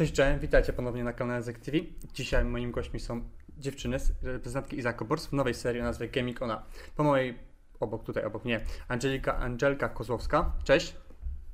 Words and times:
Cześć, 0.00 0.12
cześć, 0.12 0.40
witajcie 0.40 0.72
ponownie 0.72 1.04
na 1.04 1.12
kanale 1.12 1.42
Zek 1.42 1.58
TV. 1.58 1.78
Dzisiaj 2.14 2.44
moimi 2.44 2.72
gośćmi 2.72 3.00
są 3.00 3.22
dziewczyny, 3.58 3.96
reprezentantki 4.22 4.78
Iza 4.78 4.92
Kobors 4.92 5.26
w 5.26 5.32
nowej 5.32 5.54
serii 5.54 5.80
o 5.80 5.84
nazwie 5.84 6.08
Gaming 6.08 6.42
Ona. 6.42 6.62
Po 6.96 7.04
mojej, 7.04 7.38
obok 7.80 8.04
tutaj, 8.04 8.24
obok 8.24 8.44
mnie, 8.44 8.60
Angelika, 8.88 9.36
Angelka 9.36 9.88
Kozłowska. 9.88 10.52
Cześć. 10.64 10.94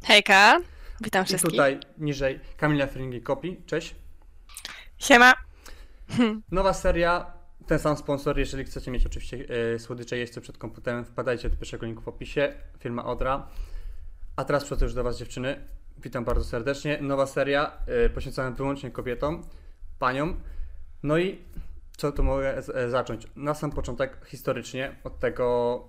Hejka, 0.04 0.60
witam 1.00 1.24
I 1.24 1.26
wszystkich. 1.26 1.50
tutaj 1.50 1.80
niżej 1.98 2.40
Kamila 2.56 2.86
Fringi 2.86 3.22
Kopi. 3.22 3.60
Cześć. 3.66 3.94
Siema. 4.98 5.34
Nowa 6.52 6.72
seria, 6.72 7.32
ten 7.66 7.78
sam 7.78 7.96
sponsor, 7.96 8.38
jeżeli 8.38 8.64
chcecie 8.64 8.90
mieć 8.90 9.06
oczywiście 9.06 9.46
e, 9.74 9.78
słodycze 9.78 10.18
jeźdźce 10.18 10.40
przed 10.40 10.58
komputerem, 10.58 11.04
wpadajcie 11.04 11.50
do 11.50 11.56
pierwszego 11.56 11.86
linku 11.86 12.02
w 12.02 12.08
opisie, 12.08 12.52
firma 12.78 13.04
Odra. 13.04 13.48
A 14.36 14.44
teraz 14.44 14.64
przechodzę 14.64 14.86
już 14.86 14.94
do 14.94 15.04
Was 15.04 15.18
dziewczyny. 15.18 15.75
Witam 15.98 16.24
bardzo 16.24 16.44
serdecznie. 16.44 16.98
Nowa 17.00 17.26
seria 17.26 17.72
e, 17.86 18.08
poświęcona 18.10 18.50
wyłącznie 18.50 18.90
kobietom, 18.90 19.42
paniom. 19.98 20.40
No 21.02 21.18
i 21.18 21.38
co 21.96 22.12
tu 22.12 22.22
mogę 22.22 22.62
z, 22.62 22.68
e, 22.68 22.90
zacząć? 22.90 23.26
Na 23.36 23.54
sam 23.54 23.70
początek 23.70 24.26
historycznie 24.26 24.96
od 25.04 25.18
tego, 25.18 25.80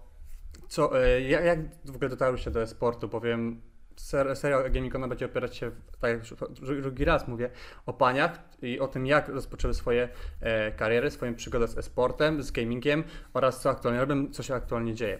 co, 0.67 1.04
e, 1.04 1.22
jak, 1.22 1.59
w 1.86 1.95
ogóle 1.95 2.09
dotarły 2.09 2.38
się 2.38 2.52
do 2.52 2.67
sportu, 2.67 3.08
bowiem 3.08 3.62
ser, 3.95 4.36
serial 4.36 4.72
Gamingona 4.72 5.08
będzie 5.08 5.26
opierać 5.26 5.55
się, 5.55 5.72
tak 6.02 6.12
jak 6.12 6.20
już 6.20 6.34
dru- 6.34 6.81
drugi 6.81 7.05
raz 7.05 7.28
mówię, 7.28 7.50
o 7.86 7.94
paniach 7.94 8.39
i 8.62 8.80
o 8.80 8.88
tym, 8.88 9.05
jak 9.05 9.30
rozpoczęły 9.30 9.73
swoje 9.73 10.09
e, 10.42 10.72
kariery, 10.72 11.12
swoją 11.12 11.36
przygodę 11.36 11.67
z 11.67 11.78
e-sportem, 11.78 12.44
z 12.44 12.52
gamingiem 12.52 13.03
oraz 13.34 13.62
co 13.62 13.70
aktualnie 13.70 14.00
robią, 14.00 14.31
co 14.31 14.44
się 14.44 14.55
aktualnie 14.55 14.94
dzieje. 14.94 15.20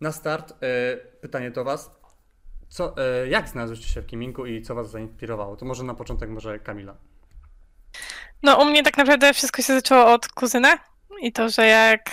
Na 0.00 0.12
start 0.12 0.54
e, 0.62 0.96
pytanie 0.96 1.50
do 1.50 1.64
Was. 1.64 2.03
Co, 2.74 2.94
e, 2.96 3.28
jak 3.28 3.48
znalazłyście 3.48 3.88
się 3.88 4.02
w 4.02 4.10
gamingu 4.10 4.46
i 4.46 4.62
co 4.62 4.74
Was 4.74 4.90
zainspirowało? 4.90 5.56
To 5.56 5.64
może 5.64 5.84
na 5.84 5.94
początek 5.94 6.30
może 6.30 6.58
Kamila. 6.58 6.96
No 8.42 8.56
u 8.56 8.64
mnie 8.64 8.82
tak 8.82 8.96
naprawdę 8.96 9.34
wszystko 9.34 9.62
się 9.62 9.74
zaczęło 9.74 10.12
od 10.12 10.28
kuzyna 10.28 10.78
i 11.20 11.32
to, 11.32 11.48
że 11.48 11.66
jak 11.66 12.10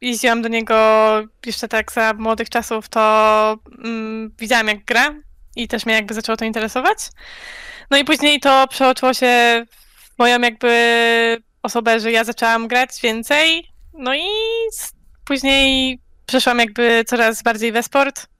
jeździłam 0.00 0.42
do 0.42 0.48
niego 0.48 0.74
jeszcze 1.46 1.68
tak 1.68 1.92
za 1.92 2.14
młodych 2.14 2.50
czasów, 2.50 2.88
to 2.88 3.56
mm, 3.84 4.30
widziałam 4.38 4.68
jak 4.68 4.84
gra 4.84 5.14
i 5.56 5.68
też 5.68 5.86
mnie 5.86 5.94
jakby 5.94 6.14
zaczęło 6.14 6.36
to 6.36 6.44
interesować. 6.44 6.98
No 7.90 7.98
i 7.98 8.04
później 8.04 8.40
to 8.40 8.66
przeoczyło 8.68 9.14
się 9.14 9.64
w 10.14 10.18
moją 10.18 10.40
jakby 10.40 11.42
osobę, 11.62 12.00
że 12.00 12.12
ja 12.12 12.24
zaczęłam 12.24 12.68
grać 12.68 13.00
więcej, 13.02 13.66
no 13.94 14.14
i 14.14 14.28
później 15.24 16.00
przeszłam 16.26 16.58
jakby 16.58 17.04
coraz 17.06 17.42
bardziej 17.42 17.72
we 17.72 17.82
sport, 17.82 18.30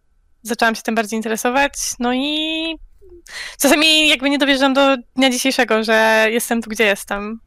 zaczęłam 0.43 0.75
się 0.75 0.83
tym 0.83 0.95
bardziej 0.95 1.17
interesować, 1.17 1.73
no 1.99 2.15
i 2.15 2.77
Czasami 3.59 4.09
jakby 4.09 4.31
nie 4.31 4.39
dowierzam 4.39 4.75
do 4.75 4.97
dnia 5.17 5.31
dzisiejszego, 5.31 5.85
że 5.85 6.27
jestem 6.31 6.63
tu, 6.63 6.71
gdzie 6.71 6.85
jestem. 6.85 7.41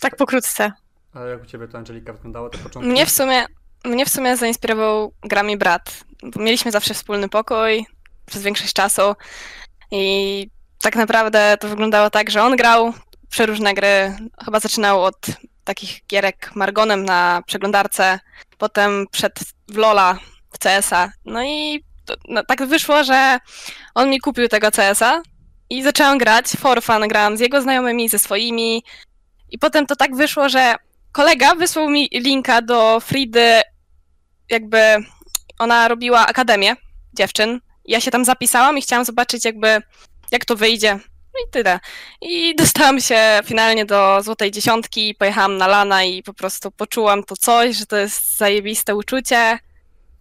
Tak 0.00 0.16
pokrótce. 0.16 0.72
A 1.14 1.20
jak 1.20 1.42
u 1.42 1.46
Ciebie 1.46 1.68
to 1.68 1.78
Angelika 1.78 2.12
wyglądało 2.12 2.50
te 2.50 2.58
początki? 2.58 2.90
Mnie 2.90 3.06
w 3.06 3.10
sumie, 3.10 3.46
mnie 3.84 4.06
w 4.06 4.08
sumie 4.08 4.36
zainspirował 4.36 5.12
grami 5.22 5.56
brat. 5.56 6.04
Bo 6.22 6.40
mieliśmy 6.42 6.70
zawsze 6.70 6.94
wspólny 6.94 7.28
pokój 7.28 7.86
przez 8.26 8.42
większość 8.42 8.72
czasu 8.72 9.14
i 9.90 10.50
tak 10.80 10.96
naprawdę 10.96 11.56
to 11.60 11.68
wyglądało 11.68 12.10
tak, 12.10 12.30
że 12.30 12.42
on 12.42 12.56
grał 12.56 12.94
przeróżne 13.30 13.74
gry. 13.74 14.16
Chyba 14.44 14.60
zaczynał 14.60 15.04
od 15.04 15.26
takich 15.64 16.06
gierek 16.06 16.50
Margonem 16.54 17.04
na 17.04 17.42
przeglądarce, 17.46 18.20
potem 18.58 19.06
przed 19.10 19.40
w 19.68 19.76
Lola, 19.76 20.18
CS-a. 20.58 21.12
No 21.24 21.44
i 21.44 21.84
to, 22.04 22.14
no, 22.28 22.44
tak 22.44 22.66
wyszło, 22.66 23.04
że 23.04 23.38
on 23.94 24.10
mi 24.10 24.20
kupił 24.20 24.48
tego 24.48 24.70
CS-a 24.70 25.22
i 25.70 25.82
zaczęłam 25.82 26.18
grać 26.18 26.46
for 26.46 26.82
fun, 26.82 27.08
grałam 27.08 27.36
z 27.36 27.40
jego 27.40 27.62
znajomymi, 27.62 28.08
ze 28.08 28.18
swoimi 28.18 28.82
i 29.50 29.58
potem 29.58 29.86
to 29.86 29.96
tak 29.96 30.16
wyszło, 30.16 30.48
że 30.48 30.74
kolega 31.12 31.54
wysłał 31.54 31.90
mi 31.90 32.08
linka 32.12 32.62
do 32.62 33.00
Fridy, 33.00 33.60
jakby 34.50 34.78
ona 35.58 35.88
robiła 35.88 36.26
akademię 36.26 36.76
dziewczyn. 37.14 37.60
Ja 37.84 38.00
się 38.00 38.10
tam 38.10 38.24
zapisałam 38.24 38.78
i 38.78 38.82
chciałam 38.82 39.04
zobaczyć 39.04 39.44
jakby 39.44 39.82
jak 40.30 40.44
to 40.44 40.56
wyjdzie. 40.56 40.94
No 41.34 41.40
i 41.48 41.50
tyle. 41.50 41.80
I 42.20 42.54
dostałam 42.58 43.00
się 43.00 43.40
finalnie 43.44 43.84
do 43.84 44.22
złotej 44.22 44.50
dziesiątki, 44.50 45.14
pojechałam 45.14 45.56
na 45.56 45.66
lana 45.66 46.04
i 46.04 46.22
po 46.22 46.34
prostu 46.34 46.70
poczułam 46.70 47.24
to 47.24 47.36
coś, 47.36 47.76
że 47.76 47.86
to 47.86 47.96
jest 47.96 48.36
zajebiste 48.36 48.94
uczucie, 48.94 49.58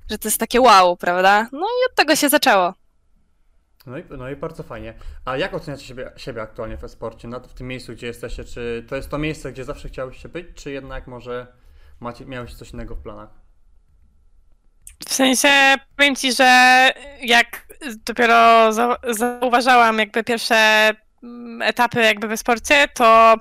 że 0.10 0.18
to 0.18 0.28
jest 0.28 0.40
takie 0.40 0.62
wow, 0.62 0.98
prawda? 0.98 1.48
No 1.52 1.60
i 1.60 1.92
od 1.92 1.96
tego 1.96 2.16
się 2.16 2.30
zaczęło. 2.30 2.74
No 3.86 3.98
i, 3.98 4.04
no 4.18 4.30
i 4.30 4.36
bardzo 4.36 4.64
fajnie. 4.64 4.94
A 5.26 5.38
jak 5.38 5.54
oceniacie 5.54 5.86
siebie, 5.86 6.12
siebie 6.18 6.42
aktualnie 6.42 6.78
w 6.78 6.84
e-sporcie? 6.84 7.28
Na, 7.28 7.40
w 7.40 7.54
tym 7.54 7.68
miejscu, 7.68 7.94
gdzie 7.94 8.08
jesteście? 8.08 8.44
Czy 8.44 8.86
to 8.90 8.96
jest 8.96 9.10
to 9.10 9.18
miejsce, 9.18 9.52
gdzie 9.52 9.64
zawsze 9.64 9.90
chciałyście 9.90 10.30
być, 10.30 10.48
czy 10.56 10.72
jednak 10.72 11.08
może 11.08 11.48
macie, 12.00 12.26
miałeś 12.26 12.54
coś 12.54 12.72
innego 12.72 12.96
w 12.96 13.02
planach? 13.02 13.30
W 15.08 15.14
sensie 15.14 15.76
powiem 15.98 16.16
ci, 16.16 16.34
że 16.34 16.92
jak 17.22 17.68
dopiero 18.06 18.70
zau- 18.70 19.14
zauważałam 19.14 20.00
jakby 20.00 20.24
pierwsze 20.24 20.92
mm, 21.24 21.62
etapy 21.62 22.02
jakby 22.02 22.28
we 22.28 22.38
sporcie, 22.38 22.88
to 22.94 23.36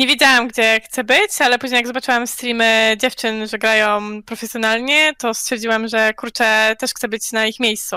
nie 0.00 0.06
wiedziałam, 0.06 0.48
gdzie 0.48 0.80
chcę 0.84 1.04
być, 1.04 1.40
ale 1.40 1.58
później 1.58 1.76
jak 1.76 1.86
zobaczyłam 1.86 2.26
streamy 2.26 2.96
dziewczyn, 3.00 3.46
że 3.46 3.58
grają 3.58 4.22
profesjonalnie, 4.22 5.12
to 5.18 5.34
stwierdziłam, 5.34 5.88
że 5.88 6.14
kurczę, 6.14 6.76
też 6.78 6.94
chcę 6.94 7.08
być 7.08 7.32
na 7.32 7.46
ich 7.46 7.60
miejscu. 7.60 7.96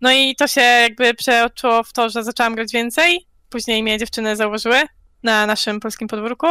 No 0.00 0.12
i 0.12 0.36
to 0.36 0.48
się 0.48 0.60
jakby 0.60 1.14
przeoczyło 1.14 1.82
w 1.82 1.92
to, 1.92 2.10
że 2.10 2.24
zaczęłam 2.24 2.54
grać 2.54 2.72
więcej. 2.72 3.26
Później 3.48 3.82
mnie 3.82 3.98
dziewczyny 3.98 4.36
zauważyły 4.36 4.82
na 5.22 5.46
naszym 5.46 5.80
polskim 5.80 6.08
podwórku. 6.08 6.46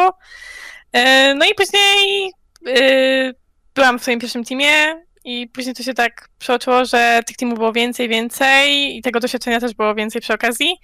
E, 0.94 1.34
No 1.36 1.46
i 1.46 1.56
później 1.56 2.32
e, 2.68 3.34
byłam 3.76 4.00
w 4.00 4.02
swoim 4.02 4.20
pierwszym 4.20 4.44
teamie 4.44 5.04
i 5.26 5.48
później 5.48 5.76
to 5.76 5.84
się 5.84 5.94
tak 5.94 6.30
przeoczyło, 6.40 6.86
że 6.86 7.22
tych 7.26 7.38
teamów 7.38 7.58
było 7.58 7.74
więcej, 7.74 8.10
więcej 8.10 8.98
i 8.98 9.02
tego 9.02 9.20
doświadczenia 9.20 9.60
też 9.60 9.74
było 9.74 9.96
więcej 9.96 10.22
przy 10.22 10.34
okazji. 10.34 10.78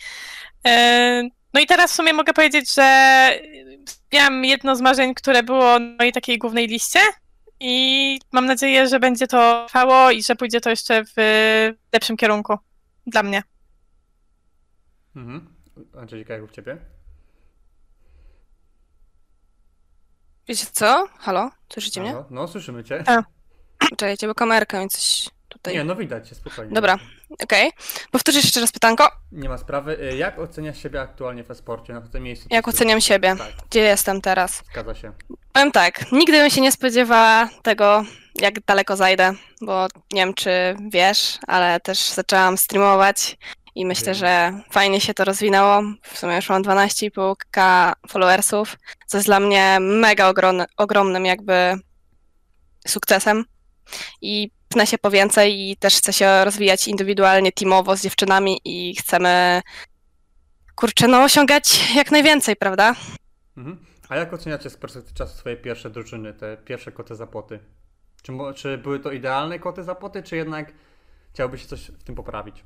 No 1.56 1.62
i 1.62 1.66
teraz 1.66 1.92
w 1.92 1.96
sumie 1.96 2.14
mogę 2.14 2.34
powiedzieć, 2.34 2.74
że 2.74 3.30
miałam 4.14 4.46
jedno 4.46 4.76
z 4.76 4.82
marzeń, 4.82 5.14
które 5.14 5.44
było 5.44 5.80
na 5.80 5.96
mojej 6.00 6.14
takiej 6.14 6.38
głównej 6.38 6.68
liście 6.68 7.00
i 7.60 8.20
mam 8.32 8.46
nadzieję, 8.46 8.88
że 8.88 9.00
będzie 9.00 9.28
to 9.28 9.66
trwało 9.68 10.12
i 10.12 10.24
że 10.24 10.36
pójdzie 10.36 10.62
to 10.62 10.70
jeszcze 10.70 11.04
w 11.06 11.14
lepszym 11.94 12.18
kierunku 12.18 12.58
dla 13.08 13.24
mnie. 13.24 13.44
Mhm. 15.16 15.56
Angelika, 15.98 16.34
jak 16.34 16.44
u 16.44 16.48
Ciebie? 16.48 16.78
Wiecie 20.48 20.66
co? 20.72 21.08
Halo? 21.20 21.52
Słyszycie 21.74 22.02
mnie? 22.02 22.12
Halo? 22.12 22.26
No, 22.30 22.48
słyszymy 22.48 22.84
Cię. 22.84 23.04
A. 23.08 23.24
Czekajcie, 23.90 24.28
bo 24.28 24.36
kamerka 24.36 24.84
mi 24.84 24.90
coś 24.90 25.30
tutaj... 25.66 25.78
Nie, 25.78 25.84
no 25.84 25.96
widać 25.96 26.30
Cię, 26.30 26.36
spokojnie. 26.36 26.74
Dobra, 26.74 26.98
okej. 27.44 27.72
Powtórzysz 28.12 28.44
jeszcze 28.44 28.62
raz 28.62 28.72
pytanko. 28.72 29.12
Nie 29.32 29.50
ma 29.50 29.58
sprawy. 29.58 29.98
Y, 30.14 30.18
Jak 30.18 30.40
oceniasz 30.40 30.78
siebie 30.84 31.02
aktualnie 31.02 31.44
w 31.44 31.52
e-sporcie, 31.52 31.94
na 31.94 32.02
tym 32.02 32.24
miejscu? 32.24 32.48
Jak 32.52 32.68
oceniam 32.68 33.02
siebie? 33.02 33.36
Tak, 33.38 33.52
Gdzie 33.70 33.80
jestem 33.80 34.22
teraz? 34.22 34.64
zgadza 34.72 34.96
się. 34.96 35.12
Powiem 35.54 35.72
tak, 35.72 36.12
nigdy 36.12 36.32
bym 36.40 36.50
się 36.50 36.62
nie 36.62 36.72
spodziewała 36.72 37.50
tego, 37.64 38.04
jak 38.36 38.60
daleko 38.66 38.96
zajdę, 38.96 39.34
bo 39.62 39.88
nie 40.12 40.22
wiem, 40.26 40.34
czy 40.34 40.76
wiesz, 40.90 41.38
ale 41.48 41.80
też 41.80 42.00
zaczęłam 42.00 42.58
streamować 42.58 43.38
i 43.76 43.86
myślę, 43.86 44.06
Wiem. 44.06 44.16
że 44.16 44.54
fajnie 44.72 45.02
się 45.02 45.14
to 45.14 45.26
rozwinęło. 45.26 45.82
W 46.02 46.18
sumie 46.18 46.36
już 46.36 46.50
mam 46.50 46.64
12,5k 46.64 47.92
followersów, 48.10 48.76
co 49.08 49.18
jest 49.18 49.28
dla 49.28 49.40
mnie 49.40 49.78
mega 49.82 50.28
ogromny, 50.30 50.66
ogromnym 50.78 51.26
jakby 51.26 51.74
sukcesem 52.88 53.46
i 54.22 54.52
się 54.84 54.98
po 54.98 55.12
więcej 55.12 55.70
i 55.70 55.78
też 55.78 55.96
chcę 55.96 56.14
się 56.14 56.46
rozwijać 56.46 56.88
indywidualnie, 56.88 57.52
teamowo 57.52 57.98
z 57.98 58.02
dziewczynami 58.02 58.62
i 58.66 58.96
chcemy, 58.96 59.62
kurczę, 60.76 61.08
no 61.08 61.24
osiągać 61.24 61.96
jak 61.96 62.12
najwięcej, 62.12 62.56
prawda? 62.56 62.96
Mhm. 63.58 63.86
A 64.10 64.16
jak 64.16 64.34
oceniacie 64.34 64.70
z 64.70 64.78
perspektywy 64.78 65.18
czasu 65.18 65.38
swoje 65.38 65.58
pierwsze 65.58 65.90
drużyny, 65.90 66.34
te 66.34 66.58
pierwsze 66.58 66.92
koty 66.92 67.16
za 67.16 67.28
płoty? 67.28 67.60
Czy, 68.22 68.34
czy 68.56 68.78
były 68.78 69.00
to 69.00 69.12
idealne 69.12 69.60
koty 69.60 69.84
za 69.84 69.96
płoty, 69.96 70.24
czy 70.24 70.36
jednak 70.36 70.74
chciałbyś 71.34 71.62
się 71.62 71.68
coś 71.68 71.92
w 71.92 72.04
tym 72.04 72.16
poprawić? 72.16 72.64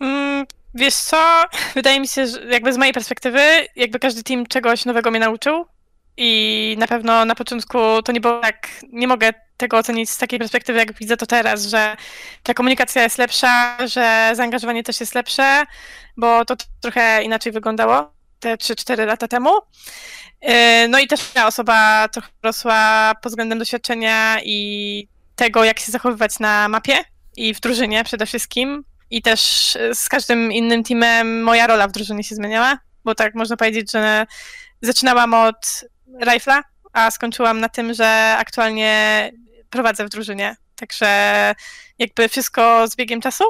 Mm, 0.00 0.46
Wiesz 0.74 0.94
co, 0.94 1.44
wydaje 1.74 2.00
mi 2.00 2.08
się, 2.08 2.26
że 2.26 2.44
jakby 2.44 2.72
z 2.72 2.76
mojej 2.76 2.94
perspektywy, 2.94 3.40
jakby 3.76 3.98
każdy 3.98 4.22
team 4.22 4.46
czegoś 4.46 4.84
nowego 4.84 5.10
mnie 5.10 5.20
nauczył 5.20 5.66
i 6.16 6.76
na 6.78 6.86
pewno 6.86 7.24
na 7.24 7.34
początku 7.34 7.78
to 8.04 8.12
nie 8.12 8.20
było 8.20 8.40
tak, 8.40 8.68
nie 8.92 9.08
mogę 9.08 9.32
tego 9.56 9.78
ocenić 9.78 10.10
z 10.10 10.18
takiej 10.18 10.38
perspektywy, 10.38 10.78
jak 10.78 10.94
widzę 10.94 11.16
to 11.16 11.26
teraz, 11.26 11.64
że 11.64 11.96
ta 12.42 12.54
komunikacja 12.54 13.02
jest 13.02 13.18
lepsza, 13.18 13.76
że 13.86 14.32
zaangażowanie 14.34 14.82
też 14.82 15.00
jest 15.00 15.14
lepsze, 15.14 15.64
bo 16.16 16.44
to 16.44 16.56
trochę 16.80 17.22
inaczej 17.22 17.52
wyglądało 17.52 18.12
te 18.40 18.56
3-4 18.56 19.06
lata 19.06 19.28
temu. 19.28 19.50
Yy, 20.42 20.88
No 20.88 20.98
i 20.98 21.06
też 21.06 21.34
moja 21.34 21.46
osoba 21.46 22.08
trochę 22.08 22.28
rosła 22.42 23.12
pod 23.22 23.32
względem 23.32 23.58
doświadczenia 23.58 24.36
i 24.44 25.08
tego, 25.36 25.64
jak 25.64 25.78
się 25.78 25.92
zachowywać 25.92 26.38
na 26.38 26.68
mapie 26.68 26.94
i 27.36 27.54
w 27.54 27.60
drużynie 27.60 28.04
przede 28.04 28.26
wszystkim 28.26 28.84
i 29.10 29.22
też 29.22 29.40
z 29.94 30.08
każdym 30.08 30.52
innym 30.52 30.84
teamem 30.84 31.42
moja 31.42 31.66
rola 31.66 31.88
w 31.88 31.92
drużynie 31.92 32.24
się 32.24 32.34
zmieniała, 32.34 32.78
bo 33.04 33.14
tak 33.14 33.34
można 33.34 33.56
powiedzieć, 33.56 33.92
że 33.92 34.26
zaczynałam 34.82 35.34
od 35.34 35.84
rifla, 36.20 36.62
a 36.92 37.10
skończyłam 37.10 37.60
na 37.60 37.68
tym, 37.68 37.94
że 37.94 38.36
aktualnie 38.38 39.30
prowadzę 39.70 40.04
w 40.04 40.08
drużynie. 40.08 40.56
Także 40.76 41.54
jakby 41.98 42.28
wszystko 42.28 42.88
z 42.88 42.96
biegiem 42.96 43.20
czasu 43.20 43.44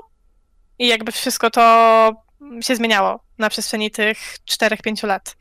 i 0.79 0.89
jakby 0.89 1.13
wszystko 1.13 1.51
to 1.51 2.25
się 2.61 2.77
zmieniało 2.77 3.25
na 3.39 3.51
przestrzeni 3.51 3.91
tych 3.91 4.19
4-5 4.51 5.07
lat. 5.07 5.37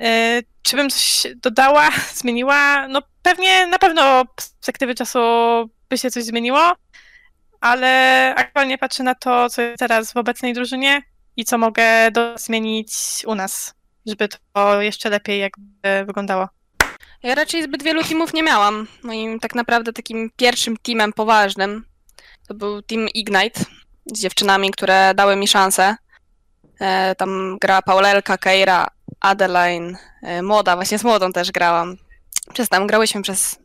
E, 0.00 0.42
czy 0.62 0.76
bym 0.76 0.90
coś 0.90 1.26
dodała, 1.36 1.90
zmieniła? 2.20 2.88
No 2.88 3.02
pewnie, 3.22 3.66
na 3.66 3.78
pewno 3.78 4.24
z 4.40 4.50
perspektywy 4.50 4.94
czasu 4.94 5.18
by 5.88 5.98
się 5.98 6.10
coś 6.10 6.24
zmieniło, 6.24 6.72
ale 7.60 8.34
aktualnie 8.36 8.78
patrzę 8.78 9.02
na 9.02 9.14
to, 9.14 9.50
co 9.50 9.62
jest 9.62 9.78
teraz 9.78 10.12
w 10.12 10.16
obecnej 10.16 10.54
drużynie 10.54 11.02
i 11.36 11.44
co 11.44 11.58
mogę 11.58 12.10
do 12.10 12.38
zmienić 12.38 12.92
u 13.26 13.34
nas, 13.34 13.74
żeby 14.06 14.28
to 14.28 14.82
jeszcze 14.82 15.10
lepiej 15.10 15.40
jakby 15.40 16.04
wyglądało. 16.06 16.48
Ja 17.22 17.34
raczej 17.34 17.62
zbyt 17.62 17.82
wielu 17.82 18.04
teamów 18.04 18.34
nie 18.34 18.42
miałam. 18.42 18.86
Moim 19.02 19.40
tak 19.40 19.54
naprawdę 19.54 19.92
takim 19.92 20.30
pierwszym 20.36 20.76
teamem 20.76 21.12
poważnym 21.12 21.84
to 22.48 22.54
był 22.54 22.82
team 22.82 23.08
Ignite 23.14 23.60
z 24.06 24.20
dziewczynami, 24.20 24.70
które 24.70 25.14
dały 25.14 25.36
mi 25.36 25.48
szansę. 25.48 25.96
E, 26.80 27.14
tam 27.14 27.58
grała 27.60 27.82
Paulelka, 27.82 28.38
Keira, 28.38 28.86
Adeline, 29.20 29.96
e, 30.22 30.42
Młoda, 30.42 30.76
właśnie 30.76 30.98
z 30.98 31.04
Młodą 31.04 31.32
też 31.32 31.52
grałam. 31.52 31.96
Przez 32.52 32.68
tam 32.68 32.86
grałyśmy 32.86 33.22
przez 33.22 33.58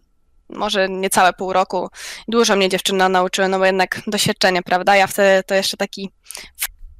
może 0.49 0.89
niecałe 0.89 1.33
pół 1.33 1.53
roku. 1.53 1.89
Dużo 2.27 2.55
mnie 2.55 2.69
dziewczyny 2.69 3.09
nauczyły, 3.09 3.47
no 3.47 3.59
bo 3.59 3.65
jednak 3.65 4.01
doświadczenie, 4.07 4.63
prawda? 4.63 4.95
Ja 4.95 5.07
wtedy 5.07 5.43
to 5.43 5.55
jeszcze 5.55 5.77
taki 5.77 6.11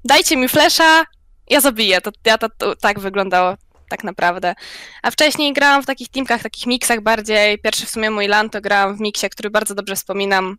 dajcie 0.06 0.38
mi 0.38 0.50
flesza, 0.50 1.04
ja 1.50 1.62
zabiję. 1.62 2.01
To, 2.01 2.12
ja 2.25 2.38
to, 2.38 2.48
to 2.57 2.75
tak 2.75 3.00
wyglądało 3.00 3.56
tak 3.90 4.04
naprawdę. 4.04 4.56
A 5.01 5.12
wcześniej 5.12 5.54
grałam 5.54 5.84
w 5.84 5.86
takich 5.86 6.10
teamkach, 6.10 6.44
takich 6.44 6.66
miksach 6.66 7.01
bardziej. 7.01 7.60
Pierwszy 7.60 7.86
w 7.86 7.90
sumie 7.90 8.12
mój 8.12 8.28
LAN 8.28 8.50
to 8.50 8.62
grałam 8.62 8.98
w 8.98 9.00
miksie, 9.00 9.30
który 9.30 9.50
bardzo 9.50 9.75
dobrze 9.75 9.96
wspominam. 9.96 10.57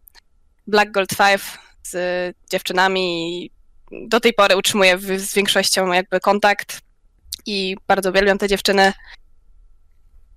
Black 0.66 0.90
Gold 0.90 1.16
5 1.16 1.42
z 1.82 2.36
dziewczynami 2.50 3.44
i 3.44 3.50
do 4.08 4.20
tej 4.20 4.32
pory 4.32 4.56
utrzymuję 4.56 4.98
z 4.98 5.34
większością 5.34 5.92
jakby 5.92 6.20
kontakt 6.20 6.80
i 7.46 7.76
bardzo 7.88 8.10
uwielbiam 8.10 8.38
te 8.38 8.48
dziewczyny. 8.48 8.92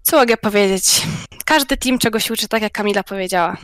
Co 0.01 0.17
mogę 0.17 0.37
powiedzieć? 0.37 1.01
Każdy 1.45 1.77
team 1.77 1.99
czegoś 1.99 2.31
uczy, 2.31 2.47
tak 2.47 2.61
jak 2.61 2.71
Kamila 2.71 3.03
powiedziała. 3.03 3.57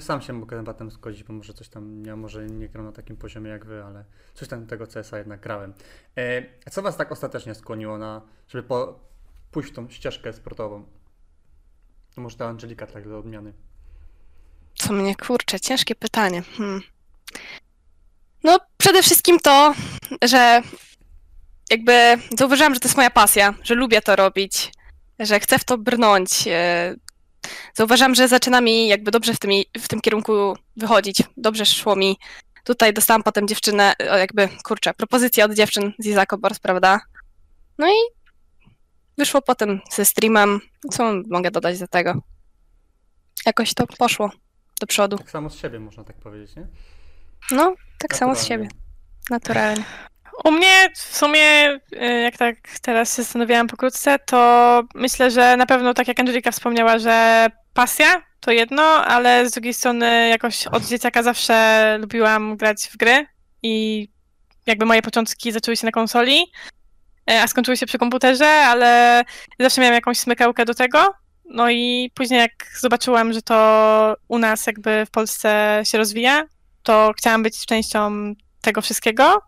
Sam 0.00 0.22
się 0.22 0.32
mogę 0.32 0.74
tym 0.74 0.90
zgodzić, 0.90 1.24
bo 1.24 1.32
może 1.32 1.54
coś 1.54 1.68
tam, 1.68 2.04
ja 2.06 2.16
może 2.16 2.46
nie 2.46 2.68
gram 2.68 2.84
na 2.84 2.92
takim 2.92 3.16
poziomie 3.16 3.50
jak 3.50 3.64
wy, 3.64 3.84
ale 3.84 4.04
coś 4.34 4.48
tam 4.48 4.66
tego 4.66 4.86
CS-a 4.86 5.18
jednak 5.18 5.40
grałem. 5.40 5.74
E, 6.16 6.70
co 6.70 6.82
was 6.82 6.96
tak 6.96 7.12
ostatecznie 7.12 7.54
skłoniło 7.54 7.98
na, 7.98 8.22
żeby 8.48 8.62
po, 8.62 9.00
pójść 9.50 9.70
w 9.70 9.74
tą 9.74 9.88
ścieżkę 9.88 10.32
sportową? 10.32 10.84
To 12.14 12.20
może 12.20 12.36
ta 12.36 12.46
Angelika 12.46 12.86
tak 12.86 13.08
do 13.08 13.18
odmiany. 13.18 13.52
Co 14.74 14.92
mnie 14.92 15.14
kurczę, 15.14 15.60
ciężkie 15.60 15.94
pytanie. 15.94 16.42
Hmm. 16.42 16.82
No, 18.44 18.58
przede 18.76 19.02
wszystkim 19.02 19.40
to, 19.40 19.74
że 20.22 20.62
jakby 21.70 22.18
zauważyłam, 22.38 22.74
że 22.74 22.80
to 22.80 22.88
jest 22.88 22.96
moja 22.96 23.10
pasja, 23.10 23.54
że 23.62 23.74
lubię 23.74 24.02
to 24.02 24.16
robić, 24.16 24.72
że 25.18 25.40
chcę 25.40 25.58
w 25.58 25.64
to 25.64 25.78
brnąć. 25.78 26.30
E, 27.46 27.48
zauważam, 27.74 28.14
że 28.14 28.28
zaczyna 28.28 28.60
mi 28.60 28.88
jakby 28.88 29.10
dobrze 29.10 29.34
w 29.34 29.38
tym, 29.38 29.50
w 29.78 29.88
tym 29.88 30.00
kierunku 30.00 30.56
wychodzić. 30.76 31.22
Dobrze 31.36 31.66
szło 31.66 31.96
mi. 31.96 32.16
Tutaj 32.64 32.94
dostałam 32.94 33.22
potem 33.22 33.48
dziewczynę, 33.48 33.94
jakby, 34.18 34.48
kurczę, 34.64 34.94
propozycję 34.94 35.44
od 35.44 35.54
dziewczyn 35.54 35.92
z 35.98 36.06
Izako 36.06 36.38
Bors, 36.38 36.58
prawda? 36.58 37.00
No 37.78 37.88
i 37.88 37.96
wyszło 39.18 39.42
potem 39.42 39.80
ze 39.92 40.04
streamem. 40.04 40.60
Co 40.90 41.12
mogę 41.30 41.50
dodać 41.50 41.78
do 41.78 41.88
tego? 41.88 42.14
Jakoś 43.46 43.74
to 43.74 43.86
poszło 43.86 44.30
do 44.80 44.86
przodu. 44.86 45.18
Tak 45.18 45.30
samo 45.30 45.50
z 45.50 45.56
siebie 45.56 45.80
można 45.80 46.04
tak 46.04 46.16
powiedzieć, 46.16 46.56
nie? 46.56 46.66
No, 47.50 47.74
tak 47.98 48.16
samo 48.16 48.34
z 48.34 48.46
siebie. 48.46 48.68
Naturalnie. 49.30 49.84
U 50.44 50.50
mnie 50.50 50.90
w 50.94 51.16
sumie, 51.16 51.78
y, 51.92 52.20
jak 52.22 52.36
tak 52.36 52.56
teraz 52.82 53.16
się 53.16 53.22
zastanawiałam 53.22 53.66
pokrótce, 53.66 54.18
to 54.18 54.82
myślę, 54.94 55.30
że 55.30 55.56
na 55.56 55.66
pewno 55.66 55.94
tak 55.94 56.08
jak 56.08 56.20
Angelika 56.20 56.50
wspomniała, 56.50 56.98
że 56.98 57.46
pasja 57.74 58.22
to 58.40 58.50
jedno, 58.50 58.82
ale 58.82 59.48
z 59.48 59.52
drugiej 59.52 59.74
strony 59.74 60.28
jakoś 60.28 60.66
od 60.66 60.84
dzieciaka 60.84 61.22
zawsze 61.22 61.96
lubiłam 62.00 62.56
grać 62.56 62.88
w 62.92 62.96
gry 62.96 63.26
i 63.62 64.08
jakby 64.66 64.86
moje 64.86 65.02
początki 65.02 65.52
zaczęły 65.52 65.76
się 65.76 65.86
na 65.86 65.92
konsoli, 65.92 66.42
y, 67.30 67.34
a 67.34 67.46
skończyły 67.46 67.76
się 67.76 67.86
przy 67.86 67.98
komputerze, 67.98 68.48
ale 68.48 69.22
zawsze 69.60 69.80
miałam 69.80 69.94
jakąś 69.94 70.18
smykałkę 70.18 70.64
do 70.64 70.74
tego. 70.74 71.14
No 71.44 71.70
i 71.70 72.10
później 72.14 72.40
jak 72.40 72.78
zobaczyłam, 72.80 73.32
że 73.32 73.42
to 73.42 74.16
u 74.28 74.38
nas 74.38 74.66
jakby 74.66 75.06
w 75.06 75.10
Polsce 75.10 75.82
się 75.84 75.98
rozwija, 75.98 76.44
to 76.82 77.12
chciałam 77.18 77.42
być 77.42 77.66
częścią 77.66 78.34
tego 78.60 78.82
wszystkiego. 78.82 79.42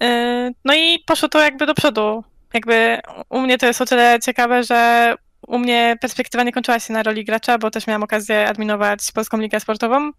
Yy, 0.00 0.54
no 0.64 0.74
i 0.74 0.98
poszło 1.06 1.28
to 1.28 1.40
jakby 1.40 1.66
do 1.66 1.74
przodu. 1.74 2.24
Jakby 2.54 3.00
u 3.28 3.40
mnie 3.40 3.58
to 3.58 3.66
jest 3.66 3.80
o 3.80 3.86
tyle 3.86 4.18
ciekawe, 4.24 4.64
że 4.64 5.14
u 5.46 5.58
mnie 5.58 5.96
perspektywa 6.00 6.44
nie 6.44 6.52
kończyła 6.52 6.80
się 6.80 6.92
na 6.92 7.02
roli 7.02 7.24
gracza, 7.24 7.58
bo 7.58 7.70
też 7.70 7.86
miałam 7.86 8.02
okazję 8.02 8.48
adminować 8.48 9.12
Polską 9.12 9.38
Ligę 9.38 9.60
Sportową. 9.60 10.10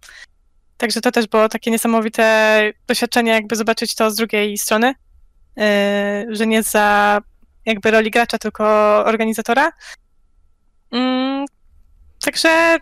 Także 0.78 1.02
to 1.02 1.12
też 1.12 1.28
było 1.28 1.50
takie 1.50 1.72
niesamowite 1.72 2.62
doświadczenie, 2.88 3.31
jakby 3.31 3.56
zobaczyć 3.56 3.96
to 3.96 4.12
z 4.12 4.16
drugiej 4.16 4.58
strony, 4.58 4.94
yy, 5.56 5.66
że 6.36 6.48
nie 6.48 6.64
za 6.64 7.20
jakby 7.66 7.92
roli 7.92 8.12
gracza, 8.12 8.38
tylko 8.38 8.66
organizatora. 9.06 9.72
Yy, 10.92 11.46
także 12.22 12.78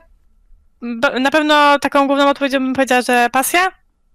na 1.20 1.32
pewno 1.32 1.80
taką 1.80 2.08
główną 2.08 2.30
odpowiedzią 2.30 2.60
bym 2.60 2.74
powiedziała, 2.74 3.02
że 3.02 3.30
pasja 3.32 3.68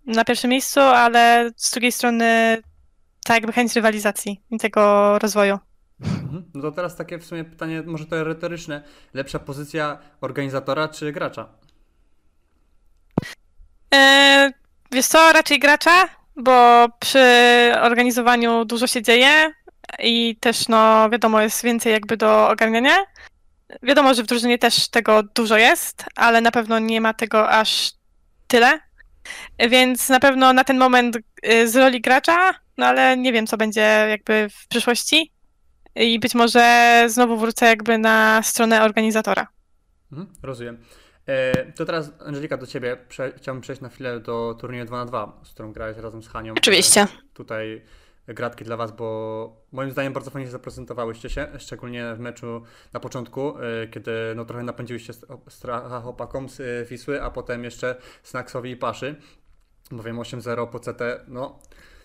na 0.07 0.25
pierwszym 0.25 0.51
miejscu, 0.51 0.81
ale 0.81 1.51
z 1.57 1.71
drugiej 1.71 1.93
strony 1.93 2.59
tak 3.25 3.35
jakby 3.35 3.53
chęć 3.53 3.75
rywalizacji 3.75 4.41
i 4.51 4.59
tego 4.59 5.19
rozwoju. 5.19 5.59
Mhm. 6.01 6.45
No 6.55 6.63
to 6.63 6.73
teraz 6.73 6.97
takie 6.97 7.19
w 7.19 7.25
sumie 7.25 7.45
pytanie, 7.45 7.83
może 7.87 8.07
to 8.07 8.25
retoryczne. 8.25 8.83
Lepsza 9.15 9.39
pozycja 9.39 9.99
organizatora 10.21 10.89
czy 10.89 11.13
gracza? 11.13 11.49
Eee, 13.91 14.53
wiesz 14.93 15.07
co, 15.07 15.33
raczej 15.33 15.59
gracza, 15.59 16.09
bo 16.37 16.87
przy 17.01 17.19
organizowaniu 17.81 18.65
dużo 18.65 18.87
się 18.87 19.03
dzieje 19.03 19.55
i 19.99 20.37
też 20.41 20.69
no 20.69 21.11
wiadomo 21.11 21.41
jest 21.41 21.63
więcej 21.63 21.93
jakby 21.93 22.17
do 22.17 22.49
ogarniania. 22.49 22.97
Wiadomo, 23.83 24.15
że 24.15 24.23
w 24.23 24.27
drużynie 24.27 24.59
też 24.59 24.89
tego 24.89 25.23
dużo 25.23 25.57
jest, 25.57 26.05
ale 26.17 26.41
na 26.41 26.51
pewno 26.51 26.79
nie 26.79 27.01
ma 27.01 27.15
tego 27.15 27.51
aż 27.51 27.93
tyle. 28.47 28.81
Więc 29.59 30.09
na 30.09 30.21
pewno 30.21 30.53
na 30.53 30.65
ten 30.65 30.79
moment 30.79 31.19
y, 31.47 31.69
z 31.69 31.77
roli 31.77 32.01
gracza 32.01 32.55
no 32.79 32.87
ale 32.87 33.17
nie 33.17 33.33
wiem, 33.33 33.47
co 33.47 33.57
będzie 33.57 34.07
jakby 34.09 34.49
w 34.49 34.69
przyszłości. 34.69 35.33
I 35.95 36.19
być 36.19 36.35
może 36.35 37.05
znowu 37.09 37.37
wrócę 37.37 37.67
jakby 37.67 37.99
na 37.99 38.43
stronę 38.43 38.83
organizatora. 38.83 39.47
Mhm, 40.13 40.35
rozumiem. 40.43 40.79
E, 41.27 41.73
to 41.73 41.85
teraz, 41.85 42.11
Angelika, 42.27 42.57
do 42.57 42.67
ciebie 42.67 42.97
Prze 43.09 43.33
chciałbym 43.37 43.63
przejść 43.63 43.83
na 43.83 43.89
chwilę 43.89 44.21
do 44.21 44.57
turnieju 44.61 44.85
2 44.85 44.97
na 44.97 45.05
2 45.05 45.41
z 45.45 45.51
którą 45.51 45.73
grałeś 45.73 45.97
razem 45.97 46.23
z 46.23 46.29
Hanią. 46.29 46.55
Oczywiście. 46.59 47.07
Tutaj 47.33 47.83
gratki 48.27 48.65
dla 48.65 48.77
Was, 48.77 48.93
bo 48.93 49.57
moim 49.73 49.91
zdaniem 49.91 50.13
bardzo 50.13 50.31
fajnie 50.31 50.51
zaprezentowałyście 50.51 51.31
się, 51.31 51.49
szczególnie 51.59 52.15
w 52.15 52.19
meczu 52.19 52.63
na 52.93 53.01
początku, 53.01 53.59
e, 53.59 53.89
kiedy 53.89 54.13
no, 54.37 54.45
trochę 54.45 54.63
napędziłyście 54.65 55.13
strach 55.49 56.03
chłopakom 56.03 56.49
z 56.49 56.61
e, 56.61 56.85
Wisły, 56.85 57.23
a 57.23 57.31
potem 57.31 57.65
jeszcze 57.65 57.97
Snacksowi 58.23 58.71
i 58.71 58.77
Paszy. 58.77 59.17
Bowiem 59.91 60.17
8-0 60.17 60.67
po 60.67 60.81
CT, 60.81 61.01
no 61.29 61.59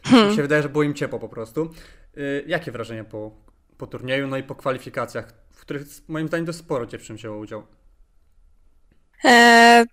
Hmm. 0.04 0.30
Mi 0.30 0.36
się 0.36 0.42
wydaje, 0.42 0.64
że 0.64 0.70
było 0.70 0.84
im 0.84 0.94
ciepło 0.94 1.20
po 1.20 1.30
prostu. 1.30 1.74
Y, 2.18 2.44
jakie 2.48 2.72
wrażenia 2.72 3.04
po, 3.04 3.32
po 3.78 3.88
turnieju, 3.88 4.28
no 4.28 4.38
i 4.38 4.44
po 4.44 4.56
kwalifikacjach, 4.56 5.34
w 5.52 5.62
których 5.62 5.84
moim 6.08 6.28
zdaniem 6.28 6.46
dość 6.46 6.58
sporo 6.58 6.86
dziewczyn 6.86 7.16
wzięło 7.16 7.38
udział? 7.38 7.68
E, 9.26 9.86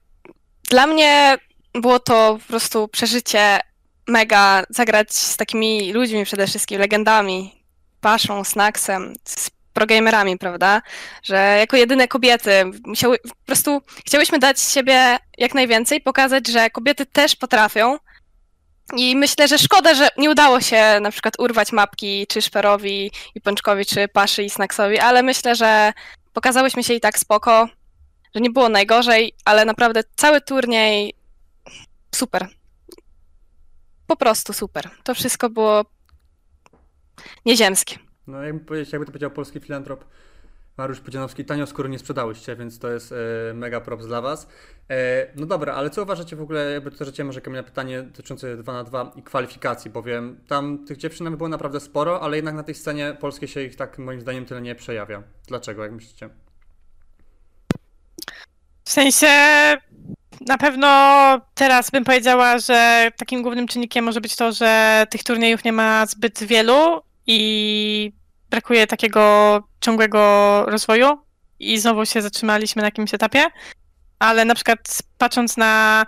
dla 0.70 0.86
mnie 0.86 1.38
było 1.74 1.98
to 1.98 2.38
po 2.42 2.48
prostu 2.48 2.88
przeżycie 2.88 3.60
mega 4.08 4.64
zagrać 4.70 5.14
z 5.14 5.36
takimi 5.36 5.92
ludźmi 5.92 6.24
przede 6.24 6.46
wszystkim, 6.46 6.80
legendami, 6.80 7.64
Paszą, 8.00 8.44
Snacksem, 8.44 9.12
z 9.24 9.50
progamerami, 9.72 10.38
prawda? 10.38 10.82
Że 11.22 11.56
jako 11.58 11.76
jedyne 11.76 12.08
kobiety 12.08 12.50
musiały, 12.84 13.18
po 13.18 13.46
prostu 13.46 13.82
chciałyśmy 14.06 14.38
dać 14.38 14.60
siebie 14.60 15.16
jak 15.38 15.54
najwięcej, 15.54 16.00
pokazać, 16.00 16.48
że 16.48 16.70
kobiety 16.70 17.06
też 17.06 17.36
potrafią, 17.36 17.98
i 18.96 19.16
myślę, 19.16 19.48
że 19.48 19.58
szkoda, 19.58 19.94
że 19.94 20.08
nie 20.18 20.30
udało 20.30 20.60
się 20.60 21.00
na 21.00 21.10
przykład 21.10 21.34
urwać 21.38 21.72
mapki 21.72 22.26
czy 22.26 22.42
Szperowi 22.42 23.10
i 23.34 23.40
Pączkowi, 23.40 23.86
czy 23.86 24.08
Paszy 24.08 24.42
i 24.42 24.50
Snacksowi, 24.50 24.98
ale 24.98 25.22
myślę, 25.22 25.54
że 25.54 25.92
pokazałyśmy 26.32 26.84
się 26.84 26.94
i 26.94 27.00
tak 27.00 27.18
spoko, 27.18 27.68
że 28.34 28.40
nie 28.40 28.50
było 28.50 28.68
najgorzej, 28.68 29.32
ale 29.44 29.64
naprawdę 29.64 30.02
cały 30.16 30.40
turniej 30.40 31.14
super. 32.14 32.48
po 34.06 34.16
prostu 34.16 34.52
super. 34.52 34.90
To 35.04 35.14
wszystko 35.14 35.50
było 35.50 35.84
nieziemskie. 37.44 37.98
No 38.26 38.42
jakby 38.42 38.78
jakby 38.78 39.06
to 39.06 39.12
powiedział 39.12 39.30
polski 39.30 39.60
filantrop 39.60 40.04
Mariusz 40.76 41.00
Pudzianowski, 41.00 41.44
tanio 41.44 41.66
skóry 41.66 41.88
nie 41.88 41.98
sprzedałyście, 41.98 42.56
więc 42.56 42.78
to 42.78 42.90
jest 42.90 43.12
e, 43.12 43.54
mega 43.54 43.80
props 43.80 44.06
dla 44.06 44.20
was. 44.20 44.48
E, 44.90 45.26
no 45.36 45.46
dobra, 45.46 45.74
ale 45.74 45.90
co 45.90 46.02
uważacie 46.02 46.36
w 46.36 46.42
ogóle, 46.42 46.72
jakby 46.72 46.90
to 46.90 47.04
życie 47.04 47.24
może 47.24 47.40
na 47.50 47.62
pytanie 47.62 48.02
dotyczące 48.02 48.56
2 48.56 48.72
na 48.72 48.84
2 48.84 49.12
i 49.16 49.22
kwalifikacji, 49.22 49.90
bowiem 49.90 50.40
tam 50.48 50.84
tych 50.86 50.96
dziewczyn 50.96 51.36
było 51.36 51.48
naprawdę 51.48 51.80
sporo, 51.80 52.20
ale 52.20 52.36
jednak 52.36 52.54
na 52.54 52.62
tej 52.62 52.74
scenie 52.74 53.16
polskiej 53.20 53.48
się 53.48 53.62
ich 53.62 53.76
tak 53.76 53.98
moim 53.98 54.20
zdaniem 54.20 54.46
tyle 54.46 54.62
nie 54.62 54.74
przejawia. 54.74 55.22
Dlaczego, 55.46 55.82
jak 55.82 55.92
myślicie? 55.92 56.28
W 58.84 58.90
sensie 58.90 59.26
na 60.46 60.58
pewno 60.58 60.88
teraz 61.54 61.90
bym 61.90 62.04
powiedziała, 62.04 62.58
że 62.58 63.10
takim 63.16 63.42
głównym 63.42 63.68
czynnikiem 63.68 64.04
może 64.04 64.20
być 64.20 64.36
to, 64.36 64.52
że 64.52 65.04
tych 65.10 65.24
turniejów 65.24 65.64
nie 65.64 65.72
ma 65.72 66.06
zbyt 66.06 66.44
wielu 66.44 67.00
i 67.26 68.12
brakuje 68.50 68.86
takiego 68.86 69.62
ciągłego 69.80 70.64
rozwoju 70.66 71.18
i 71.58 71.78
znowu 71.78 72.06
się 72.06 72.22
zatrzymaliśmy 72.22 72.82
na 72.82 72.86
jakimś 72.88 73.14
etapie. 73.14 73.46
Ale 74.18 74.44
na 74.44 74.54
przykład 74.54 75.02
patrząc 75.18 75.56
na 75.56 76.06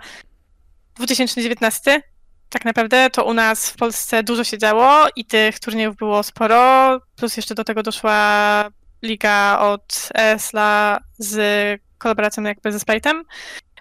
2019, 0.95 2.01
tak 2.49 2.65
naprawdę 2.65 3.09
to 3.09 3.23
u 3.25 3.33
nas 3.33 3.69
w 3.69 3.75
Polsce 3.75 4.23
dużo 4.23 4.43
się 4.43 4.57
działo 4.57 5.07
i 5.15 5.25
tych 5.25 5.59
turniejów 5.59 5.95
było 5.95 6.23
sporo, 6.23 6.99
plus 7.15 7.37
jeszcze 7.37 7.55
do 7.55 7.63
tego 7.63 7.83
doszła 7.83 8.69
liga 9.01 9.59
od 9.59 10.09
ESLA 10.15 10.99
z 11.17 11.81
kolaboracją 11.97 12.43
jakby 12.43 12.71
ze 12.71 12.77
Sprite'em, 12.77 13.21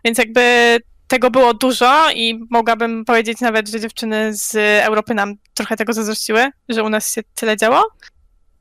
więc 0.05 0.19
jakby 0.19 0.79
tego 1.09 1.31
było 1.31 1.55
dużo 1.55 2.11
i 2.15 2.41
mogłabym 2.51 3.05
powiedzieć 3.05 3.41
nawet, 3.41 3.69
że 3.69 3.81
dziewczyny 3.81 4.35
z 4.35 4.57
Europy 4.85 5.15
nam 5.15 5.35
trochę 5.55 5.77
tego 5.77 5.93
zazdrościły, 5.93 6.51
że 6.69 6.83
u 6.83 6.89
nas 6.89 7.15
się 7.15 7.23
tyle 7.35 7.57
działo. 7.57 7.83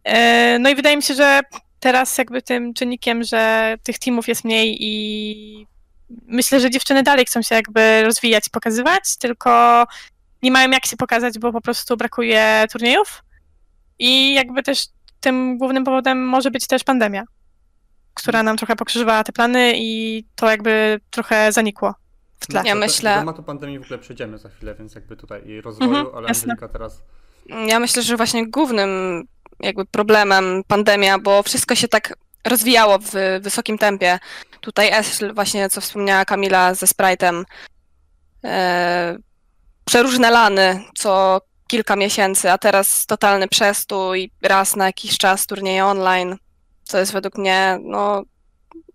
E, 0.06 0.60
no 0.60 0.70
i 0.70 0.76
wydaje 0.76 0.98
mi 0.98 1.04
się, 1.04 1.14
że 1.14 1.42
teraz 1.80 2.18
jakby 2.18 2.42
tym 2.42 2.74
czynnikiem, 2.74 3.24
że 3.24 3.76
tych 3.84 4.00
teamów 4.00 4.28
jest 4.28 4.44
mniej 4.44 4.78
i 4.80 5.68
myślę, 6.28 6.60
że 6.60 6.70
dziewczyny 6.70 7.04
dalej 7.04 7.26
chcą 7.26 7.42
się 7.42 7.56
jakby 7.56 8.04
rozwijać, 8.04 8.50
pokazywać, 8.50 9.18
tylko 9.20 9.84
nie 10.44 10.52
mają 10.52 10.70
jak 10.70 10.86
się 10.86 10.98
pokazać, 10.98 11.40
bo 11.40 11.52
po 11.52 11.62
prostu 11.62 11.98
brakuje 11.98 12.66
turniejów. 12.72 13.24
I 14.00 14.34
jakby 14.34 14.64
też 14.64 14.86
tym 15.20 15.58
głównym 15.58 15.84
powodem 15.84 16.28
może 16.28 16.52
być 16.52 16.68
też 16.68 16.84
pandemia, 16.84 17.24
która 18.14 18.44
nam 18.44 18.58
trochę 18.58 18.76
pokrzyżowała 18.76 19.24
te 19.24 19.32
plany 19.32 19.74
i 19.76 20.24
to 20.36 20.50
jakby 20.52 21.00
trochę 21.12 21.52
zanikło 21.52 21.96
w 22.40 22.48
tle. 22.48 22.62
Ja 22.66 22.74
Do- 22.74 22.80
myślę- 22.80 23.14
Do 23.14 23.20
tematu 23.20 23.44
pandemii 23.44 23.80
w 23.80 23.84
ogóle 23.84 24.00
przejdziemy 24.00 24.38
za 24.38 24.50
chwilę, 24.50 24.76
więc 24.80 24.96
jakby 24.96 25.18
tutaj 25.18 25.48
i 25.48 25.62
rozwoju, 25.62 25.90
Mhm, 25.96 26.16
ale 26.16 26.28
jasne. 26.28 26.52
Angelika 26.54 26.68
teraz... 26.74 27.02
Ja 27.68 27.80
myślę, 27.80 28.02
że 28.02 28.18
właśnie 28.18 28.48
głównym 28.50 29.24
jakby 29.60 29.86
problemem 29.86 30.64
pandemia, 30.68 31.20
bo 31.20 31.44
wszystko 31.44 31.76
się 31.76 31.88
tak 31.88 32.14
rozwijało 32.46 33.00
w 33.00 33.12
wysokim 33.42 33.78
tempie. 33.78 34.20
Tutaj 34.62 34.90
Esl, 34.92 35.34
właśnie 35.34 35.70
co 35.70 35.82
wspomniała 35.82 36.26
Kamila 36.26 36.74
ze 36.74 36.86
Sprite'em, 36.86 37.44
e, 38.44 39.18
przeróżne 39.86 40.32
lany 40.32 40.84
co 40.96 41.42
kilka 41.68 41.96
miesięcy, 41.96 42.52
a 42.52 42.58
teraz 42.58 43.06
totalny 43.06 43.48
przestój, 43.48 44.32
raz 44.42 44.76
na 44.76 44.86
jakiś 44.86 45.18
czas 45.18 45.48
turnieje 45.48 45.86
online, 45.86 46.38
co 46.84 46.98
jest 46.98 47.14
według 47.14 47.38
mnie 47.38 47.80
no 47.82 48.24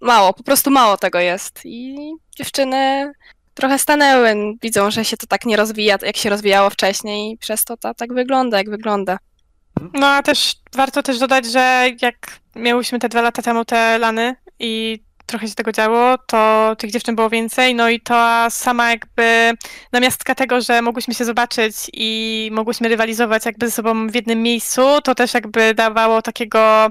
mało, 0.00 0.32
po 0.32 0.42
prostu 0.42 0.70
mało 0.70 0.96
tego 0.96 1.18
jest 1.18 1.60
i 1.64 1.96
dziewczyny 2.36 3.12
trochę 3.54 3.78
stanęły, 3.78 4.34
widzą, 4.62 4.90
że 4.90 5.04
się 5.04 5.16
to 5.16 5.26
tak 5.26 5.46
nie 5.46 5.56
rozwija, 5.56 5.96
jak 6.02 6.16
się 6.16 6.30
rozwijało 6.30 6.70
wcześniej 6.70 7.32
i 7.32 7.38
przez 7.38 7.64
to 7.64 7.76
to 7.76 7.94
tak 7.94 8.12
wygląda, 8.12 8.58
jak 8.58 8.70
wygląda. 8.70 9.18
No 9.92 10.06
a 10.06 10.22
też 10.22 10.54
warto 10.74 11.02
też 11.02 11.18
dodać, 11.18 11.46
że 11.46 11.86
jak 12.02 12.40
miałyśmy 12.56 12.98
te 12.98 13.08
dwa 13.08 13.22
lata 13.22 13.42
temu 13.42 13.64
te 13.64 13.98
lany 13.98 14.36
i 14.58 15.02
trochę 15.26 15.48
się 15.48 15.54
tego 15.54 15.72
działo, 15.72 16.18
to 16.26 16.76
tych 16.78 16.90
dziewczyn 16.90 17.16
było 17.16 17.30
więcej, 17.30 17.74
no 17.74 17.88
i 17.88 18.00
to 18.00 18.46
sama 18.50 18.90
jakby 18.90 19.52
namiastka 19.92 20.34
tego, 20.34 20.60
że 20.60 20.82
mogłyśmy 20.82 21.14
się 21.14 21.24
zobaczyć 21.24 21.74
i 21.92 22.50
mogłyśmy 22.52 22.88
rywalizować 22.88 23.46
jakby 23.46 23.66
ze 23.66 23.72
sobą 23.72 24.06
w 24.06 24.14
jednym 24.14 24.42
miejscu, 24.42 25.00
to 25.04 25.14
też 25.14 25.34
jakby 25.34 25.74
dawało 25.74 26.22
takiego 26.22 26.88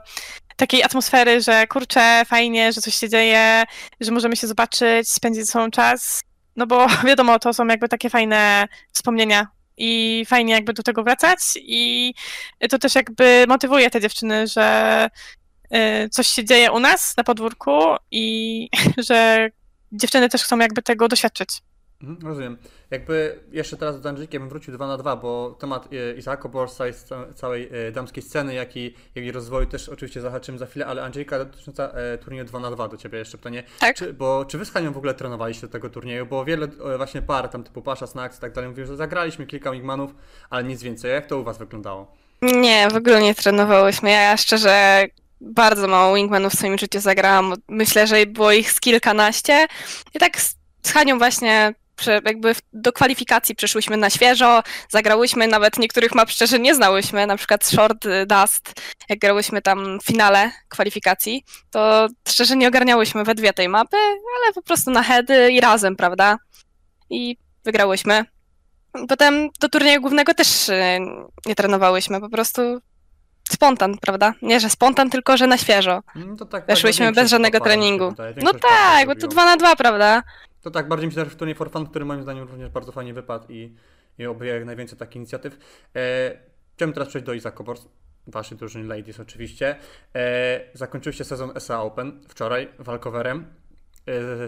takiej 0.56 0.84
atmosfery, 0.84 1.42
że 1.42 1.68
kurczę, 1.68 2.24
fajnie, 2.26 2.74
że 2.74 2.82
coś 2.82 2.96
się 2.96 3.10
dzieje, 3.10 3.64
że 4.02 4.12
możemy 4.12 4.36
się 4.36 4.48
zobaczyć, 4.48 5.10
spędzić 5.10 5.46
ze 5.46 5.52
sobą 5.52 5.72
czas, 5.72 6.22
no 6.56 6.68
bo 6.68 6.88
wiadomo, 7.08 7.40
to 7.40 7.54
są 7.54 7.68
jakby 7.68 7.90
takie 7.90 8.10
fajne 8.10 8.68
wspomnienia 8.94 9.48
i 9.80 10.26
fajnie 10.26 10.54
jakby 10.54 10.74
do 10.74 10.84
tego 10.84 11.04
wracać 11.04 11.40
i 11.56 12.14
to 12.70 12.80
też 12.80 12.96
jakby 12.96 13.46
motywuje 13.48 13.90
te 13.90 14.02
dziewczyny, 14.02 14.48
że 14.48 15.10
y, 15.76 16.10
coś 16.10 16.28
się 16.28 16.46
dzieje 16.46 16.72
u 16.72 16.80
nas 16.80 17.18
na 17.18 17.24
podwórku 17.24 17.80
i 18.12 18.70
że 19.10 19.50
dziewczyny 19.92 20.30
też 20.30 20.44
chcą 20.44 20.58
jakby 20.58 20.82
tego 20.82 21.08
doświadczyć. 21.08 21.50
Mhm, 22.04 22.28
rozumiem. 22.28 22.58
Jakby 22.92 23.40
jeszcze 23.52 23.78
teraz 23.78 24.02
do 24.02 24.10
Angelikiem 24.10 24.50
wrócił 24.50 24.74
2 24.74 24.88
na 24.88 24.98
2, 24.98 25.16
bo 25.16 25.58
temat 25.60 25.88
e, 25.94 26.14
Isako 26.18 26.50
Borsa 26.50 26.88
jest 26.88 27.08
ca- 27.08 27.34
całej 27.36 27.70
e, 27.88 27.92
damskiej 27.92 28.24
sceny, 28.24 28.54
jak 28.54 28.78
i, 28.78 28.94
i 29.16 29.32
rozwoju 29.32 29.66
też 29.68 29.90
oczywiście 29.90 30.22
zahaczymy 30.22 30.58
za 30.58 30.66
chwilę, 30.66 30.86
ale 30.86 31.04
Angelika 31.04 31.38
dotycząca 31.46 31.84
e, 31.92 32.18
turnieju 32.18 32.46
2 32.46 32.60
na 32.60 32.72
2 32.72 32.88
do 32.88 32.98
Ciebie 32.98 33.20
jeszcze 33.20 33.38
pytanie. 33.38 33.64
Tak. 33.80 33.96
Czy, 33.96 34.14
bo 34.14 34.46
czy 34.46 34.58
Wy 34.58 34.66
z 34.66 34.72
Hanią 34.72 34.94
w 34.94 34.98
ogóle 34.98 35.14
trenowaliście 35.14 35.68
do 35.68 35.74
tego 35.74 35.90
turnieju? 35.90 36.26
Bo 36.26 36.46
wiele 36.46 36.68
właśnie 36.98 37.22
par, 37.22 37.50
tam 37.50 37.64
typu 37.64 37.82
Pasza, 37.82 38.08
Snacks 38.08 38.38
i 38.38 38.42
tak 38.42 38.54
dalej, 38.54 38.70
mówią, 38.70 38.86
że 38.86 38.96
zagraliśmy 38.96 39.46
kilka 39.48 39.72
Wingmanów, 39.72 40.12
ale 40.50 40.64
nic 40.64 40.84
więcej. 40.84 41.12
Jak 41.12 41.26
to 41.28 41.40
u 41.40 41.44
Was 41.44 41.58
wyglądało? 41.58 42.16
Nie, 42.42 42.88
w 42.92 42.96
ogóle 42.96 43.22
nie 43.22 43.36
trenowałyśmy. 43.36 44.12
Ja 44.12 44.38
szczerze 44.38 45.06
bardzo 45.42 45.88
mało 45.88 46.16
wingmanów 46.16 46.54
w 46.54 46.58
swoim 46.58 46.78
życiu 46.78 47.00
zagrałam. 47.00 47.54
Myślę, 47.68 48.08
że 48.08 48.26
było 48.26 48.52
ich 48.52 48.72
z 48.72 48.80
kilkanaście. 48.80 49.68
I 50.14 50.20
tak 50.20 50.42
z, 50.42 50.56
z 50.84 50.92
Hanią 50.92 51.18
właśnie 51.18 51.74
jakby 52.08 52.56
do 52.74 52.94
kwalifikacji 52.94 53.56
przyszłyśmy 53.56 53.98
na 53.98 54.10
świeżo, 54.10 54.64
zagrałyśmy, 54.90 55.48
nawet 55.48 55.80
niektórych 55.80 56.16
map 56.16 56.30
szczerze 56.30 56.60
nie 56.60 56.76
znałyśmy, 56.76 57.28
na 57.28 57.38
przykład 57.38 57.66
Short 57.66 58.08
Dust, 58.28 58.82
jak 59.10 59.20
grałyśmy 59.20 59.62
tam 59.62 60.00
w 60.00 60.06
finale 60.06 60.52
kwalifikacji, 60.70 61.44
to 61.72 62.08
szczerze 62.28 62.56
nie 62.56 62.68
ogarniałyśmy 62.68 63.24
we 63.24 63.36
dwie 63.36 63.54
tej 63.54 63.70
mapy, 63.70 63.98
ale 63.98 64.54
po 64.56 64.62
prostu 64.62 64.92
na 64.92 65.04
heady 65.04 65.52
i 65.52 65.62
razem, 65.62 65.96
prawda? 65.96 66.38
I 67.10 67.38
wygrałyśmy. 67.66 68.26
Potem 69.10 69.50
do 69.60 69.70
turnieju 69.70 70.02
głównego 70.02 70.34
też 70.34 70.70
y, 70.70 71.00
nie 71.46 71.56
trenowałyśmy, 71.56 72.20
po 72.22 72.30
prostu 72.30 72.62
spontan, 73.52 73.98
prawda? 73.98 74.34
Nie, 74.42 74.60
że 74.60 74.70
spontan, 74.70 75.10
tylko 75.10 75.38
że 75.38 75.48
na 75.48 75.58
świeżo. 75.58 76.00
Mm, 76.16 76.38
To 76.38 76.46
tak, 76.46 76.68
Weszłyśmy 76.68 77.12
bez 77.12 77.30
żadnego 77.30 77.60
treningu. 77.60 78.10
wydaje, 78.10 78.34
No 78.44 78.54
tak, 78.54 79.08
bo 79.08 79.14
to 79.16 79.20
zrobiło. 79.22 79.32
dwa 79.32 79.46
na 79.46 79.58
dwa, 79.58 79.76
prawda? 79.76 80.24
To 80.62 80.72
tak, 80.72 80.88
bardziej 80.88 81.08
mi 81.08 81.14
się 81.14 81.24
też 81.24 81.34
w 81.34 81.36
turniej 81.36 81.56
for 81.56 81.72
fun, 81.72 81.88
który 81.88 82.06
moim 82.06 82.24
zdaniem 82.24 82.48
również 82.48 82.70
bardzo 82.70 82.92
fajnie 82.92 83.14
wypadł 83.14 83.46
i, 83.50 83.76
i 84.18 84.26
objęła 84.26 84.56
jak 84.56 84.66
najwięcej 84.66 84.98
takich 84.98 85.16
inicjatyw. 85.16 85.58
E, 85.96 86.38
chciałbym 86.76 86.94
teraz 86.94 87.10
przejść 87.10 87.26
do 87.26 87.34
Isaac 87.34 87.62
Obors, 87.62 87.86
waszej 88.28 88.58
drużyny 88.58 88.96
Ladies 88.96 89.20
oczywiście. 89.20 89.76
E, 90.16 90.62
zakończyliście 90.74 91.24
sezon 91.24 91.52
SA 91.56 91.82
Open 91.82 92.22
wczoraj 92.28 92.70
walkowerem, 92.80 93.46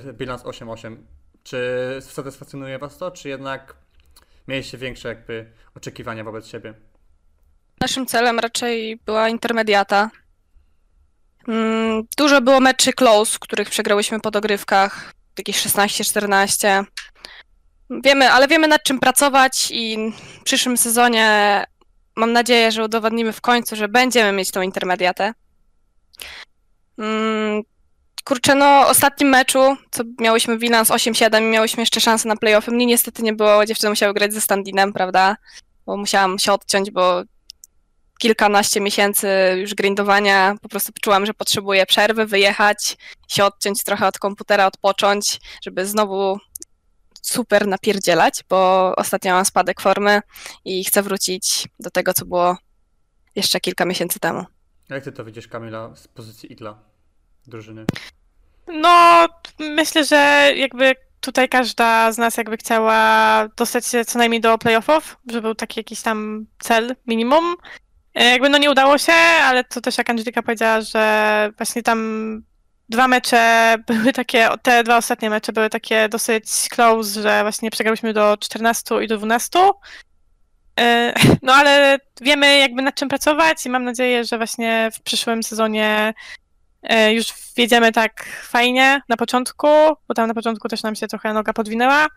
e, 0.07 0.13
bilans 0.13 0.43
8-8. 0.43 0.97
Czy 1.43 1.57
satysfakcjonuje 2.01 2.79
was 2.79 2.97
to, 2.97 3.11
czy 3.11 3.29
jednak 3.29 3.75
mieliście 4.47 4.77
większe 4.77 5.09
jakby 5.09 5.51
oczekiwania 5.75 6.23
wobec 6.23 6.47
siebie? 6.47 6.73
Naszym 7.81 8.05
celem 8.05 8.39
raczej 8.39 8.99
była 9.05 9.29
intermediata. 9.29 10.09
Mm, 11.47 12.03
Dużo 12.17 12.41
było 12.41 12.59
meczy 12.59 12.93
close, 12.93 13.37
których 13.39 13.69
przegrałyśmy 13.69 14.19
po 14.19 14.31
dogrywkach, 14.31 15.13
jakieś 15.37 15.65
16-14. 15.65 16.83
Wiemy, 18.03 18.31
ale 18.31 18.47
wiemy 18.47 18.67
nad 18.67 18.83
czym 18.83 18.99
pracować 18.99 19.71
i 19.71 19.97
w 20.39 20.43
przyszłym 20.43 20.77
sezonie 20.77 21.63
mam 22.15 22.33
nadzieję, 22.33 22.71
że 22.71 22.83
udowodnimy 22.83 23.33
w 23.33 23.41
końcu, 23.41 23.75
że 23.75 23.87
będziemy 23.87 24.31
mieć 24.31 24.51
tą 24.51 24.61
intermediatę. 24.61 25.33
Mm, 26.97 27.61
Kurczę, 28.23 28.55
no 28.55 28.87
ostatnim 28.87 29.29
meczu, 29.29 29.77
co 29.91 30.03
miałyśmy 30.19 30.57
bilans 30.57 30.89
8-7 30.89 31.41
i 31.41 31.45
miałyśmy 31.45 31.81
jeszcze 31.81 32.01
szansę 32.01 32.27
na 32.27 32.35
playoffy, 32.35 32.71
mnie 32.71 32.85
niestety 32.85 33.23
nie 33.23 33.33
było, 33.33 33.65
dziewczyny 33.65 33.89
musiały 33.89 34.13
grać 34.13 34.33
ze 34.33 34.41
Standinem, 34.41 34.93
prawda? 34.93 35.37
Bo 35.85 35.97
musiałam 35.97 36.39
się 36.39 36.53
odciąć, 36.53 36.91
bo 36.91 37.23
kilkanaście 38.21 38.81
miesięcy 38.81 39.27
już 39.57 39.73
grindowania, 39.73 40.55
po 40.61 40.69
prostu 40.69 40.91
czułam, 41.01 41.25
że 41.25 41.33
potrzebuję 41.33 41.85
przerwy, 41.85 42.25
wyjechać, 42.25 42.97
się 43.27 43.45
odciąć 43.45 43.83
trochę 43.83 44.07
od 44.07 44.19
komputera, 44.19 44.65
odpocząć, 44.65 45.39
żeby 45.63 45.85
znowu 45.85 46.37
super 47.21 47.67
napierdzielać, 47.67 48.43
bo 48.49 48.93
ostatnio 48.95 49.33
mam 49.33 49.45
spadek 49.45 49.81
formy 49.81 50.21
i 50.65 50.83
chcę 50.83 51.03
wrócić 51.03 51.67
do 51.79 51.89
tego, 51.89 52.13
co 52.13 52.25
było 52.25 52.57
jeszcze 53.35 53.59
kilka 53.59 53.85
miesięcy 53.85 54.19
temu. 54.19 54.45
Jak 54.89 55.03
ty 55.03 55.11
to 55.11 55.25
widzisz, 55.25 55.47
Kamila, 55.47 55.95
z 55.95 56.07
pozycji 56.07 56.53
Igla 56.53 56.79
drużyny? 57.47 57.85
No, 58.67 59.27
myślę, 59.59 60.05
że 60.05 60.51
jakby 60.55 60.95
tutaj 61.21 61.49
każda 61.49 62.11
z 62.11 62.17
nas 62.17 62.37
jakby 62.37 62.57
chciała 62.57 63.47
dostać 63.57 63.87
się 63.87 64.05
co 64.05 64.19
najmniej 64.19 64.41
do 64.41 64.57
playoffów, 64.57 65.17
żeby 65.27 65.41
był 65.41 65.55
taki 65.55 65.79
jakiś 65.79 66.01
tam 66.01 66.45
cel, 66.59 66.95
minimum. 67.07 67.55
E, 68.15 68.31
Jakby 68.31 68.49
no 68.49 68.57
nie 68.57 68.71
udało 68.71 68.97
się, 68.97 69.13
ale 69.13 69.63
to 69.63 69.81
też 69.81 69.97
jak 69.97 70.09
Angelika 70.09 70.41
powiedziała, 70.41 70.81
że 70.81 71.49
właśnie 71.57 71.83
tam 71.83 72.43
dwa 72.89 73.07
mecze 73.07 73.75
były 73.87 74.13
takie, 74.13 74.49
te 74.61 74.83
dwa 74.83 74.97
ostatnie 74.97 75.29
mecze 75.29 75.53
były 75.53 75.69
takie 75.69 76.09
dosyć 76.09 76.69
close, 76.69 77.21
że 77.21 77.41
właśnie 77.41 77.71
przegrałyśmy 77.71 78.13
do 78.13 78.37
14 78.37 79.03
i 79.03 79.07
do 79.07 79.17
12. 79.17 79.59
E, 80.79 81.13
No 81.41 81.53
ale 81.53 81.97
wiemy 82.21 82.57
jakby 82.57 82.81
nad 82.81 82.95
czym 82.95 83.09
pracować 83.09 83.65
i 83.65 83.69
mam 83.69 83.83
nadzieję, 83.83 84.25
że 84.25 84.37
właśnie 84.37 84.89
w 84.93 85.01
przyszłym 85.01 85.43
sezonie 85.43 86.13
e, 86.83 87.13
już 87.13 87.33
wjedziemy 87.57 87.91
tak 87.91 88.25
fajnie 88.43 89.01
na 89.09 89.17
początku, 89.17 89.67
bo 90.07 90.13
tam 90.15 90.27
na 90.27 90.33
początku 90.33 90.67
też 90.67 90.83
nam 90.83 90.95
się 90.95 91.07
trochę 91.07 91.33
noga 91.33 91.53
podwinęła. 91.53 92.07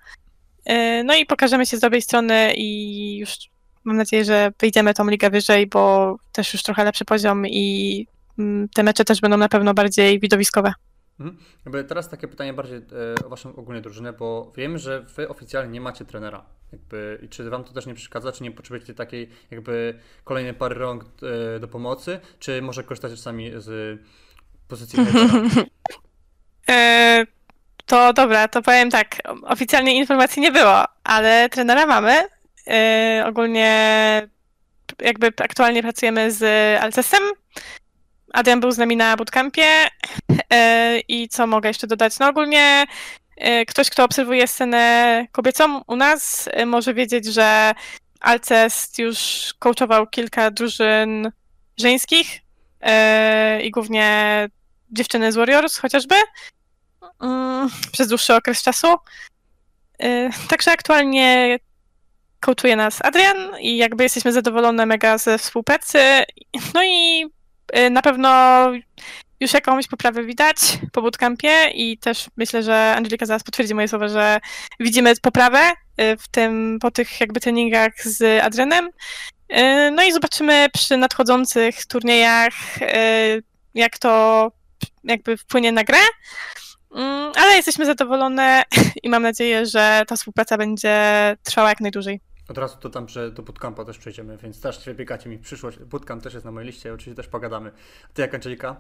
No 1.05 1.15
i 1.15 1.27
pokażemy 1.27 1.67
się 1.67 1.77
z 1.77 1.81
dobrej 1.81 2.03
strony 2.03 2.55
i 2.57 3.19
już 3.19 3.37
mam 3.85 3.97
nadzieję, 3.97 4.25
że 4.25 4.53
wyjdziemy 4.61 4.95
tą 4.95 5.09
ligę 5.09 5.31
wyżej, 5.31 5.67
bo 5.67 6.17
też 6.33 6.53
już 6.53 6.62
trochę 6.62 6.85
lepszy 6.85 7.05
poziom 7.05 7.47
i 7.47 8.07
mm, 8.38 8.69
te 8.69 8.83
mecze 8.83 9.05
też 9.05 9.21
będą 9.21 9.37
na 9.37 9.49
pewno 9.49 9.75
bardziej 9.75 10.21
widowiskowe. 10.21 10.73
Mhm. 11.21 11.38
Jakby 11.64 11.85
teraz 11.85 12.09
takie 12.09 12.29
pytanie 12.29 12.53
bardziej 12.53 12.79
e, 12.79 13.25
o 13.26 13.29
waszą 13.29 13.57
ogólnie 13.57 13.81
drużynę, 13.81 14.12
bo 14.12 14.53
wiem, 14.57 14.79
że 14.79 15.00
wy 15.00 15.29
oficjalnie 15.29 15.73
nie 15.73 15.81
macie 15.81 16.05
trenera. 16.05 16.45
Jakby, 16.73 17.19
I 17.23 17.29
czy 17.29 17.50
wam 17.50 17.64
to 17.64 17.73
też 17.73 17.87
nie 17.87 17.95
przeszkadza, 17.95 18.33
czy 18.33 18.43
nie 18.43 18.50
potrzebujecie 18.50 18.95
takiej 18.95 19.29
jakby 19.50 19.99
kolejnej 20.25 20.55
pary 20.55 20.75
rąk 20.75 21.05
e, 21.57 21.61
do 21.61 21.69
pomocy, 21.69 22.21
czy 22.38 22.62
może 22.62 22.85
korzystacie 22.85 23.17
czasami 23.17 23.50
z 23.57 24.00
pozycji 24.69 24.99
hejtera? 25.05 25.41
E, 26.69 27.25
To 27.87 28.12
dobra, 28.12 28.49
to 28.49 28.62
powiem 28.62 28.91
tak. 28.91 29.17
Oficjalnie 29.43 29.97
informacji 29.97 30.43
nie 30.43 30.53
było, 30.53 30.85
ale 31.05 31.49
trenera 31.49 31.87
mamy. 31.87 32.29
E, 32.68 33.25
Ogólnie 33.26 34.28
jakby 35.02 35.26
aktualnie 35.26 35.83
pracujemy 35.83 36.33
z 36.33 36.42
Alcesem. 36.83 37.23
Adrian 38.33 38.61
był 38.61 38.73
z 38.73 38.78
nami 38.78 38.97
na 38.97 39.16
bootcampie. 39.16 39.66
E, 40.52 40.99
I 41.09 41.28
co 41.28 41.47
mogę 41.47 41.68
jeszcze 41.68 41.87
dodać? 41.87 42.18
No 42.18 42.28
ogólnie 42.28 42.85
e, 43.37 43.66
ktoś, 43.66 43.90
kto 43.90 44.04
obserwuje 44.04 44.47
scenę 44.47 45.26
kobiecą 45.33 45.83
u 45.87 45.97
nas, 45.97 46.49
może 46.66 46.94
wiedzieć, 46.94 47.26
że 47.26 47.73
Alcest 48.21 48.99
już 48.99 49.18
coachował 49.59 50.06
kilka 50.06 50.50
drużyn 50.50 51.33
żeńskich 51.76 52.40
i 53.62 53.71
głównie 53.71 54.49
dziewczyny 54.90 55.33
z 55.33 55.37
Warriors 55.37 55.78
chociażby 55.78 56.14
mm, 57.21 57.71
przez 57.92 58.09
dłuższy 58.09 58.35
okres 58.35 58.62
czasu. 58.62 58.97
Także 60.49 60.73
aktualnie 60.73 61.59
coachuje 62.45 62.77
nas 62.77 62.99
Adrian 63.03 63.37
i 63.61 63.77
jakby 63.77 64.03
jesteśmy 64.03 64.33
zadowolone 64.33 64.87
mega 64.87 65.19
ze 65.19 65.39
współpracy. 65.39 65.99
No 66.75 66.85
i 66.85 67.27
y, 67.77 67.91
na 67.91 68.03
pewno 68.03 68.31
już 69.41 69.53
jakąś 69.53 69.87
poprawę 69.87 70.25
widać 70.25 70.57
po 70.93 71.03
bootcampie 71.03 71.71
i 71.75 71.99
też 71.99 72.27
myślę, 72.37 72.63
że 72.63 72.95
Angelika 72.97 73.27
zaraz 73.27 73.43
potwierdzi 73.43 73.75
moje 73.75 73.89
słowa, 73.89 74.09
że 74.09 74.41
widzimy 74.81 75.13
poprawę 75.23 75.71
y, 75.71 76.17
w 76.17 76.29
tym, 76.29 76.79
po 76.81 76.91
tych 76.91 77.21
jakby 77.21 77.41
treningach 77.41 77.93
z 78.05 78.43
Adrianem. 78.45 78.89
Y, 79.53 79.91
No 79.91 80.03
i 80.03 80.13
zobaczymy 80.13 80.67
przy 80.73 80.97
nadchodzących 80.97 81.87
turniejach, 81.87 82.55
jak 83.75 83.99
to 83.99 84.53
jakby 85.05 85.37
wpłynie 85.37 85.73
na 85.73 85.85
grę. 85.85 85.99
Mm, 86.95 87.33
Ale 87.37 87.57
jesteśmy 87.57 87.87
zadowolone 87.87 88.63
i 89.03 89.09
mam 89.09 89.23
nadzieję, 89.23 89.67
że 89.67 90.03
ta 90.07 90.17
współpraca 90.17 90.59
będzie 90.59 90.97
trwała 91.43 91.69
jak 91.69 91.81
najdłużej. 91.81 92.21
Od 92.49 92.59
razu 92.59 92.77
dodam, 92.81 93.09
że 93.09 93.31
do 93.31 93.43
bootcampa 93.43 93.85
też 93.85 93.99
przejdziemy, 93.99 94.37
więc 94.37 94.61
też 94.61 94.85
wybiegacie 94.85 95.31
mi 95.31 95.39
przyszłość. 95.39 95.79
Bootcamp 95.79 96.23
też 96.23 96.35
jest 96.35 96.45
na 96.45 96.53
mojej 96.53 96.67
liście, 96.67 96.95
oczywiście 96.95 97.17
też 97.17 97.29
pogadamy. 97.29 97.73
Ty 98.15 98.23
jak 98.23 98.35
Angelika? 98.35 98.77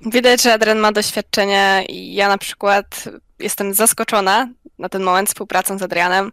Widać, 0.00 0.42
że 0.42 0.52
Adrian 0.52 0.78
ma 0.78 0.92
doświadczenie 0.92 1.84
i 1.88 2.14
ja 2.14 2.28
na 2.28 2.38
przykład 2.38 3.04
jestem 3.38 3.74
zaskoczona 3.74 4.48
na 4.78 4.88
ten 4.88 5.02
moment 5.02 5.28
współpracą 5.28 5.78
z 5.78 5.82
Adrianem. 5.82 6.32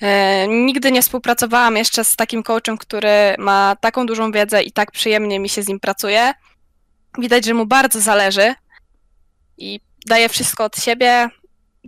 E, 0.00 0.48
Nigdy 0.48 0.92
nie 0.92 1.02
współpracowałam 1.02 1.76
jeszcze 1.76 2.04
z 2.04 2.16
takim 2.16 2.42
coachem, 2.42 2.78
który 2.78 3.34
ma 3.38 3.76
taką 3.80 4.06
dużą 4.06 4.32
wiedzę 4.32 4.62
i 4.62 4.72
tak 4.72 4.90
przyjemnie 4.92 5.40
mi 5.40 5.48
się 5.48 5.62
z 5.62 5.68
nim 5.68 5.80
pracuje. 5.80 6.32
Widać, 7.18 7.44
że 7.44 7.54
mu 7.54 7.66
bardzo 7.66 8.00
zależy 8.00 8.54
i 9.58 9.80
daje 10.06 10.28
wszystko 10.28 10.64
od 10.64 10.76
siebie. 10.76 11.28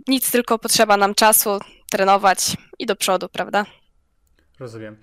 Nic 0.07 0.31
tylko 0.31 0.59
potrzeba 0.59 0.97
nam 0.97 1.15
czasu, 1.15 1.59
trenować 1.89 2.57
i 2.79 2.85
do 2.85 2.95
przodu, 2.95 3.29
prawda? 3.29 3.65
Rozumiem. 4.59 4.97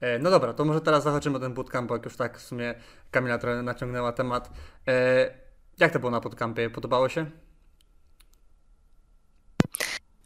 E, 0.00 0.18
No 0.18 0.30
dobra, 0.30 0.54
to 0.54 0.64
może 0.64 0.80
teraz 0.80 1.04
zahaczymy 1.04 1.36
o 1.36 1.40
ten 1.40 1.54
bootcamp, 1.54 1.88
bo 1.88 1.94
jak 1.94 2.04
już 2.04 2.16
tak 2.16 2.38
w 2.38 2.42
sumie 2.42 2.74
Kamila 3.10 3.38
trochę 3.38 3.62
naciągnęła 3.62 4.12
temat. 4.12 4.50
E, 4.88 5.46
Jak 5.78 5.92
to 5.92 5.98
było 5.98 6.10
na 6.10 6.20
bootcampie? 6.20 6.70
Podobało 6.70 7.08
się? 7.08 7.26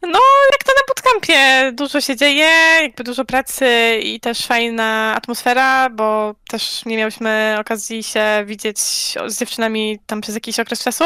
No, 0.01 0.19
jak 0.51 0.63
to 0.65 0.71
na 0.71 0.81
bootcampie, 0.87 1.71
dużo 1.75 2.01
się 2.01 2.15
dzieje, 2.15 2.49
jakby 2.81 3.03
dużo 3.03 3.25
pracy 3.25 3.99
i 4.03 4.19
też 4.19 4.45
fajna 4.45 5.13
atmosfera, 5.15 5.89
bo 5.89 6.35
też 6.49 6.85
nie 6.85 6.97
miałyśmy 6.97 7.55
okazji 7.59 8.03
się 8.03 8.43
widzieć 8.45 8.79
z 9.27 9.39
dziewczynami 9.39 9.99
tam 10.05 10.21
przez 10.21 10.35
jakiś 10.35 10.59
okres 10.59 10.83
czasu. 10.83 11.03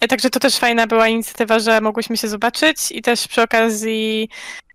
E, 0.00 0.08
Także 0.08 0.30
to 0.30 0.40
też 0.40 0.56
fajna 0.56 0.86
była 0.86 1.08
inicjatywa, 1.08 1.58
że 1.58 1.80
mogłyśmy 1.80 2.16
się 2.16 2.28
zobaczyć 2.28 2.76
i 2.90 3.02
też 3.02 3.28
przy 3.28 3.42
okazji 3.42 4.28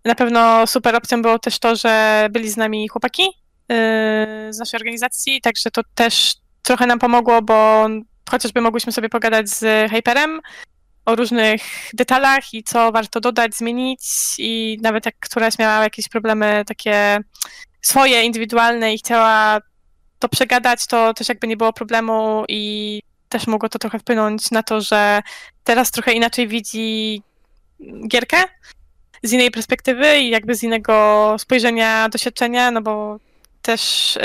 na 0.04 0.14
pewno 0.14 0.66
super 0.66 0.96
opcją 0.96 1.22
było 1.22 1.38
też 1.38 1.58
to, 1.58 1.76
że 1.76 2.26
byli 2.30 2.50
z 2.50 2.56
nami 2.56 2.88
chłopaki 2.88 3.22
yy, 3.22 3.76
z 4.50 4.58
naszej 4.58 4.78
organizacji, 4.78 5.40
także 5.40 5.70
to 5.70 5.82
też 5.94 6.34
trochę 6.62 6.86
nam 6.86 6.98
pomogło, 6.98 7.42
bo 7.42 7.86
chociażby 8.30 8.60
mogłyśmy 8.60 8.92
sobie 8.92 9.08
pogadać 9.08 9.48
z 9.48 9.90
Hyperem 9.90 10.40
o 11.04 11.16
różnych 11.16 11.62
detalach 11.92 12.54
i 12.54 12.62
co 12.62 12.92
warto 12.92 13.20
dodać, 13.20 13.54
zmienić 13.54 14.00
i 14.38 14.78
nawet 14.82 15.06
jak 15.06 15.14
któraś 15.20 15.58
miała 15.58 15.82
jakieś 15.82 16.08
problemy 16.08 16.64
takie 16.66 17.18
swoje, 17.82 18.22
indywidualne 18.22 18.94
i 18.94 18.98
chciała 18.98 19.60
to 20.18 20.28
przegadać, 20.28 20.86
to 20.86 21.14
też 21.14 21.28
jakby 21.28 21.46
nie 21.46 21.56
było 21.56 21.72
problemu 21.72 22.44
i 22.48 23.00
też 23.34 23.46
mogło 23.46 23.68
to 23.68 23.78
trochę 23.78 23.98
wpłynąć 23.98 24.50
na 24.50 24.62
to, 24.62 24.80
że 24.80 25.22
teraz 25.64 25.90
trochę 25.90 26.12
inaczej 26.12 26.48
widzi 26.48 27.22
gierkę 28.08 28.36
z 29.22 29.32
innej 29.32 29.50
perspektywy 29.50 30.18
i 30.18 30.30
jakby 30.30 30.54
z 30.54 30.62
innego 30.62 31.36
spojrzenia, 31.38 32.08
doświadczenia, 32.08 32.70
no 32.70 32.82
bo 32.82 33.18
też 33.62 34.16
y, 34.16 34.20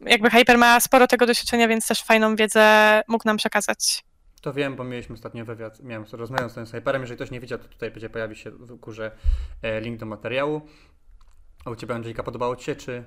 jakby 0.00 0.30
Hyper 0.30 0.58
ma 0.58 0.80
sporo 0.80 1.06
tego 1.06 1.26
doświadczenia, 1.26 1.68
więc 1.68 1.88
też 1.88 2.02
fajną 2.02 2.36
wiedzę 2.36 3.02
mógł 3.08 3.24
nam 3.26 3.36
przekazać. 3.36 4.04
To 4.40 4.52
wiem, 4.52 4.76
bo 4.76 4.84
mieliśmy 4.84 5.14
ostatnio 5.14 5.44
wywiad, 5.44 5.80
miałem 5.82 6.06
rozmawiam 6.12 6.50
z 6.50 6.54
tym 6.54 6.66
snajperem, 6.66 7.02
jeżeli 7.02 7.16
ktoś 7.16 7.30
nie 7.30 7.40
widział, 7.40 7.58
to 7.58 7.68
tutaj 7.68 7.90
będzie 7.90 8.10
pojawi 8.10 8.36
się 8.36 8.50
w 8.50 8.74
górze 8.74 9.10
e, 9.62 9.80
link 9.80 10.00
do 10.00 10.06
materiału. 10.06 10.60
A 11.64 11.70
u 11.70 11.76
Ciebie 11.76 11.94
Angelika 11.94 12.22
podobało 12.22 12.56
Ci 12.56 12.64
się, 12.64 12.76
czy 12.76 13.04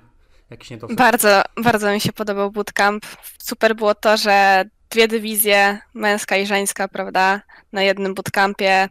jakiś 0.49 0.69
niedosyt? 0.69 0.97
Bardzo, 0.97 1.41
bardzo 1.63 1.91
mi 1.91 2.01
się 2.01 2.13
podobał 2.13 2.51
bootcamp. 2.51 3.05
Super 3.37 3.75
było 3.75 3.95
to, 3.95 4.17
że 4.17 4.65
dwie 4.89 5.07
dywizje, 5.07 5.79
męska 5.93 6.37
i 6.37 6.45
żeńska, 6.45 6.87
prawda, 6.87 7.41
na 7.71 7.83
jednym 7.83 8.13
bootcampie. 8.13 8.89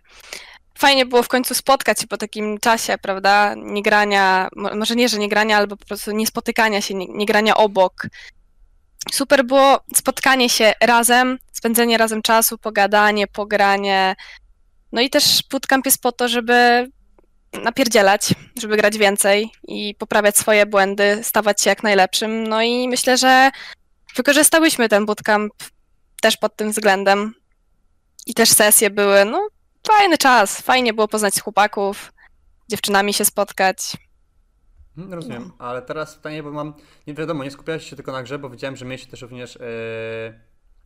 Fajnie 0.79 1.07
było 1.07 1.23
w 1.23 1.29
końcu 1.29 1.55
spotkać 1.55 2.01
się 2.01 2.07
po 2.07 2.17
takim 2.17 2.59
czasie, 2.59 2.99
prawda, 2.99 3.55
nie 3.57 3.83
grania, 3.83 4.49
mo- 4.57 4.77
może 4.77 4.97
nie, 4.97 5.09
że 5.09 5.19
nie 5.19 5.29
grania, 5.29 5.57
albo 5.57 5.77
po 5.77 5.87
prostu 5.87 6.13
nie 6.13 6.27
spotykania 6.27 6.81
się, 6.81 6.95
nie, 6.95 7.07
nie 7.07 7.27
grania 7.27 7.55
obok. 7.55 8.07
Super 9.13 9.45
było 9.45 9.81
spotkanie 9.95 10.51
się 10.51 10.73
razem, 10.81 11.39
spędzenie 11.53 11.99
razem 11.99 12.23
czasu, 12.23 12.59
pogadanie, 12.59 13.27
pogranie. 13.27 14.17
No 14.93 15.01
i 15.01 15.11
też 15.11 15.43
bootcamp 15.51 15.87
jest 15.87 16.03
po 16.03 16.13
to, 16.13 16.29
żeby 16.29 16.89
napierdzielać, 17.63 18.35
żeby 18.61 18.77
grać 18.77 18.99
więcej 18.99 19.51
i 19.69 19.95
poprawiać 19.95 20.39
swoje 20.39 20.67
błędy, 20.67 21.21
stawać 21.23 21.63
się 21.63 21.71
jak 21.71 21.83
najlepszym. 21.83 22.47
No 22.49 22.63
i 22.63 22.89
myślę, 22.89 23.17
że 23.17 23.51
wykorzystałyśmy 24.17 24.89
ten 24.89 25.07
bootcamp 25.07 25.53
też 26.21 26.37
pod 26.37 26.57
tym 26.57 26.71
względem. 26.71 27.35
I 28.27 28.35
też 28.35 28.51
sesje 28.51 28.91
były, 28.91 29.25
no, 29.25 29.49
fajny 29.87 30.19
czas. 30.19 30.61
Fajnie 30.61 30.95
było 30.95 31.09
poznać 31.09 31.41
chłopaków, 31.41 32.13
dziewczynami 32.69 33.15
się 33.15 33.25
spotkać. 33.25 33.97
Mhm, 34.97 35.15
Rozumiem, 35.15 35.53
ale 35.59 35.83
teraz 35.83 36.15
pytanie, 36.15 36.43
bo 36.43 36.51
mam, 36.51 36.75
nie 37.07 37.15
wiadomo, 37.15 37.45
nie 37.45 37.51
skupiałeś 37.51 37.91
się 37.91 37.97
tylko 37.97 38.13
na 38.13 38.23
grze, 38.23 38.39
bo 38.39 38.51
widziałem, 38.51 38.77
że 38.77 38.85
mieliście 38.85 39.11
też 39.11 39.23
również 39.23 39.57
e, 39.57 39.61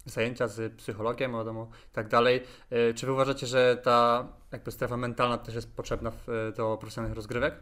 zajęcia 0.07 0.49
z 0.49 0.77
psychologiem, 0.77 1.33
wiadomo, 1.33 1.71
i 1.91 1.95
tak 1.95 2.09
dalej. 2.09 2.43
E, 2.71 2.95
czy 2.95 3.07
wy 3.07 3.13
uważacie, 3.13 3.47
że 3.47 3.81
ta 3.85 4.29
jakby 4.53 4.73
strefa 4.73 4.97
mentalna 4.97 5.39
też 5.39 5.55
jest 5.55 5.77
potrzebna 5.77 6.11
w, 6.11 6.29
e, 6.29 6.53
do 6.53 6.77
profesjonalnych 6.77 7.17
rozgrywek? 7.17 7.55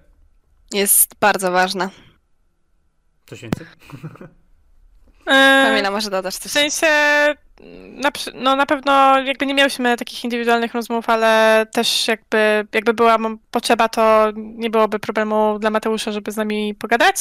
Jest 0.72 1.14
bardzo 1.20 1.52
ważna. 1.52 1.90
Coś 3.26 3.42
więcej? 3.42 3.66
E, 5.26 5.64
Kamila, 5.66 5.90
może 5.90 6.10
dodasz 6.10 6.34
W 6.34 6.38
coś? 6.38 6.52
sensie, 6.52 6.86
na, 7.94 8.10
przy- 8.10 8.32
no 8.34 8.56
na 8.56 8.66
pewno 8.66 9.20
jakby 9.20 9.46
nie 9.46 9.54
miałyśmy 9.54 9.96
takich 9.96 10.24
indywidualnych 10.24 10.74
rozmów, 10.74 11.08
ale 11.10 11.66
też 11.72 12.08
jakby, 12.08 12.66
jakby 12.74 12.94
była 12.94 13.16
potrzeba, 13.50 13.88
to 13.88 14.26
nie 14.36 14.70
byłoby 14.70 14.98
problemu 14.98 15.58
dla 15.58 15.70
Mateusza, 15.70 16.12
żeby 16.12 16.32
z 16.32 16.36
nami 16.36 16.74
pogadać. 16.74 17.16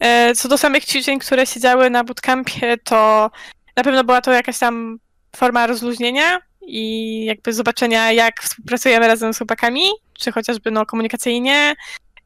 E, 0.00 0.34
Co 0.34 0.48
do 0.48 0.58
samych 0.58 0.84
ćwiczeń, 0.84 1.18
które 1.18 1.46
się 1.46 1.60
działy 1.60 1.90
na 1.90 2.04
bootcampie, 2.04 2.76
to 2.84 3.30
na 3.76 3.84
pewno 3.84 4.04
była 4.04 4.20
to 4.20 4.32
jakaś 4.32 4.58
tam 4.58 4.98
forma 5.36 5.66
rozluźnienia 5.66 6.38
i 6.66 7.24
jakby 7.24 7.52
zobaczenia, 7.52 8.12
jak 8.12 8.42
współpracujemy 8.42 9.08
razem 9.08 9.34
z 9.34 9.38
chłopakami, 9.38 9.82
czy 10.18 10.32
chociażby 10.32 10.70
no 10.70 10.86
komunikacyjnie. 10.86 11.74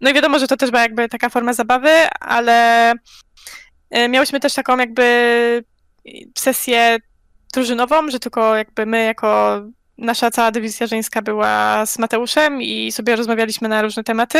No 0.01 0.11
i 0.11 0.15
wiadomo, 0.15 0.39
że 0.39 0.47
to 0.47 0.57
też 0.57 0.71
była 0.71 0.83
jakby 0.83 1.09
taka 1.09 1.29
forma 1.29 1.53
zabawy, 1.53 1.91
ale 2.21 2.93
miałyśmy 4.09 4.41
też 4.41 4.55
taką 4.55 4.79
jakby 4.79 5.65
sesję 6.39 6.99
drużynową, 7.55 8.11
że 8.11 8.21
tylko 8.21 8.57
jakby 8.57 8.87
my 8.87 9.05
jako 9.05 9.61
nasza 9.99 10.31
cała 10.31 10.51
dywizja 10.51 10.87
żeńska 10.87 11.23
była 11.23 11.87
z 11.87 11.99
Mateuszem 11.99 12.63
i 12.63 12.93
sobie 12.93 13.17
rozmawialiśmy 13.17 13.69
na 13.69 13.83
różne 13.83 14.05
tematy 14.05 14.39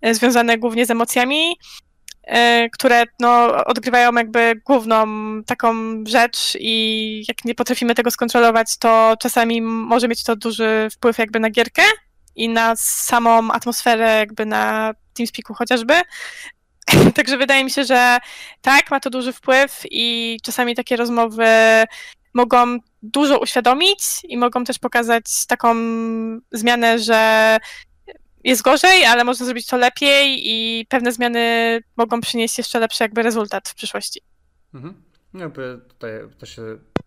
e, 0.00 0.14
związane 0.14 0.58
głównie 0.58 0.86
z 0.86 0.90
emocjami, 0.90 1.56
e, 2.22 2.70
które 2.70 3.04
no, 3.20 3.64
odgrywają 3.64 4.14
jakby 4.14 4.60
główną 4.64 5.06
taką 5.44 5.74
rzecz 6.06 6.56
i 6.60 7.24
jak 7.28 7.44
nie 7.44 7.54
potrafimy 7.54 7.94
tego 7.94 8.10
skontrolować, 8.10 8.78
to 8.78 9.14
czasami 9.20 9.62
może 9.62 10.08
mieć 10.08 10.24
to 10.24 10.36
duży 10.36 10.88
wpływ 10.92 11.18
jakby 11.18 11.40
na 11.40 11.50
gierkę 11.50 11.82
i 12.36 12.48
na 12.48 12.74
samą 12.76 13.52
atmosferę 13.52 14.18
jakby 14.18 14.46
na 14.46 14.94
TeamSpeaku 15.14 15.54
chociażby. 15.54 15.94
Także 17.16 17.36
wydaje 17.36 17.64
mi 17.64 17.70
się, 17.70 17.84
że 17.84 18.18
tak, 18.60 18.90
ma 18.90 19.00
to 19.00 19.10
duży 19.10 19.32
wpływ 19.32 19.82
i 19.90 20.38
czasami 20.42 20.74
takie 20.74 20.96
rozmowy 20.96 21.46
mogą 22.34 22.78
dużo 23.02 23.38
uświadomić 23.38 24.00
i 24.24 24.36
mogą 24.36 24.64
też 24.64 24.78
pokazać 24.78 25.46
taką 25.46 25.74
zmianę, 26.52 26.98
że 26.98 27.56
jest 28.44 28.62
gorzej, 28.62 29.04
ale 29.04 29.24
można 29.24 29.46
zrobić 29.46 29.66
to 29.66 29.76
lepiej 29.76 30.40
i 30.42 30.86
pewne 30.86 31.12
zmiany 31.12 31.80
mogą 31.96 32.20
przynieść 32.20 32.58
jeszcze 32.58 32.80
lepszy 32.80 33.04
jakby 33.04 33.22
rezultat 33.22 33.68
w 33.68 33.74
przyszłości. 33.74 34.20
Mhm. 34.74 35.02
No 35.32 35.40
Jakby 35.40 35.80
tutaj 35.88 36.10
też 36.38 36.56
się 36.56 36.62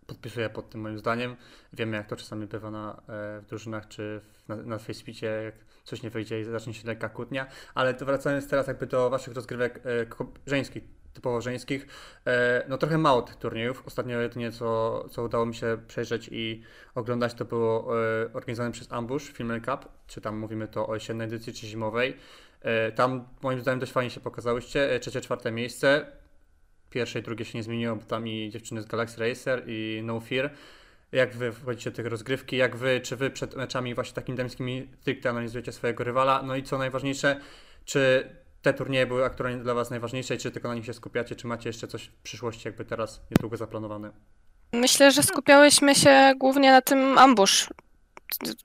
podpisuję 0.09 0.49
pod 0.49 0.69
tym 0.69 0.81
moim 0.81 0.97
zdaniem. 0.97 1.35
Wiemy 1.73 1.97
jak 1.97 2.07
to 2.07 2.15
czasami 2.15 2.47
bywa 2.47 2.71
na, 2.71 2.93
e, 2.93 3.41
w 3.41 3.45
drużynach 3.49 3.87
czy 3.87 4.21
w, 4.23 4.47
na, 4.47 4.55
na 4.55 4.77
Facepicie, 4.77 5.27
jak 5.27 5.55
coś 5.83 6.03
nie 6.03 6.09
wyjdzie 6.09 6.41
i 6.41 6.43
zacznie 6.43 6.73
się 6.73 6.87
lekka 6.87 7.09
kłótnia. 7.09 7.47
Ale 7.73 7.93
to 7.93 8.05
wracając 8.05 8.49
teraz 8.49 8.67
jakby 8.67 8.87
do 8.87 9.09
waszych 9.09 9.33
rozgrywek 9.33 9.77
e, 9.77 10.05
żeńskich, 10.47 10.83
typowo 11.13 11.41
żeńskich, 11.41 11.87
e, 12.27 12.65
no 12.69 12.77
trochę 12.77 12.97
mało 12.97 13.21
tych 13.21 13.35
turniejów. 13.35 13.83
Ostatnio 13.85 14.19
jedynie 14.19 14.51
co, 14.51 15.05
co 15.09 15.23
udało 15.23 15.45
mi 15.45 15.55
się 15.55 15.77
przejrzeć 15.87 16.29
i 16.31 16.63
oglądać 16.95 17.33
to 17.33 17.45
było 17.45 17.99
e, 17.99 18.33
organizowane 18.33 18.71
przez 18.71 18.91
Ambush 18.91 19.31
Female 19.31 19.61
Cup, 19.61 19.89
czy 20.07 20.21
tam 20.21 20.37
mówimy 20.37 20.67
to 20.67 20.87
o 20.87 20.93
jesiennej 20.93 21.27
edycji 21.27 21.53
czy 21.53 21.67
zimowej. 21.67 22.17
E, 22.61 22.91
Tam 22.91 23.27
moim 23.41 23.61
zdaniem 23.61 23.79
dość 23.79 23.91
fajnie 23.91 24.09
się 24.09 24.19
pokazałyście. 24.19 24.91
E, 24.91 24.99
Trzecie, 24.99 25.21
czwarte 25.21 25.51
miejsce 25.51 26.05
pierwsze 26.89 27.19
i 27.19 27.21
drugie 27.21 27.45
się 27.45 27.57
nie 27.57 27.63
zmieniło, 27.63 27.95
bo 27.95 28.05
tam 28.05 28.27
i 28.27 28.49
dziewczyny 28.49 28.81
z 28.81 28.85
Galaxy 28.85 29.19
Racer 29.19 29.63
i 29.67 30.01
No 30.03 30.19
Fear. 30.19 30.49
Jak 31.11 31.35
wy 31.35 31.51
wchodzicie 31.51 31.91
do 31.91 31.95
tych 31.95 32.05
rozgrywki, 32.05 32.57
jak 32.57 32.75
wy, 32.75 33.01
czy 33.01 33.15
wy 33.15 33.29
przed 33.29 33.55
meczami 33.55 33.95
właśnie 33.95 34.13
takimi 34.13 34.37
damskimi 34.37 34.87
stricte 35.01 35.29
analizujecie 35.29 35.71
swojego 35.71 36.03
rywala, 36.03 36.43
no 36.43 36.55
i 36.55 36.63
co 36.63 36.77
najważniejsze, 36.77 37.39
czy 37.85 38.29
te 38.61 38.73
turnieje 38.73 39.05
były 39.05 39.25
aktualnie 39.25 39.63
dla 39.63 39.73
was 39.73 39.89
najważniejsze 39.89 40.37
czy 40.37 40.51
tylko 40.51 40.67
na 40.67 40.75
nich 40.75 40.85
się 40.85 40.93
skupiacie, 40.93 41.35
czy 41.35 41.47
macie 41.47 41.69
jeszcze 41.69 41.87
coś 41.87 42.03
w 42.03 42.21
przyszłości 42.23 42.67
jakby 42.67 42.85
teraz 42.85 43.21
niedługo 43.31 43.57
zaplanowane? 43.57 44.11
Myślę, 44.73 45.11
że 45.11 45.23
skupiałyśmy 45.23 45.95
się 45.95 46.33
głównie 46.37 46.71
na 46.71 46.81
tym 46.81 47.17
ambush. 47.17 47.69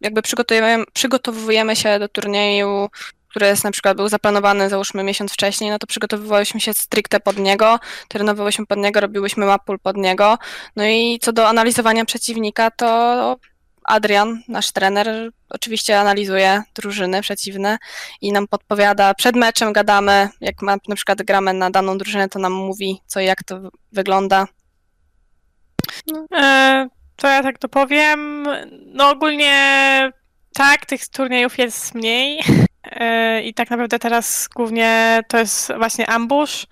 Jakby 0.00 0.22
przygotowujemy, 0.22 0.84
przygotowujemy 0.92 1.76
się 1.76 1.98
do 1.98 2.08
turnieju, 2.08 2.88
który 3.34 3.46
jest 3.46 3.64
na 3.64 3.70
przykład 3.70 3.96
był 3.96 4.08
zaplanowany 4.08 4.68
załóżmy 4.68 5.02
miesiąc 5.02 5.32
wcześniej, 5.32 5.70
no 5.70 5.78
to 5.78 5.86
przygotowywałyśmy 5.86 6.60
się 6.60 6.74
stricte 6.74 7.20
pod 7.20 7.38
niego, 7.38 7.78
trenowałyśmy 8.08 8.66
pod 8.66 8.78
niego, 8.78 9.00
robiłyśmy 9.00 9.46
mapul 9.46 9.78
pod 9.78 9.96
niego. 9.96 10.38
No 10.76 10.84
i 10.86 11.18
co 11.22 11.32
do 11.32 11.48
analizowania 11.48 12.04
przeciwnika, 12.04 12.70
to 12.70 13.36
Adrian, 13.84 14.42
nasz 14.48 14.72
trener, 14.72 15.30
oczywiście 15.50 16.00
analizuje 16.00 16.62
drużyny 16.74 17.22
przeciwne 17.22 17.78
i 18.20 18.32
nam 18.32 18.48
podpowiada. 18.48 19.14
Przed 19.14 19.36
meczem 19.36 19.72
gadamy, 19.72 20.28
jak 20.40 20.62
ma, 20.62 20.76
na 20.88 20.94
przykład 20.94 21.22
gramy 21.22 21.52
na 21.52 21.70
daną 21.70 21.98
drużynę, 21.98 22.28
to 22.28 22.38
nam 22.38 22.52
mówi, 22.52 23.00
co 23.06 23.20
i 23.20 23.24
jak 23.24 23.44
to 23.44 23.60
wygląda. 23.92 24.46
E, 26.36 26.88
To 27.16 27.28
ja 27.28 27.42
tak 27.42 27.58
to 27.58 27.68
powiem. 27.68 28.46
No 28.86 29.10
ogólnie 29.10 29.52
tak, 30.54 30.86
tych 30.86 31.08
turniejów 31.08 31.58
jest 31.58 31.94
mniej 31.94 32.40
i 33.44 33.54
tak 33.54 33.70
naprawdę 33.70 33.98
teraz 33.98 34.48
głównie 34.54 35.22
to 35.28 35.38
jest 35.38 35.72
właśnie 35.78 36.10
ambush, 36.10 36.66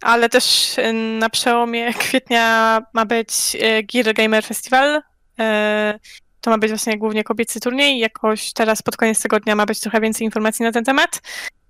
ale 0.00 0.28
też 0.28 0.74
e, 0.78 0.92
na 0.92 1.30
przełomie 1.30 1.94
kwietnia 2.04 2.80
ma 2.92 3.04
być 3.04 3.56
e, 3.60 3.82
Gear 3.82 4.14
Gamer 4.14 4.44
Festival. 4.44 5.02
E, 5.38 5.98
To 6.40 6.50
ma 6.50 6.58
być 6.58 6.70
właśnie 6.70 6.98
głównie 6.98 7.24
kobiecy 7.24 7.60
turniej. 7.60 7.98
Jakoś 7.98 8.52
teraz 8.52 8.82
pod 8.82 8.96
koniec 8.96 9.22
tygodnia 9.22 9.56
ma 9.56 9.66
być 9.66 9.80
trochę 9.80 10.00
więcej 10.00 10.24
informacji 10.24 10.62
na 10.62 10.72
ten 10.72 10.84
temat. 10.84 11.20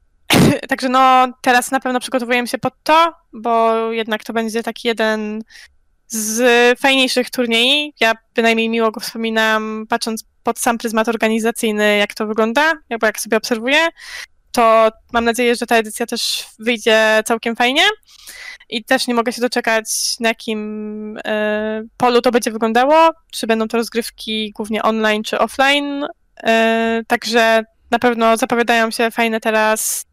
Także 0.69 0.89
no 0.89 1.33
teraz 1.43 1.71
na 1.71 1.81
pewno 1.81 2.01
przygotowujemy 2.01 2.49
się 2.49 2.59
pod 2.59 2.75
to, 2.83 3.13
bo 3.33 3.77
jednak 3.93 4.25
to 4.25 4.33
będzie 4.33 4.63
taki 4.63 4.89
jeden 4.89 5.43
z 6.09 6.79
fajniejszych 6.81 7.31
turniej. 7.31 7.95
Ja 8.01 8.15
bynajmniej 8.35 8.69
miło 8.69 8.91
go 8.91 9.01
wspominam, 9.01 9.87
patrząc 9.89 10.25
pod 10.43 10.59
sam 10.59 10.79
pryzmat 10.79 11.09
organizacyjny, 11.09 11.97
jak 11.97 12.15
to 12.15 12.27
wygląda, 12.27 12.73
jakby 12.91 13.07
jak 13.07 13.21
sobie 13.21 13.37
obserwuję, 13.37 13.89
to 14.53 14.91
mam 15.13 15.25
nadzieję, 15.25 15.55
że 15.55 15.67
ta 15.67 15.77
edycja 15.77 16.07
też 16.07 16.47
wyjdzie 16.59 17.23
całkiem 17.25 17.57
fajnie. 17.57 17.83
I 18.69 18.85
też 18.85 19.07
nie 19.07 19.15
mogę 19.15 19.33
się 19.33 19.41
doczekać, 19.41 19.87
na 20.21 20.29
jakim 20.29 21.19
e, 21.25 21.83
polu 21.97 22.23
to 22.23 22.31
będzie 22.31 22.51
wyglądało, 22.51 23.11
czy 23.33 23.47
będą 23.47 23.69
to 23.69 23.77
rozgrywki 23.77 24.53
głównie 24.57 24.83
online 24.83 25.23
czy 25.23 25.39
offline. 25.39 26.07
E, 26.43 27.03
także 27.07 27.65
na 27.91 27.99
pewno 27.99 28.37
zapowiadają 28.37 28.91
się 28.91 29.11
fajne 29.11 29.41
teraz 29.41 30.05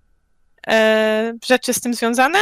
e, 0.68 1.34
rzeczy 1.46 1.74
z 1.74 1.82
tym 1.82 1.94
związane. 1.94 2.40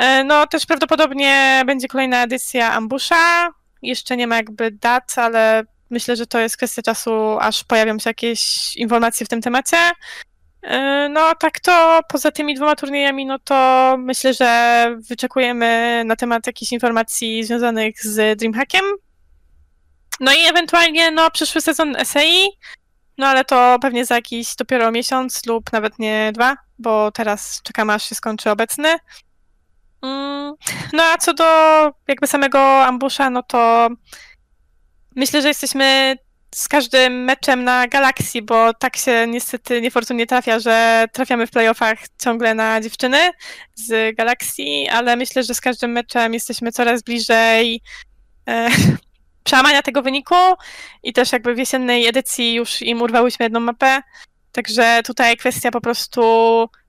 E, 0.00 0.24
No, 0.24 0.46
też 0.46 0.66
prawdopodobnie 0.66 1.62
będzie 1.66 1.88
kolejna 1.88 2.22
edycja 2.22 2.72
Ambusha. 2.72 3.48
Jeszcze 3.82 4.16
nie 4.16 4.26
ma 4.26 4.36
jakby 4.36 4.70
dat, 4.70 5.12
ale 5.16 5.64
myślę, 5.90 6.16
że 6.16 6.26
to 6.26 6.38
jest 6.38 6.56
kwestia 6.56 6.82
czasu, 6.82 7.38
aż 7.40 7.64
pojawią 7.64 7.98
się 7.98 8.10
jakieś 8.10 8.76
informacje 8.76 9.26
w 9.26 9.28
tym 9.28 9.40
temacie. 9.40 9.76
E, 10.62 11.08
No, 11.08 11.34
tak 11.34 11.60
to 11.60 12.00
poza 12.08 12.30
tymi 12.30 12.54
dwoma 12.54 12.76
turniejami, 12.76 13.26
no 13.26 13.38
to 13.38 13.96
myślę, 13.98 14.34
że 14.34 14.96
wyczekujemy 15.08 16.02
na 16.06 16.16
temat 16.16 16.46
jakichś 16.46 16.72
informacji 16.72 17.44
związanych 17.44 18.04
z 18.04 18.38
Dreamhackiem. 18.38 18.84
No 20.20 20.32
i 20.32 20.46
ewentualnie, 20.46 21.10
no, 21.10 21.30
przyszły 21.30 21.60
sezon 21.60 21.96
SAI, 22.04 22.48
no 23.18 23.26
ale 23.26 23.44
to 23.44 23.78
pewnie 23.82 24.04
za 24.04 24.14
jakiś 24.14 24.56
dopiero 24.56 24.90
miesiąc 24.90 25.46
lub 25.46 25.72
nawet 25.72 25.98
nie 25.98 26.30
dwa, 26.34 26.56
bo 26.78 27.10
teraz 27.12 27.60
czekamy, 27.62 27.92
aż 27.92 28.08
się 28.08 28.14
skończy 28.14 28.50
obecny. 28.50 28.96
No 30.92 31.02
a 31.02 31.18
co 31.18 31.34
do 31.34 31.44
jakby 32.08 32.26
samego 32.26 32.84
ambusza, 32.84 33.30
no 33.30 33.42
to 33.42 33.88
myślę, 35.16 35.42
że 35.42 35.48
jesteśmy 35.48 36.16
z 36.54 36.68
każdym 36.68 37.24
meczem 37.24 37.64
na 37.64 37.88
Galaxii, 37.88 38.42
bo 38.42 38.74
tak 38.74 38.96
się 38.96 39.26
niestety 39.28 39.80
niefortunnie 39.80 40.26
trafia, 40.26 40.58
że 40.58 41.06
trafiamy 41.12 41.46
w 41.46 41.50
playoffach 41.50 41.98
ciągle 42.24 42.54
na 42.54 42.80
dziewczyny 42.80 43.18
z 43.74 44.16
Galaxii, 44.16 44.88
ale 44.88 45.16
myślę, 45.16 45.42
że 45.42 45.54
z 45.54 45.60
każdym 45.60 45.92
meczem 45.92 46.34
jesteśmy 46.34 46.72
coraz 46.72 47.02
bliżej 47.02 47.82
e, 48.48 48.68
przełamania 49.44 49.82
tego 49.82 50.02
wyniku 50.02 50.34
i 51.02 51.12
też 51.12 51.32
jakby 51.32 51.54
w 51.54 51.58
jesiennej 51.58 52.06
edycji 52.06 52.54
już 52.54 52.82
im 52.82 53.02
urwałyśmy 53.02 53.44
jedną 53.44 53.60
mapę, 53.60 54.02
także 54.52 55.00
tutaj 55.04 55.36
kwestia 55.36 55.70
po 55.70 55.80
prostu 55.80 56.22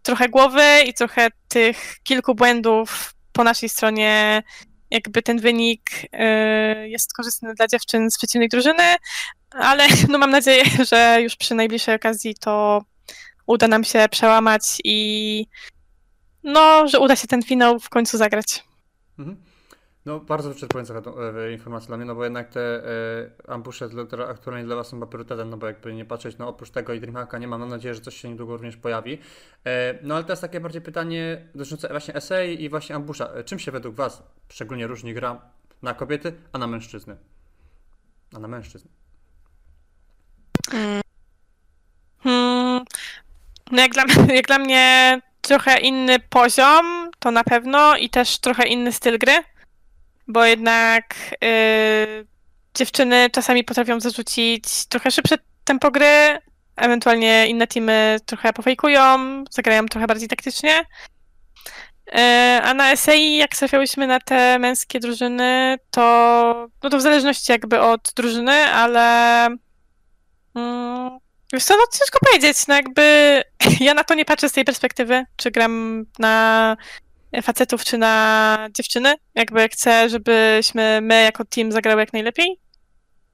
trochę 0.01 0.29
głowy 0.29 0.65
i 0.85 0.93
trochę 0.93 1.27
tych 1.47 1.95
kilku 2.03 2.35
błędów 2.35 3.13
po 3.33 3.43
naszej 3.43 3.69
stronie, 3.69 4.43
jakby 4.91 5.21
ten 5.21 5.39
wynik 5.39 5.81
y, 6.03 6.89
jest 6.89 7.13
korzystny 7.13 7.53
dla 7.53 7.67
dziewczyn 7.67 8.11
z 8.11 8.17
przeciwnej 8.17 8.49
drużyny, 8.49 8.95
ale 9.51 9.87
no 10.09 10.17
mam 10.17 10.31
nadzieję, 10.31 10.63
że 10.91 11.17
już 11.21 11.35
przy 11.35 11.55
najbliższej 11.55 11.95
okazji 11.95 12.35
to 12.35 12.81
uda 13.47 13.67
nam 13.67 13.83
się 13.83 14.05
przełamać 14.11 14.63
i 14.83 15.45
no, 16.43 16.87
że 16.87 16.99
uda 16.99 17.15
się 17.15 17.27
ten 17.27 17.43
finał 17.43 17.79
w 17.79 17.89
końcu 17.89 18.17
zagrać. 18.17 18.63
Mhm. 19.19 19.50
No, 20.05 20.19
bardzo 20.19 20.49
wyczerpująca 20.49 20.93
e, 20.93 21.51
informacja 21.51 21.87
dla 21.87 21.97
mnie, 21.97 22.05
no 22.05 22.15
bo 22.15 22.23
jednak 22.23 22.49
te 22.49 22.59
e, 22.59 23.31
ambusze 23.47 23.89
dla- 23.89 24.27
aktualnie 24.27 24.63
dla 24.65 24.75
Was 24.75 24.87
są 24.87 25.07
priorytetem, 25.07 25.49
no 25.49 25.57
bo 25.57 25.67
jakby 25.67 25.93
nie 25.93 26.05
patrzeć, 26.05 26.37
no 26.37 26.47
oprócz 26.47 26.69
tego 26.69 26.93
i 26.93 26.99
Dreamhacka 26.99 27.37
nie 27.37 27.47
ma, 27.47 27.57
mam 27.57 27.69
nadzieję, 27.69 27.95
że 27.95 28.01
coś 28.01 28.15
się 28.17 28.29
niedługo 28.29 28.53
również 28.53 28.77
pojawi. 28.77 29.17
E, 29.65 29.99
no 30.03 30.15
ale 30.15 30.23
teraz 30.23 30.39
takie 30.39 30.59
bardziej 30.59 30.81
pytanie 30.81 31.47
dotyczące 31.55 31.87
właśnie 31.89 32.15
SA 32.15 32.43
i 32.43 32.69
właśnie 32.69 32.95
ambusza. 32.95 33.29
E, 33.33 33.43
Czym 33.43 33.59
się 33.59 33.71
według 33.71 33.95
Was 33.95 34.23
szczególnie 34.49 34.87
różni 34.87 35.13
gra 35.13 35.41
na 35.81 35.93
kobiety, 35.93 36.33
a 36.53 36.57
na 36.57 36.67
mężczyzny. 36.67 37.17
A 38.35 38.39
na 38.39 38.47
mężczyzn. 38.47 38.87
Mm, 40.73 41.01
Hmm, 42.23 42.81
no 43.71 43.81
jak 43.81 43.91
dla, 43.91 44.03
jak 44.35 44.47
dla 44.47 44.59
mnie 44.59 45.19
trochę 45.41 45.79
inny 45.79 46.19
poziom, 46.19 47.11
to 47.19 47.31
na 47.31 47.43
pewno 47.43 47.97
i 47.97 48.09
też 48.09 48.37
trochę 48.39 48.67
inny 48.67 48.91
styl 48.91 49.17
gry, 49.19 49.33
bo 50.27 50.45
jednak 50.45 51.15
yy, 51.41 52.27
dziewczyny 52.73 53.29
czasami 53.29 53.63
potrafią 53.63 53.99
zarzucić 53.99 54.85
trochę 54.85 55.11
szybsze 55.11 55.35
tempo 55.63 55.91
gry, 55.91 56.37
ewentualnie 56.75 57.47
inne 57.47 57.67
teamy 57.67 58.17
trochę 58.25 58.53
pofejkują, 58.53 59.43
zagrają 59.51 59.85
trochę 59.85 60.07
bardziej 60.07 60.27
taktycznie. 60.27 60.85
Yy, 62.13 62.21
a 62.63 62.73
na 62.73 62.95
SEI, 62.95 63.37
jak 63.37 63.55
trafiałyśmy 63.55 64.07
na 64.07 64.19
te 64.19 64.59
męskie 64.59 64.99
drużyny, 64.99 65.77
to 65.91 66.67
no 66.83 66.89
to 66.89 66.97
w 66.97 67.01
zależności 67.01 67.51
jakby 67.51 67.81
od 67.81 68.11
drużyny, 68.15 68.53
ale 68.53 69.45
mm, 70.55 71.19
Wiesz 71.53 71.63
co, 71.63 71.77
no 71.77 71.83
ciężko 71.99 72.19
powiedzieć, 72.25 72.67
no 72.67 72.75
jakby 72.75 73.03
ja 73.79 73.93
na 73.93 74.03
to 74.03 74.13
nie 74.13 74.25
patrzę 74.25 74.49
z 74.49 74.53
tej 74.53 74.65
perspektywy, 74.65 75.23
czy 75.35 75.51
gram 75.51 76.05
na 76.19 76.77
facetów, 77.43 77.83
czy 77.83 77.97
na 77.97 78.67
dziewczyny. 78.73 79.15
Jakby 79.35 79.69
chcę, 79.69 80.09
żebyśmy 80.09 80.99
my 81.01 81.23
jako 81.23 81.45
team 81.45 81.71
zagrały 81.71 82.01
jak 82.01 82.13
najlepiej 82.13 82.59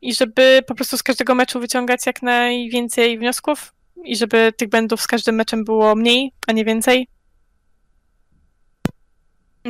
i 0.02 0.16
żeby 0.16 0.62
po 0.68 0.76
prostu 0.76 0.98
z 0.98 1.04
każdego 1.04 1.36
meczu 1.36 1.60
wyciągać 1.60 2.06
jak 2.06 2.22
najwięcej 2.22 3.18
wniosków 3.18 3.74
i 4.04 4.16
żeby 4.16 4.54
tych 4.58 4.70
błędów 4.70 5.02
z 5.02 5.08
każdym 5.08 5.36
meczem 5.36 5.64
było 5.64 5.96
mniej, 5.96 6.32
a 6.48 6.52
nie 6.52 6.66
więcej. 6.66 7.08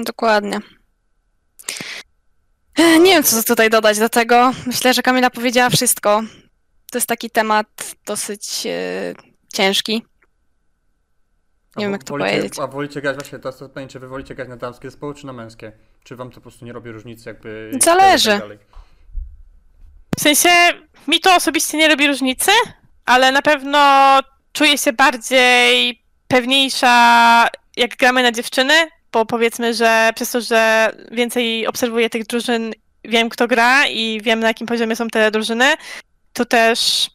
dokładnie. 0.05 0.59
Nie 2.77 3.13
wiem, 3.13 3.23
co 3.23 3.43
tutaj 3.43 3.69
dodać 3.69 3.99
do 3.99 4.09
tego. 4.09 4.53
Myślę, 4.65 4.93
że 4.93 5.01
Kamila 5.01 5.29
powiedziała 5.29 5.69
wszystko. 5.69 6.21
To 6.91 6.97
jest 6.97 7.07
taki 7.07 7.29
temat 7.29 7.95
dosyć 8.05 8.65
e, 8.65 9.13
ciężki. 9.53 10.05
A 11.77 11.79
Nie 11.79 11.85
wiem, 11.85 11.91
jak 11.91 12.03
to 12.03 12.13
wolicie, 12.13 12.29
powiedzieć. 12.29 12.59
A 12.59 12.67
wolicie 12.67 13.01
grać, 13.01 13.15
właśnie 13.15 13.39
to 13.39 13.49
jest 13.49 13.59
to 13.59 13.69
pytanie, 13.69 13.87
czy 13.87 13.99
wy 13.99 14.07
wolicie 14.07 14.35
grać 14.35 14.49
na 14.49 14.57
damskie 14.57 14.89
zespoły, 14.89 15.15
czy 15.15 15.25
na 15.25 15.33
męskie? 15.33 15.71
Czy 16.03 16.15
wam 16.15 16.29
to 16.29 16.35
po 16.35 16.41
prostu 16.41 16.65
nie 16.65 16.73
robi 16.73 16.91
różnicy, 16.91 17.29
jakby... 17.29 17.71
i 17.77 17.81
Zależy. 17.81 18.39
tak? 18.39 18.59
W 20.17 20.21
sensie, 20.21 20.49
mi 21.07 21.19
to 21.19 21.35
osobiście 21.35 21.77
nie 21.77 21.87
robi 21.87 22.07
różnicy, 22.07 22.51
ale 23.05 23.31
na 23.31 23.41
pewno 23.41 23.79
czuję 24.53 24.77
się 24.77 24.93
bardziej 24.93 26.01
pewniejsza, 26.27 27.47
jak 27.77 27.95
gramy 27.95 28.23
na 28.23 28.31
dziewczyny, 28.31 28.73
bo 29.11 29.25
powiedzmy, 29.25 29.73
że 29.73 30.11
przez 30.15 30.31
to, 30.31 30.41
że 30.41 30.91
więcej 31.11 31.67
obserwuję 31.67 32.09
tych 32.09 32.25
drużyn, 32.27 32.73
wiem 33.03 33.29
kto 33.29 33.47
gra 33.47 33.87
i 33.87 34.21
wiem 34.23 34.39
na 34.39 34.47
jakim 34.47 34.67
poziomie 34.67 34.95
są 34.95 35.07
te 35.07 35.31
drużyny, 35.31 35.73
to 36.33 36.45
też 36.45 37.09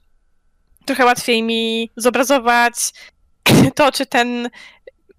trochę 0.84 1.04
łatwiej 1.04 1.42
mi 1.42 1.90
zobrazować 1.96 2.74
to, 3.74 3.92
czy 3.92 4.06
ten 4.06 4.50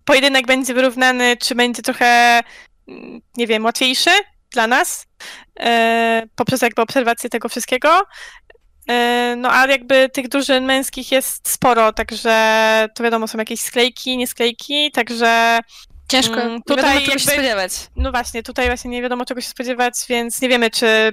pojedynek 0.05 0.47
będzie 0.47 0.73
wyrównany, 0.73 1.38
czy 1.38 1.55
będzie 1.55 1.81
trochę, 1.81 2.39
mm, 2.88 3.21
nie 3.38 3.47
wiem, 3.47 3.65
łatwiejszy 3.65 4.09
dla 4.51 4.67
nas 4.67 5.05
e, 5.59 6.23
poprzez 6.36 6.62
jakby 6.62 6.81
obserwację 6.81 7.29
tego 7.29 7.49
wszystkiego. 7.49 8.01
E, 8.89 9.36
No 9.38 9.49
ale 9.51 9.71
jakby 9.71 10.09
tych 10.09 10.27
drużyn 10.27 10.65
męskich 10.65 11.12
jest 11.12 11.49
sporo, 11.49 11.93
także 11.93 12.88
to 12.95 13.03
wiadomo, 13.03 13.27
są 13.27 13.38
jakieś 13.38 13.59
sklejki, 13.59 14.17
nie 14.17 14.27
sklejki, 14.27 14.91
także 14.91 15.59
Ciężko, 16.07 16.33
Mm, 16.41 16.53
nie 16.53 16.62
tutaj 16.67 16.83
wiadomo 16.86 16.99
czego 17.05 17.05
się 17.05 17.12
jakby- 17.31 17.33
spodziewać. 17.33 17.71
no 17.95 18.12
właśnie, 18.12 18.43
tutaj 18.43 18.65
właśnie 18.67 18.91
nie 18.91 19.01
wiadomo 19.01 19.25
czego 19.25 19.41
się 19.41 19.47
spodziewać, 19.49 19.93
więc 20.09 20.41
nie 20.41 20.49
wiemy, 20.49 20.69
czy 20.71 21.12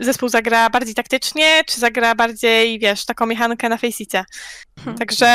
zespół 0.00 0.28
zagra 0.28 0.70
bardziej 0.70 0.94
taktycznie, 0.94 1.62
czy 1.66 1.80
zagra 1.80 2.14
bardziej, 2.14 2.78
wiesz, 2.78 3.04
taką 3.04 3.26
mechankę 3.26 3.68
na 3.68 3.76
faceicie. 3.76 4.24
Hmm. 4.78 4.98
Także 4.98 5.26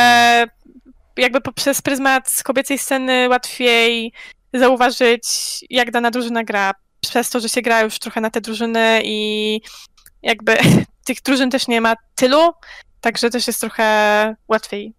jakby 1.20 1.42
poprzez 1.42 1.82
pryzmat 1.82 2.42
kobiecej 2.44 2.78
sceny 2.78 3.30
łatwiej 3.30 4.14
zauważyć, 4.54 5.24
jak 5.70 5.92
dana 5.92 6.12
drużyna 6.12 6.44
gra. 6.44 6.72
Przez 7.02 7.30
to, 7.30 7.40
że 7.40 7.50
się 7.50 7.62
gra 7.62 7.82
już 7.82 8.00
trochę 8.00 8.22
na 8.22 8.30
te 8.30 8.42
drużyny 8.42 9.02
i 9.04 9.62
jakby 10.24 10.58
tych 11.08 11.22
drużyn 11.22 11.50
też 11.50 11.68
nie 11.68 11.82
ma 11.82 11.94
tylu, 12.16 12.52
także 13.02 13.30
też 13.30 13.48
jest 13.48 13.60
trochę 13.60 14.36
łatwiej 14.48 14.94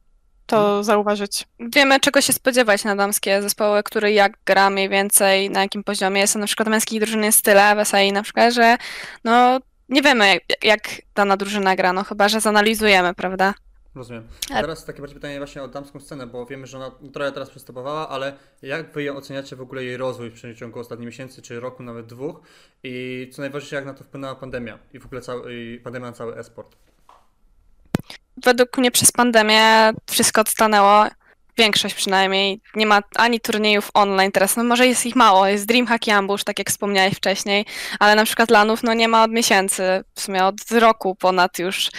to 0.51 0.85
zauważyć. 0.85 1.47
Wiemy, 1.61 2.01
czego 2.01 2.21
się 2.21 2.33
spodziewać 2.33 2.85
na 2.85 2.97
damskie 2.97 3.43
zespoły, 3.43 3.83
które 3.83 4.13
jak 4.13 4.33
gra 4.47 4.71
mniej 4.71 4.89
więcej, 4.89 5.51
na 5.51 5.63
jakim 5.63 5.85
poziomie. 5.85 6.27
Są 6.27 6.39
na 6.39 6.47
przykład 6.47 6.69
męskich 6.69 7.01
drużyn 7.01 7.25
jest 7.25 7.45
tyle, 7.45 7.85
w 7.85 7.89
SAI 7.89 8.13
na 8.13 8.23
przykład, 8.23 8.55
że 8.55 8.77
no 9.25 9.61
nie 9.89 10.03
wiemy, 10.03 10.29
jak, 10.29 10.65
jak 10.65 10.81
dana 11.15 11.37
drużyna 11.37 11.77
gra, 11.77 11.93
no 11.93 12.05
chyba, 12.05 12.29
że 12.29 12.41
zanalizujemy, 12.41 13.15
prawda? 13.15 13.55
Rozumiem. 13.95 14.29
A- 14.51 14.61
Teraz 14.61 14.85
takie 14.85 15.01
bardziej 15.01 15.15
pytanie 15.15 15.39
właśnie 15.39 15.63
o 15.63 15.69
damską 15.69 16.01
scenę, 16.01 16.27
bo 16.27 16.47
wiemy, 16.47 16.67
że 16.67 16.77
ona 16.79 16.91
trochę 17.13 17.33
teraz 17.33 17.51
przystępowała, 17.51 18.09
ale 18.09 18.33
jak 18.63 18.93
wy 18.93 19.03
ją 19.03 19.17
oceniacie 19.17 19.57
w 19.57 19.61
ogóle 19.61 19.85
jej 19.85 19.97
rozwój 19.97 20.31
w 20.31 20.35
przeciągu 20.35 20.81
ostatnich 20.81 21.07
miesięcy, 21.07 21.43
czy 21.43 21.61
roku, 21.61 21.83
nawet 21.83 22.07
dwóch? 22.07 22.41
I 22.83 23.31
co 23.33 23.43
najważniejsze, 23.43 23.77
jak 23.77 23.85
na 23.87 23.95
to 23.95 24.05
wpłynęła 24.05 24.35
pandemia 24.35 24.79
i 24.93 24.99
w 24.99 25.07
ogóle 25.07 25.21
cały, 25.21 25.55
i 25.55 25.79
pandemia 25.79 26.07
na 26.07 26.13
cały 26.13 26.37
esport? 26.37 26.77
Według 28.45 28.79
mnie 28.79 28.91
przez 28.91 29.13
pandemię 29.13 29.93
wszystko 30.11 30.41
odstanęło. 30.41 31.05
Większość 31.59 31.95
przynajmniej. 31.95 32.61
Nie 32.77 32.87
ma 32.87 33.01
ani 33.17 33.41
turniejów 33.41 33.91
online 33.95 34.33
teraz. 34.33 34.57
No 34.57 34.65
może 34.65 34.87
jest 34.87 35.07
ich 35.07 35.17
mało. 35.17 35.47
Jest 35.47 35.67
Dreamhack 35.67 36.07
i 36.07 36.11
Ambush, 36.11 36.45
tak 36.45 36.59
jak 36.59 36.71
wspomniałeś 36.71 37.15
wcześniej, 37.15 37.65
ale 37.99 38.15
na 38.15 38.25
przykład 38.25 38.51
lanów 38.51 38.83
no 38.83 38.95
nie 38.95 39.09
ma 39.09 39.25
od 39.25 39.31
miesięcy, 39.31 40.05
w 40.15 40.21
sumie 40.21 40.45
od 40.45 40.55
roku 40.71 41.15
ponad 41.15 41.59
już. 41.59 41.91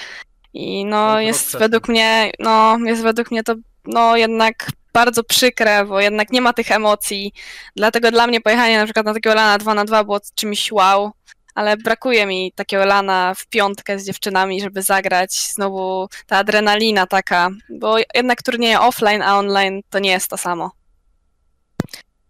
I 0.53 0.85
No, 0.85 1.05
no 1.05 1.19
jest 1.19 1.57
według 1.57 1.87
mnie, 1.87 2.31
no 2.39 2.77
jest 2.85 3.01
według 3.01 3.31
mnie 3.31 3.43
to 3.43 3.55
no 3.85 4.17
jednak 4.17 4.71
bardzo 4.93 5.23
przykre, 5.23 5.85
bo 5.85 6.01
jednak 6.01 6.31
nie 6.31 6.41
ma 6.41 6.53
tych 6.53 6.71
emocji. 6.71 7.33
Dlatego 7.75 8.11
dla 8.11 8.27
mnie 8.27 8.41
pojechanie 8.41 8.77
na 8.77 8.85
przykład 8.85 9.05
na 9.05 9.13
takiego 9.13 9.35
lana 9.35 9.57
2 9.57 9.73
na 9.73 9.85
2 9.85 10.03
było 10.03 10.19
czymś 10.35 10.71
wow. 10.71 11.11
Ale 11.55 11.77
brakuje 11.77 12.25
mi 12.25 12.51
takiego 12.55 12.85
lana 12.85 13.33
w 13.33 13.47
piątkę 13.47 13.99
z 13.99 14.05
dziewczynami, 14.05 14.61
żeby 14.61 14.81
zagrać. 14.81 15.33
Znowu 15.33 16.07
ta 16.27 16.37
adrenalina 16.37 17.07
taka, 17.07 17.49
bo 17.69 17.95
jednak 18.15 18.43
turnieje 18.43 18.79
offline, 18.79 19.21
a 19.21 19.39
online 19.39 19.81
to 19.89 19.99
nie 19.99 20.11
jest 20.11 20.29
to 20.29 20.37
samo. 20.37 20.71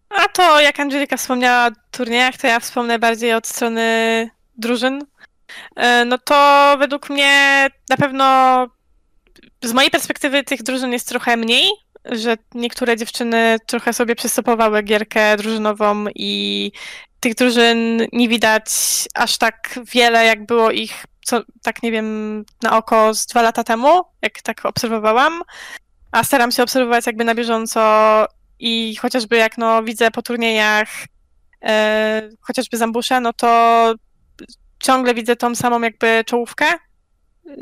A 0.10 0.28
to 0.28 0.60
jak 0.60 0.80
Angelika 0.80 1.18
wspomniała 1.18 1.68
o 1.68 1.72
turniejach, 1.92 2.38
to 2.38 2.48
ja 2.48 2.60
wspomnę 2.60 3.00
bardziej 3.00 3.34
od 3.34 3.48
strony 3.48 4.30
drużyn. 4.58 5.06
E, 5.76 6.06
No 6.06 6.18
to 6.18 6.76
według 6.80 7.10
mnie 7.10 7.68
na 7.90 7.98
pewno 7.98 8.68
z 9.64 9.74
mojej 9.74 9.92
perspektywy 9.92 10.44
tych 10.44 10.64
drużyn 10.64 10.92
jest 10.92 11.08
trochę 11.08 11.38
mniej, 11.38 11.70
że 12.06 12.38
niektóre 12.56 12.98
dziewczyny 12.98 13.58
trochę 13.68 13.94
sobie 13.94 14.16
przystopowały 14.16 14.84
gierkę 14.84 15.38
drużynową 15.38 16.06
i 16.16 16.72
tych 17.20 17.36
drużyn 17.36 18.08
nie 18.14 18.30
widać 18.30 18.66
aż 19.14 19.38
tak 19.38 19.80
wiele, 19.94 20.26
jak 20.26 20.46
było 20.46 20.72
ich, 20.72 21.06
co, 21.26 21.42
tak 21.64 21.84
nie 21.84 21.92
wiem, 21.92 22.46
na 22.64 22.78
oko 22.78 23.14
z 23.14 23.26
dwa 23.26 23.42
lata 23.42 23.64
temu, 23.64 24.02
jak 24.22 24.42
tak 24.42 24.66
obserwowałam. 24.66 25.42
A 26.12 26.24
staram 26.24 26.52
się 26.52 26.64
obserwować 26.64 27.06
jakby 27.06 27.24
na 27.24 27.36
bieżąco 27.36 28.26
i 28.60 28.96
chociażby 28.96 29.38
jak 29.38 29.58
no 29.58 29.84
widzę 29.84 30.12
po 30.12 30.22
turniejach 30.22 30.90
e, 31.64 32.30
chociażby 32.42 32.78
Zambusza, 32.78 33.20
no 33.20 33.34
to 33.34 33.94
ciągle 34.82 35.14
widzę 35.14 35.36
tą 35.36 35.56
samą 35.56 35.82
jakby 35.82 36.24
czołówkę 36.26 36.66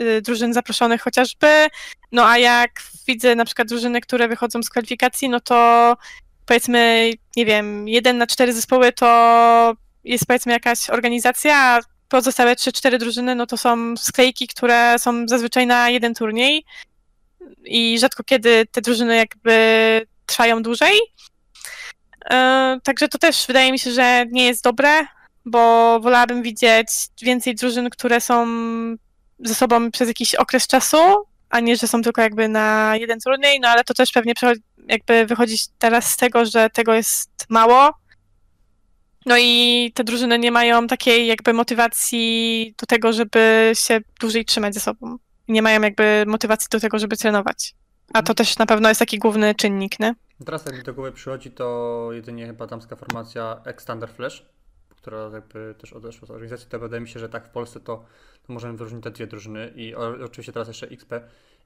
y, 0.01 0.21
drużyn 0.21 0.53
zaproszonych 0.53 1.01
chociażby, 1.01 1.67
no 2.11 2.27
a 2.27 2.37
jak 2.37 2.71
widzę 3.07 3.35
na 3.35 3.45
przykład 3.45 3.67
drużyny, 3.67 4.01
które 4.01 4.27
wychodzą 4.27 4.63
z 4.63 4.69
kwalifikacji, 4.69 5.29
no 5.29 5.39
to 5.39 5.97
powiedzmy, 6.45 7.11
nie 7.35 7.45
wiem, 7.45 7.87
jeden 7.87 8.17
na 8.17 8.27
cztery 8.27 8.53
zespoły 8.53 8.91
to 8.91 9.73
jest 10.03 10.25
powiedzmy 10.25 10.53
jakaś 10.53 10.89
organizacja, 10.89 11.57
a 11.57 11.79
pozostałe 12.07 12.55
trzy, 12.55 12.71
cztery 12.71 12.97
drużyny, 12.97 13.35
no 13.35 13.45
to 13.45 13.57
są 13.57 13.97
sklejki, 13.97 14.47
które 14.47 14.95
są 14.99 15.27
zazwyczaj 15.27 15.67
na 15.67 15.89
jeden 15.89 16.13
turniej 16.13 16.65
i 17.65 17.99
rzadko 17.99 18.23
kiedy 18.23 18.65
te 18.71 18.81
drużyny 18.81 19.15
jakby 19.15 20.07
trwają 20.25 20.63
dłużej. 20.63 20.99
E, 22.31 22.79
Także 22.83 23.07
to 23.07 23.17
też 23.17 23.47
wydaje 23.47 23.71
mi 23.71 23.79
się, 23.79 23.91
że 23.91 24.25
nie 24.31 24.45
jest 24.45 24.63
dobre, 24.63 25.07
bo 25.45 25.99
wolałabym 25.99 26.43
widzieć 26.43 26.87
więcej 27.21 27.55
drużyn, 27.55 27.89
które 27.89 28.21
są 28.21 28.47
ze 29.39 29.55
sobą 29.55 29.91
przez 29.91 30.07
jakiś 30.07 30.35
okres 30.35 30.67
czasu, 30.67 30.97
a 31.49 31.59
nie, 31.59 31.77
że 31.77 31.87
są 31.87 32.01
tylko 32.01 32.21
jakby 32.21 32.47
na 32.47 32.93
jeden 32.95 33.19
turniej, 33.19 33.59
no 33.59 33.67
ale 33.67 33.83
to 33.83 33.93
też 33.93 34.11
pewnie 34.11 34.33
jakby 34.87 35.25
wychodzi 35.25 35.55
teraz 35.79 36.11
z 36.11 36.17
tego, 36.17 36.45
że 36.45 36.69
tego 36.69 36.93
jest 36.93 37.45
mało. 37.49 37.93
No 39.25 39.35
i 39.39 39.91
te 39.95 40.03
drużyny 40.03 40.39
nie 40.39 40.51
mają 40.51 40.87
takiej 40.87 41.27
jakby 41.27 41.53
motywacji 41.53 42.75
do 42.77 42.85
tego, 42.85 43.13
żeby 43.13 43.71
się 43.75 43.99
dłużej 44.19 44.45
trzymać 44.45 44.73
ze 44.73 44.79
sobą. 44.79 45.17
Nie 45.47 45.61
mają 45.61 45.81
jakby 45.81 46.23
motywacji 46.27 46.67
do 46.71 46.79
tego, 46.79 46.99
żeby 46.99 47.17
trenować. 47.17 47.75
A 48.13 48.21
to 48.21 48.33
też 48.33 48.57
na 48.57 48.65
pewno 48.65 48.89
jest 48.89 48.99
taki 48.99 49.19
główny 49.19 49.55
czynnik, 49.55 49.99
nie? 49.99 50.15
Teraz 50.45 50.65
jak 50.65 50.77
mi 50.77 50.83
do 50.83 50.93
głowy 50.93 51.11
przychodzi, 51.11 51.51
to 51.51 52.09
jedynie 52.11 52.45
chyba 52.47 52.67
damska 52.67 52.95
formacja 52.95 53.61
Extender 53.65 54.09
Flash, 54.09 54.45
która 55.01 55.29
jakby 55.33 55.75
też 55.77 55.93
odeszła 55.93 56.27
z 56.27 56.31
organizacji, 56.31 56.69
to 56.69 56.79
wydaje 56.79 57.01
mi 57.01 57.07
się, 57.09 57.19
że 57.19 57.29
tak 57.29 57.45
w 57.45 57.49
Polsce 57.49 57.79
to, 57.79 58.05
to 58.47 58.53
możemy 58.53 58.77
wyróżnić 58.77 59.03
te 59.03 59.11
dwie 59.11 59.27
drużyny 59.27 59.71
i 59.75 59.95
oczywiście 59.95 60.53
teraz 60.53 60.67
jeszcze 60.67 60.87
XP, 60.87 61.13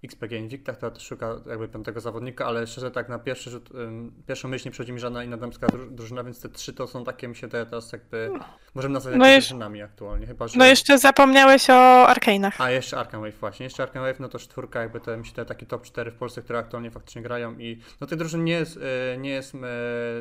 XPG 0.04 0.38
Invicta, 0.38 0.74
która 0.74 0.92
też 0.92 1.04
szuka 1.04 1.36
jakby 1.46 1.68
piątego 1.68 2.02
zawodnika, 2.02 2.46
ale 2.46 2.68
szczerze 2.68 2.92
tak 2.92 3.10
na 3.10 3.20
pierwszy 3.20 3.50
rzut, 3.50 3.70
ym, 3.76 4.14
pierwszą 4.28 4.48
myśl 4.48 4.68
nie 4.68 4.72
przychodzi 4.72 4.92
mi 4.92 5.00
żadna 5.00 5.24
inna 5.24 5.38
damska 5.38 5.68
dru- 5.68 5.92
drużyna, 5.92 6.24
więc 6.24 6.42
te 6.42 6.50
trzy 6.50 6.74
to 6.74 6.88
są 6.88 7.04
takie, 7.04 7.28
mi 7.28 7.36
się 7.36 7.48
teraz 7.48 7.92
jakby, 7.92 8.32
możemy 8.76 8.94
nazwać 8.94 9.16
No 9.18 9.26
drużynami 9.32 9.82
aktualnie, 9.82 10.28
chyba 10.28 10.48
że... 10.48 10.60
No 10.60 10.66
jeszcze 10.66 10.98
zapomniałeś 10.98 11.70
o 11.70 12.08
Arkane'ach. 12.08 12.52
A, 12.58 12.72
jeszcze 12.72 12.98
Arkham 12.98 13.22
Wave 13.22 13.40
właśnie. 13.40 13.64
Jeszcze 13.64 13.84
Arkham 13.84 14.04
Wave, 14.04 14.20
no 14.20 14.30
to 14.30 14.40
czwórka, 14.40 14.82
jakby 14.82 15.00
to 15.00 15.18
mi 15.18 15.26
się 15.26 15.46
taki 15.46 15.66
top 15.66 15.84
4 15.84 16.12
w 16.12 16.16
Polsce, 16.16 16.42
które 16.42 16.60
aktualnie 16.60 16.92
faktycznie 16.92 17.22
grają 17.22 17.60
i 17.60 17.82
no 18.02 18.08
tych 18.08 18.18
drużyn 18.18 18.44
nie 18.44 18.54
jest, 18.54 18.80
e, 19.14 19.18
nie 19.18 19.30
jest 19.30 19.56
e, 19.56 19.60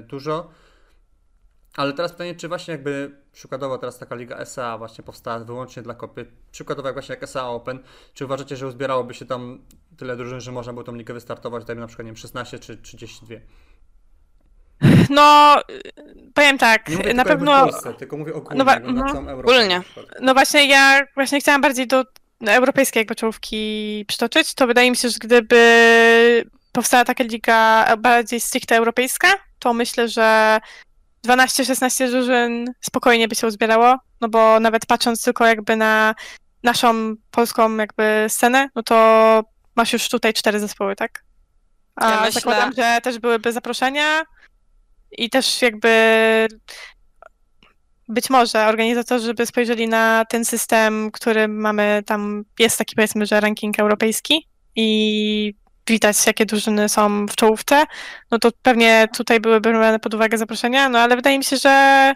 dużo. 0.02 0.50
Ale 1.76 1.92
teraz 1.92 2.12
pytanie, 2.12 2.34
czy 2.34 2.48
właśnie 2.48 2.72
jakby 2.72 3.16
przykładowo 3.32 3.78
teraz 3.78 3.98
taka 3.98 4.14
liga 4.14 4.36
SA 4.36 4.78
właśnie 4.78 5.04
powstała 5.04 5.38
wyłącznie 5.38 5.82
dla 5.82 5.94
kobiet, 5.94 6.28
przykładowo 6.50 6.88
jak 6.88 6.94
właśnie 6.94 7.12
jak 7.14 7.22
SA 7.22 7.48
Open, 7.48 7.78
czy 8.14 8.24
uważacie, 8.24 8.56
że 8.56 8.66
uzbierałoby 8.66 9.14
się 9.14 9.24
tam 9.26 9.58
tyle 9.96 10.16
drużyn, 10.16 10.40
że 10.40 10.52
można 10.52 10.72
było 10.72 10.84
tą 10.84 10.94
ligę 10.94 11.14
wystartować, 11.14 11.64
dajmy 11.64 11.80
na 11.80 11.86
przykład, 11.86 12.04
nie 12.04 12.08
wiem, 12.12 12.16
16 12.16 12.58
czy 12.58 12.76
32? 12.76 13.34
No, 15.10 15.56
powiem 16.34 16.58
tak, 16.58 16.88
Nie 16.88 16.96
mówię 16.96 17.14
na 17.14 17.24
pewno. 17.24 17.66
w 17.66 17.70
Polsce, 17.70 17.94
tylko 17.94 18.16
mówię 18.16 18.34
ogólnie, 18.34 18.64
No 18.64 18.72
jakby 18.72 18.92
na 18.92 19.12
całą 19.12 19.28
Europę. 19.28 19.54
Ogólnie. 19.54 19.82
No 20.20 20.34
właśnie, 20.34 20.66
ja 20.66 21.00
właśnie 21.14 21.40
chciałam 21.40 21.60
bardziej 21.60 21.86
do 21.86 22.04
europejskiej 22.46 23.00
jakby 23.00 23.14
czołówki 23.14 24.04
przytoczyć, 24.08 24.54
to 24.54 24.66
wydaje 24.66 24.90
mi 24.90 24.96
się, 24.96 25.08
że 25.08 25.18
gdyby 25.20 25.64
powstała 26.72 27.04
taka 27.04 27.24
liga 27.24 27.86
bardziej 27.96 28.40
stricte 28.40 28.76
europejska, 28.76 29.28
to 29.58 29.74
myślę, 29.74 30.08
że 30.08 30.60
12-16 31.26 32.10
drużyn 32.10 32.64
spokojnie 32.80 33.28
by 33.28 33.34
się 33.34 33.46
uzbierało, 33.46 33.96
no 34.20 34.28
bo 34.28 34.60
nawet 34.60 34.86
patrząc 34.86 35.24
tylko 35.24 35.46
jakby 35.46 35.76
na 35.76 36.14
naszą 36.62 37.14
polską 37.30 37.76
jakby 37.76 38.26
scenę, 38.28 38.68
no 38.74 38.82
to 38.82 39.42
masz 39.76 39.92
już 39.92 40.08
tutaj 40.08 40.32
cztery 40.32 40.60
zespoły, 40.60 40.96
tak? 40.96 41.24
A 41.96 42.10
Ja 42.10 42.16
myślę- 42.20 42.32
zakładam, 42.32 42.72
że 42.72 42.98
też 43.02 43.18
byłyby 43.18 43.52
zaproszenia 43.52 44.22
i 45.12 45.30
też 45.30 45.62
jakby 45.62 45.88
być 48.08 48.30
może 48.30 48.66
organizatorzy 48.66 49.34
by 49.34 49.46
spojrzeli 49.46 49.88
na 49.88 50.24
ten 50.28 50.44
system, 50.44 51.10
który 51.10 51.48
mamy 51.48 52.02
tam, 52.06 52.44
jest 52.58 52.78
taki 52.78 52.94
powiedzmy, 52.94 53.26
że 53.26 53.40
ranking 53.40 53.78
europejski 53.78 54.48
i 54.76 55.54
widać 55.86 56.26
jakie 56.26 56.46
drużyny 56.46 56.88
są 56.88 57.26
w 57.26 57.36
czołówce, 57.36 57.84
no 58.30 58.38
to 58.38 58.50
pewnie 58.62 59.08
tutaj 59.16 59.40
byłyby 59.40 59.72
brane 59.72 59.98
pod 59.98 60.14
uwagę 60.14 60.38
zaproszenia, 60.38 60.88
no 60.88 60.98
ale 60.98 61.16
wydaje 61.16 61.38
mi 61.38 61.44
się, 61.44 61.56
że 61.56 62.14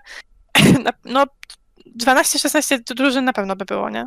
no 1.05 1.25
12-16 2.01 2.79
drużyn 2.95 3.25
na 3.25 3.33
pewno 3.33 3.57
by 3.57 3.65
było, 3.65 3.91
nie? 3.91 4.07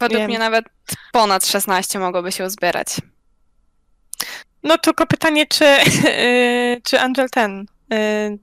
Według 0.00 0.18
Wiem. 0.20 0.28
mnie 0.30 0.38
nawet 0.38 0.64
ponad 1.12 1.46
16 1.46 1.98
mogłoby 1.98 2.32
się 2.32 2.44
uzbierać. 2.44 2.88
No 4.62 4.78
tylko 4.78 5.06
pytanie, 5.06 5.46
czy, 5.46 5.64
yy, 5.64 6.80
czy 6.86 7.00
Angel 7.00 7.30
ten, 7.30 7.66
yy, 7.90 8.38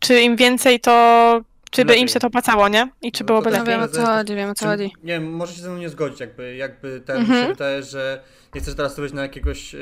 czy 0.00 0.20
im 0.20 0.36
więcej 0.36 0.80
to, 0.80 1.40
czy 1.70 1.84
by 1.84 1.96
im 1.96 2.08
się 2.08 2.20
to 2.20 2.26
opłacało, 2.26 2.68
nie? 2.68 2.88
I 3.02 3.12
czy 3.12 3.22
No 3.22 3.26
byłoby 3.26 3.50
No 3.50 3.58
lepiej. 3.58 3.74
wiem 3.74 3.82
o 3.82 3.88
co 3.88 4.06
chodzi, 4.06 4.34
wiem 4.34 4.50
o 4.50 4.54
co 4.54 4.66
chodzi. 4.66 4.84
Nie 5.02 5.12
wiem, 5.12 5.32
może 5.32 5.54
się 5.54 5.60
ze 5.62 5.68
mną 5.70 5.78
nie 5.78 5.88
zgodzić, 5.88 6.20
jakby, 6.20 6.56
jakby 6.56 7.00
ten 7.00 7.16
Mhm. 7.16 7.38
mi 7.40 7.44
się 7.46 7.52
wydaje, 7.52 7.82
że 7.82 8.22
nie 8.54 8.60
chcesz 8.60 8.74
teraz 8.74 8.94
powiedzieć 8.94 9.16
na 9.16 9.22
jakiegoś 9.22 9.72
yy, 9.72 9.80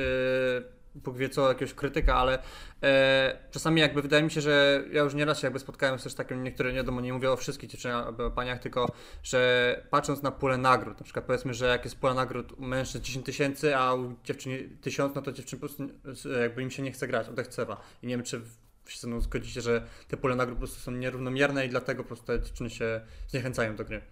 Bóg 0.94 1.16
wie 1.16 1.28
co, 1.28 1.48
jakiegoś 1.48 1.74
krytyka, 1.74 2.14
ale 2.14 2.38
e, 2.82 3.38
czasami 3.50 3.80
jakby 3.80 4.02
wydaje 4.02 4.22
mi 4.22 4.30
się, 4.30 4.40
że 4.40 4.84
ja 4.92 5.02
już 5.02 5.14
nieraz 5.14 5.40
się 5.40 5.46
jakby 5.46 5.58
spotkałem 5.58 5.98
z 5.98 6.02
też 6.02 6.14
takim, 6.14 6.42
niektóre 6.42 6.70
nie 6.70 6.76
wiadomo, 6.76 7.00
nie 7.00 7.12
mówię 7.12 7.30
o 7.30 7.36
wszystkich 7.36 7.70
dziewczynach 7.70 8.06
albo 8.06 8.26
o 8.26 8.30
paniach, 8.30 8.58
tylko 8.58 8.92
że 9.22 9.82
patrząc 9.90 10.22
na 10.22 10.30
pulę 10.30 10.58
nagród, 10.58 10.98
na 10.98 11.04
przykład 11.04 11.24
powiedzmy, 11.24 11.54
że 11.54 11.66
jak 11.66 11.84
jest 11.84 11.96
pula 11.96 12.14
nagród 12.14 12.52
u 12.52 12.62
mężczyzn 12.62 13.04
10 13.04 13.26
tysięcy, 13.26 13.76
a 13.76 13.94
u 13.94 14.14
dziewczyn 14.24 14.78
1000, 14.80 15.14
no 15.14 15.22
to 15.22 15.32
dziewczyn 15.32 15.58
po 15.58 15.66
prostu 16.02 16.32
jakby 16.42 16.62
im 16.62 16.70
się 16.70 16.82
nie 16.82 16.92
chce 16.92 17.08
grać, 17.08 17.28
odechcewa. 17.28 17.80
I 18.02 18.06
nie 18.06 18.16
wiem, 18.16 18.24
czy 18.24 18.40
się 18.86 19.00
ze 19.00 19.06
mną 19.06 19.20
zgodzicie, 19.20 19.60
że 19.60 19.86
te 20.08 20.16
pule 20.16 20.36
nagród 20.36 20.58
po 20.58 20.60
prostu 20.60 20.80
są 20.80 20.92
nierównomierne 20.92 21.66
i 21.66 21.68
dlatego 21.68 22.02
po 22.02 22.06
prostu 22.06 22.26
te 22.26 22.40
dziewczyny 22.40 22.70
się 22.70 23.00
zniechęcają 23.28 23.76
do 23.76 23.84
gry. 23.84 24.02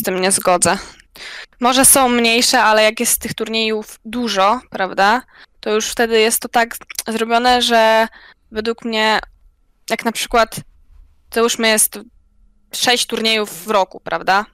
Z 0.00 0.02
tym 0.02 0.20
nie 0.20 0.32
zgodzę. 0.32 0.78
Może 1.60 1.84
są 1.84 2.08
mniejsze, 2.08 2.62
ale 2.62 2.82
jak 2.82 3.00
jest 3.00 3.18
tych 3.18 3.34
turniejów 3.34 4.00
dużo, 4.04 4.60
prawda, 4.70 5.22
to 5.60 5.70
już 5.70 5.88
wtedy 5.88 6.20
jest 6.20 6.40
to 6.40 6.48
tak 6.48 6.76
zrobione, 7.08 7.62
że 7.62 8.08
według 8.50 8.84
mnie, 8.84 9.20
jak 9.90 10.04
na 10.04 10.12
przykład, 10.12 10.56
załóżmy 11.34 11.68
jest 11.68 11.98
sześć 12.72 13.06
turniejów 13.06 13.64
w 13.64 13.70
roku, 13.70 14.00
prawda? 14.00 14.46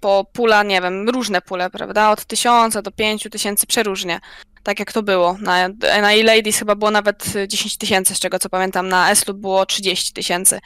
Po 0.00 0.26
pula, 0.32 0.62
nie 0.62 0.80
wiem, 0.80 1.08
różne 1.08 1.40
pule, 1.40 1.70
prawda? 1.70 2.10
Od 2.10 2.24
tysiąca 2.24 2.82
do 2.82 2.90
pięciu 2.90 3.30
tysięcy, 3.30 3.66
przeróżnie. 3.66 4.20
Tak 4.62 4.78
jak 4.78 4.92
to 4.92 5.02
było. 5.02 5.36
Na, 5.40 5.68
na 6.00 6.12
E-Ladies 6.12 6.58
chyba 6.58 6.74
było 6.74 6.90
nawet 6.90 7.24
10 7.48 7.78
tysięcy, 7.78 8.14
z 8.14 8.20
czego 8.20 8.38
co 8.38 8.48
pamiętam. 8.48 8.88
Na 8.88 9.10
Eslu 9.10 9.34
było 9.34 9.66
30 9.66 10.12
tysięcy. 10.12 10.58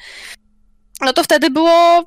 No 1.00 1.12
to 1.12 1.24
wtedy 1.24 1.50
było, 1.50 2.04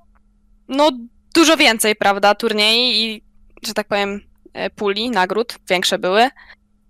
no, 0.67 0.91
dużo 1.39 1.57
więcej, 1.57 1.95
prawda, 1.95 2.35
turniej 2.35 2.95
i, 2.95 3.21
że 3.67 3.73
tak 3.73 3.87
powiem, 3.87 4.21
e, 4.53 4.69
puli, 4.69 5.09
nagród, 5.09 5.55
większe 5.69 5.99
były. 5.99 6.29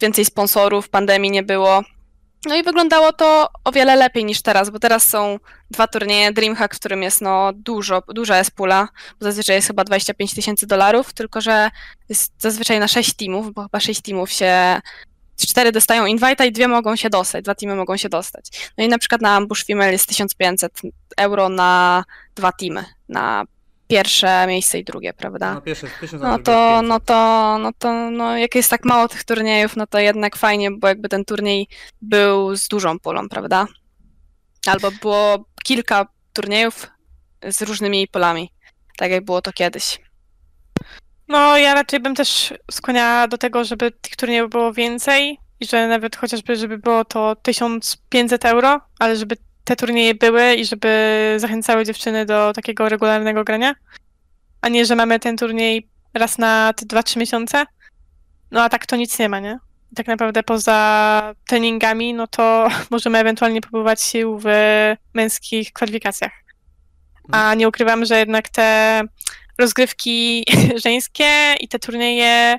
Więcej 0.01 0.25
sponsorów, 0.25 0.89
pandemii 0.89 1.31
nie 1.31 1.43
było. 1.43 1.81
No 2.45 2.55
i 2.55 2.63
wyglądało 2.63 3.13
to 3.13 3.49
o 3.63 3.71
wiele 3.71 3.95
lepiej 3.95 4.25
niż 4.25 4.41
teraz, 4.41 4.69
bo 4.69 4.79
teraz 4.79 5.07
są 5.07 5.39
dwa 5.71 5.87
turnieje, 5.87 6.31
Dreamhack, 6.31 6.75
w 6.75 6.79
którym 6.79 7.03
jest 7.03 7.21
no 7.21 7.51
dużo, 7.53 8.01
duża 8.07 8.37
jest 8.37 8.51
pula, 8.51 8.87
bo 9.19 9.23
zazwyczaj 9.25 9.55
jest 9.55 9.67
chyba 9.67 9.83
25 9.83 10.33
tysięcy 10.33 10.67
dolarów, 10.67 11.13
tylko 11.13 11.41
że 11.41 11.69
jest 12.09 12.33
zazwyczaj 12.37 12.79
na 12.79 12.87
6 12.87 13.13
teamów, 13.13 13.53
bo 13.53 13.63
chyba 13.63 13.79
6 13.79 14.01
teamów 14.01 14.31
się 14.31 14.81
cztery 15.37 15.71
dostają 15.71 16.05
invite'a 16.05 16.45
i 16.45 16.51
dwie 16.51 16.67
mogą 16.67 16.95
się 16.95 17.09
dostać, 17.09 17.43
dwa 17.43 17.55
teamy 17.55 17.75
mogą 17.75 17.97
się 17.97 18.09
dostać. 18.09 18.71
No 18.77 18.83
i 18.83 18.87
na 18.87 18.97
przykład 18.97 19.21
na 19.21 19.35
Ambush 19.35 19.65
Female 19.65 19.91
jest 19.91 20.07
1500 20.07 20.81
euro 21.17 21.49
na 21.49 22.03
dwa 22.35 22.51
teamy, 22.51 22.85
na 23.09 23.45
pierwsze 23.89 24.45
miejsce 24.47 24.79
i 24.79 24.83
drugie, 24.83 25.13
prawda? 25.13 25.53
No 25.53 25.61
pierwsze 25.61 25.87
jest 25.87 25.99
1000, 25.99 26.23
a 26.23 26.27
No 26.27 26.39
to, 26.39 26.51
jest 26.51 26.69
500. 26.81 26.89
no 26.89 26.99
to, 26.99 27.57
no 27.59 27.71
to, 27.79 28.11
no 28.11 28.37
jak 28.37 28.55
jest 28.55 28.69
tak 28.69 28.85
mało 28.85 29.07
tych 29.07 29.23
turniejów, 29.23 29.75
no 29.75 29.87
to 29.87 29.99
jednak 29.99 30.35
fajnie, 30.35 30.71
bo 30.71 30.87
jakby 30.87 31.09
ten 31.09 31.25
turniej 31.25 31.67
był 32.01 32.55
z 32.55 32.67
dużą 32.67 32.99
pulą, 32.99 33.29
prawda? 33.29 33.67
Albo 34.67 34.91
było 34.91 35.45
kilka 35.63 36.05
turniejów 36.33 36.87
z 37.49 37.61
różnymi 37.61 38.07
polami, 38.07 38.51
tak 38.97 39.11
jak 39.11 39.25
było 39.25 39.41
to 39.41 39.51
kiedyś. 39.53 39.99
No, 41.27 41.57
ja 41.57 41.73
raczej 41.73 41.99
bym 41.99 42.15
też 42.15 42.53
skłaniała 42.71 43.27
do 43.27 43.37
tego, 43.37 43.63
żeby 43.63 43.91
tych 43.91 44.15
turniejów 44.15 44.49
było 44.49 44.73
więcej 44.73 45.37
i 45.59 45.65
że 45.65 45.87
nawet 45.87 46.15
chociażby, 46.15 46.55
żeby 46.55 46.77
było 46.77 47.05
to 47.05 47.35
1500 47.35 48.45
euro, 48.45 48.81
ale 48.99 49.15
żeby 49.15 49.37
te 49.69 49.75
turnieje 49.75 50.15
były 50.15 50.55
i 50.55 50.65
żeby 50.65 51.33
zachęcały 51.37 51.85
dziewczyny 51.85 52.25
do 52.25 52.53
takiego 52.53 52.89
regularnego 52.89 53.43
grania, 53.43 53.75
a 54.61 54.69
nie, 54.69 54.85
że 54.85 54.95
mamy 54.95 55.19
ten 55.19 55.37
turniej 55.37 55.87
raz 56.13 56.37
na 56.37 56.73
te 56.73 56.85
2-3 56.85 57.17
miesiące. 57.17 57.65
No 58.51 58.63
a 58.63 58.69
tak 58.69 58.85
to 58.85 58.95
nic 58.95 59.19
nie 59.19 59.29
ma, 59.29 59.39
nie? 59.39 59.59
I 59.91 59.95
Tak 59.95 60.07
naprawdę 60.07 60.43
poza 60.43 61.33
treningami, 61.47 62.13
no 62.13 62.27
to 62.27 62.67
możemy 62.91 63.17
ewentualnie 63.17 63.61
próbować 63.61 64.01
sił 64.01 64.39
w 64.43 64.47
męskich 65.13 65.73
kwalifikacjach. 65.73 66.31
A 67.31 67.53
nie 67.53 67.67
ukrywam, 67.67 68.05
że 68.05 68.19
jednak 68.19 68.49
te 68.49 69.01
rozgrywki 69.57 70.45
żeńskie 70.85 71.55
i 71.59 71.67
te 71.67 71.79
turnieje 71.79 72.57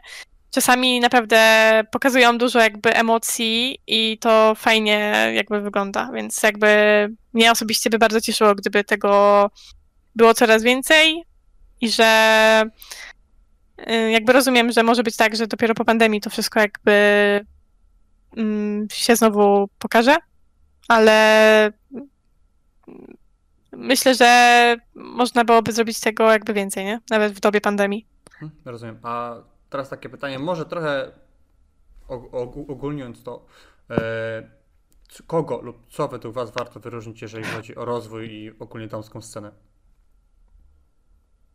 czasami 0.51 1.01
naprawdę 1.01 1.41
pokazują 1.93 2.39
dużo 2.39 2.59
jakby 2.61 2.95
emocji 2.95 3.79
i 3.87 4.19
to 4.19 4.55
fajnie 4.55 5.33
jakby 5.35 5.61
wygląda, 5.61 6.11
więc 6.13 6.43
jakby 6.43 6.69
mnie 7.33 7.51
osobiście 7.53 7.91
by 7.91 7.99
bardzo 7.99 8.21
cieszyło, 8.21 8.55
gdyby 8.55 8.85
tego 8.85 9.51
było 10.17 10.35
coraz 10.35 10.63
więcej 10.63 11.25
i 11.81 11.91
że 11.91 12.63
y, 13.91 14.11
jakby 14.11 14.33
rozumiem, 14.33 14.73
że 14.73 14.83
może 14.83 15.03
być 15.03 15.17
tak, 15.17 15.37
że 15.37 15.47
dopiero 15.47 15.75
po 15.75 15.85
pandemii 15.85 16.21
to 16.21 16.31
wszystko 16.31 16.61
jakby 16.61 16.93
mm, 18.37 18.89
się 18.93 19.17
znowu 19.17 19.69
pokaże, 19.79 20.17
ale 20.89 21.73
myślę, 23.73 24.15
że 24.15 24.77
można 24.95 25.45
byłoby 25.45 25.73
zrobić 25.73 26.01
tego 26.01 26.33
jakby 26.33 26.53
więcej, 26.53 26.85
nie? 26.85 27.01
Nawet 27.11 27.33
w 27.33 27.41
dobie 27.41 27.61
pandemii. 27.61 28.07
Mhm, 28.43 28.51
Rozumiem. 28.65 28.99
A 29.03 29.35
teraz 29.71 29.89
takie 29.89 30.09
pytanie, 30.09 30.39
może 30.39 30.65
trochę 30.67 31.13
og- 32.09 32.31
og- 32.33 32.71
ogólniąc 32.71 33.23
to, 33.23 33.47
e, 33.91 34.43
kogo 35.27 35.61
lub 35.63 35.77
co 35.91 36.09
według 36.09 36.35
Was 36.35 36.51
warto 36.51 36.81
wyróżnić, 36.81 37.23
jeżeli 37.23 37.45
chodzi 37.45 37.77
o 37.77 37.85
rozwój 37.85 38.31
i 38.33 38.53
ogólnie 38.59 38.87
damską 38.89 39.23
scenę? 39.23 39.53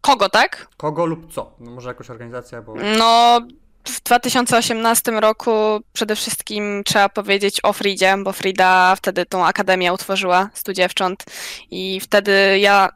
Kogo, 0.02 0.30
tak? 0.30 0.68
Kogo 0.78 1.06
lub 1.06 1.34
co? 1.34 1.56
No 1.60 1.72
może 1.72 1.90
jakaś 1.90 2.10
organizacja, 2.10 2.62
bo 2.62 2.74
No, 2.98 3.40
w 3.84 4.02
2018 4.04 5.12
roku 5.20 5.52
przede 5.94 6.16
wszystkim 6.16 6.84
trzeba 6.86 7.10
powiedzieć 7.10 7.60
o 7.64 7.74
Fridzie, 7.74 8.16
bo 8.24 8.34
Frida 8.34 8.96
wtedy 8.96 9.26
tą 9.26 9.46
akademię 9.46 9.94
utworzyła 9.94 10.50
stu 10.54 10.74
dziewcząt 10.74 11.26
i 11.72 12.00
wtedy 12.00 12.60
ja, 12.60 12.90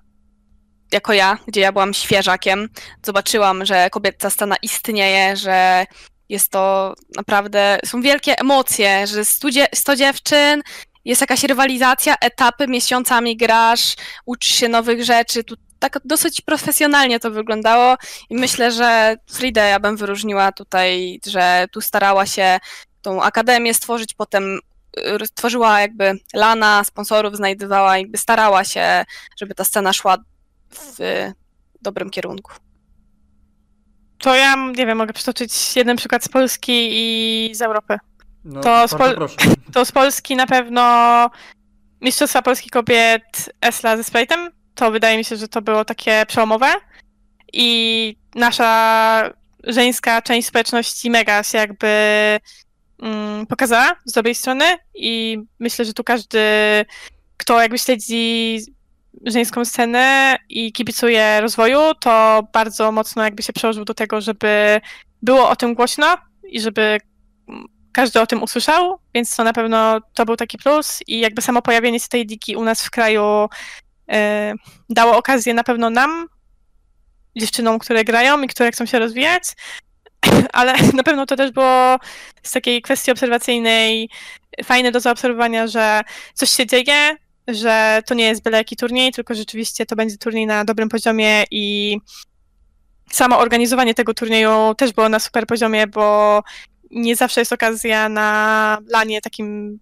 jako 0.91 1.13
ja, 1.13 1.37
gdzie 1.47 1.61
ja 1.61 1.71
byłam 1.71 1.93
świeżakiem, 1.93 2.69
zobaczyłam, 3.05 3.65
że 3.65 3.89
kobieca 3.89 4.29
scena 4.29 4.55
istnieje, 4.61 5.37
że 5.37 5.85
jest 6.29 6.51
to 6.51 6.93
naprawdę, 7.15 7.79
są 7.85 8.01
wielkie 8.01 8.39
emocje, 8.39 9.07
że 9.07 9.25
100, 9.25 9.51
dzie 9.51 9.67
100 9.75 9.95
dziewczyn, 9.95 10.61
jest 11.05 11.21
jakaś 11.21 11.43
rywalizacja, 11.43 12.15
etapy, 12.21 12.67
miesiącami 12.67 13.37
grasz, 13.37 13.95
uczysz 14.25 14.55
się 14.55 14.69
nowych 14.69 15.03
rzeczy, 15.03 15.43
tu 15.43 15.55
tak 15.79 15.99
dosyć 16.05 16.41
profesjonalnie 16.41 17.19
to 17.19 17.31
wyglądało 17.31 17.95
i 18.29 18.35
myślę, 18.35 18.71
że 18.71 19.15
Fridę 19.31 19.69
ja 19.69 19.79
bym 19.79 19.97
wyróżniła 19.97 20.51
tutaj, 20.51 21.19
że 21.27 21.65
tu 21.71 21.81
starała 21.81 22.25
się 22.25 22.59
tą 23.01 23.23
akademię 23.23 23.73
stworzyć, 23.73 24.13
potem 24.13 24.59
y, 24.97 25.27
tworzyła 25.35 25.81
jakby 25.81 26.19
lana, 26.33 26.83
sponsorów 26.83 27.35
znajdowała, 27.35 27.97
jakby 27.97 28.17
starała 28.17 28.63
się, 28.63 29.05
żeby 29.37 29.55
ta 29.55 29.63
scena 29.63 29.93
szła 29.93 30.17
w 30.71 30.97
dobrym 31.81 32.09
kierunku. 32.09 32.51
To 34.17 34.35
ja, 34.35 34.55
nie 34.55 34.85
wiem, 34.85 34.97
mogę 34.97 35.13
przytoczyć 35.13 35.75
jeden 35.75 35.97
przykład 35.97 36.23
z 36.23 36.27
Polski 36.27 36.89
i 36.91 37.55
z 37.55 37.61
Europy. 37.61 37.97
No, 38.43 38.61
To 38.61 38.87
z 38.87 38.91
Pol-. 38.91 39.27
To 39.73 39.85
z 39.85 39.91
Polski 39.91 40.35
na 40.35 40.47
pewno 40.47 41.29
Mistrzostwa 42.01 42.41
Polski 42.41 42.69
Kobiet 42.69 43.53
Esla 43.61 43.97
ze 43.97 44.03
Sprite'em. 44.03 44.49
To 44.75 44.91
wydaje 44.91 45.17
mi 45.17 45.25
się, 45.25 45.35
że 45.35 45.47
to 45.47 45.61
było 45.61 45.85
takie 45.85 46.25
przełomowe. 46.27 46.67
I 47.53 48.15
nasza 48.35 49.33
żeńska 49.63 50.21
część 50.21 50.47
społeczności 50.47 51.09
mega 51.09 51.43
się 51.43 51.57
jakby 51.57 51.87
mm, 53.01 53.47
pokazała 53.47 53.95
z 54.05 54.11
dobrej 54.11 54.35
strony 54.35 54.65
i 54.95 55.39
myślę, 55.59 55.85
że 55.85 55.93
tu 55.93 56.03
każdy, 56.03 56.39
kto 57.37 57.61
jakby 57.61 57.79
śledzi 57.79 58.59
żeńską 59.25 59.65
scenę 59.65 60.35
i 60.49 60.71
kibicuje 60.71 61.41
rozwoju, 61.41 61.79
to 61.99 62.43
bardzo 62.53 62.91
mocno 62.91 63.23
jakby 63.23 63.43
się 63.43 63.53
przełożył 63.53 63.85
do 63.85 63.93
tego, 63.93 64.21
żeby 64.21 64.81
było 65.21 65.49
o 65.49 65.55
tym 65.55 65.73
głośno 65.73 66.17
i 66.43 66.61
żeby 66.61 66.97
każdy 67.91 68.21
o 68.21 68.27
tym 68.27 68.43
usłyszał, 68.43 68.99
więc 69.13 69.35
to 69.35 69.43
na 69.43 69.53
pewno 69.53 69.99
to 70.13 70.25
był 70.25 70.35
taki 70.35 70.57
plus 70.57 70.99
i 71.07 71.19
jakby 71.19 71.41
samo 71.41 71.61
pojawienie 71.61 71.99
się 71.99 72.07
tej 72.07 72.25
diki 72.25 72.55
u 72.55 72.63
nas 72.63 72.83
w 72.85 72.89
kraju 72.91 73.49
e, 74.11 74.53
dało 74.89 75.17
okazję 75.17 75.53
na 75.53 75.63
pewno 75.63 75.89
nam, 75.89 76.27
dziewczynom, 77.37 77.79
które 77.79 78.03
grają 78.03 78.41
i 78.41 78.47
które 78.47 78.71
chcą 78.71 78.85
się 78.85 78.99
rozwijać, 78.99 79.43
ale 80.53 80.73
na 80.93 81.03
pewno 81.03 81.25
to 81.25 81.35
też 81.35 81.51
było 81.51 81.97
z 82.43 82.51
takiej 82.51 82.81
kwestii 82.81 83.11
obserwacyjnej 83.11 84.09
fajne 84.63 84.91
do 84.91 84.99
zaobserwowania, 84.99 85.67
że 85.67 86.01
coś 86.33 86.49
się 86.49 86.65
dzieje, 86.65 87.17
że 87.53 88.01
to 88.05 88.13
nie 88.13 88.25
jest 88.25 88.43
byle 88.43 88.57
jaki 88.57 88.75
turniej, 88.75 89.11
tylko 89.11 89.35
rzeczywiście 89.35 89.85
to 89.85 89.95
będzie 89.95 90.17
turniej 90.17 90.45
na 90.45 90.65
dobrym 90.65 90.89
poziomie 90.89 91.43
i 91.51 91.97
samo 93.11 93.39
organizowanie 93.39 93.93
tego 93.93 94.13
turnieju 94.13 94.75
też 94.77 94.93
było 94.93 95.09
na 95.09 95.19
super 95.19 95.47
poziomie, 95.47 95.87
bo 95.87 96.41
nie 96.91 97.15
zawsze 97.15 97.41
jest 97.41 97.53
okazja 97.53 98.09
na 98.09 98.77
lanie 98.87 99.21
takim 99.21 99.79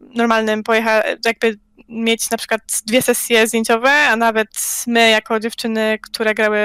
normalnym 0.00 0.62
pojechać, 0.62 1.18
jakby 1.24 1.58
mieć 1.88 2.30
na 2.30 2.38
przykład 2.38 2.60
dwie 2.86 3.02
sesje 3.02 3.46
zdjęciowe, 3.46 3.90
a 3.90 4.16
nawet 4.16 4.48
my 4.86 5.10
jako 5.10 5.40
dziewczyny, 5.40 5.98
które 6.02 6.34
grały 6.34 6.58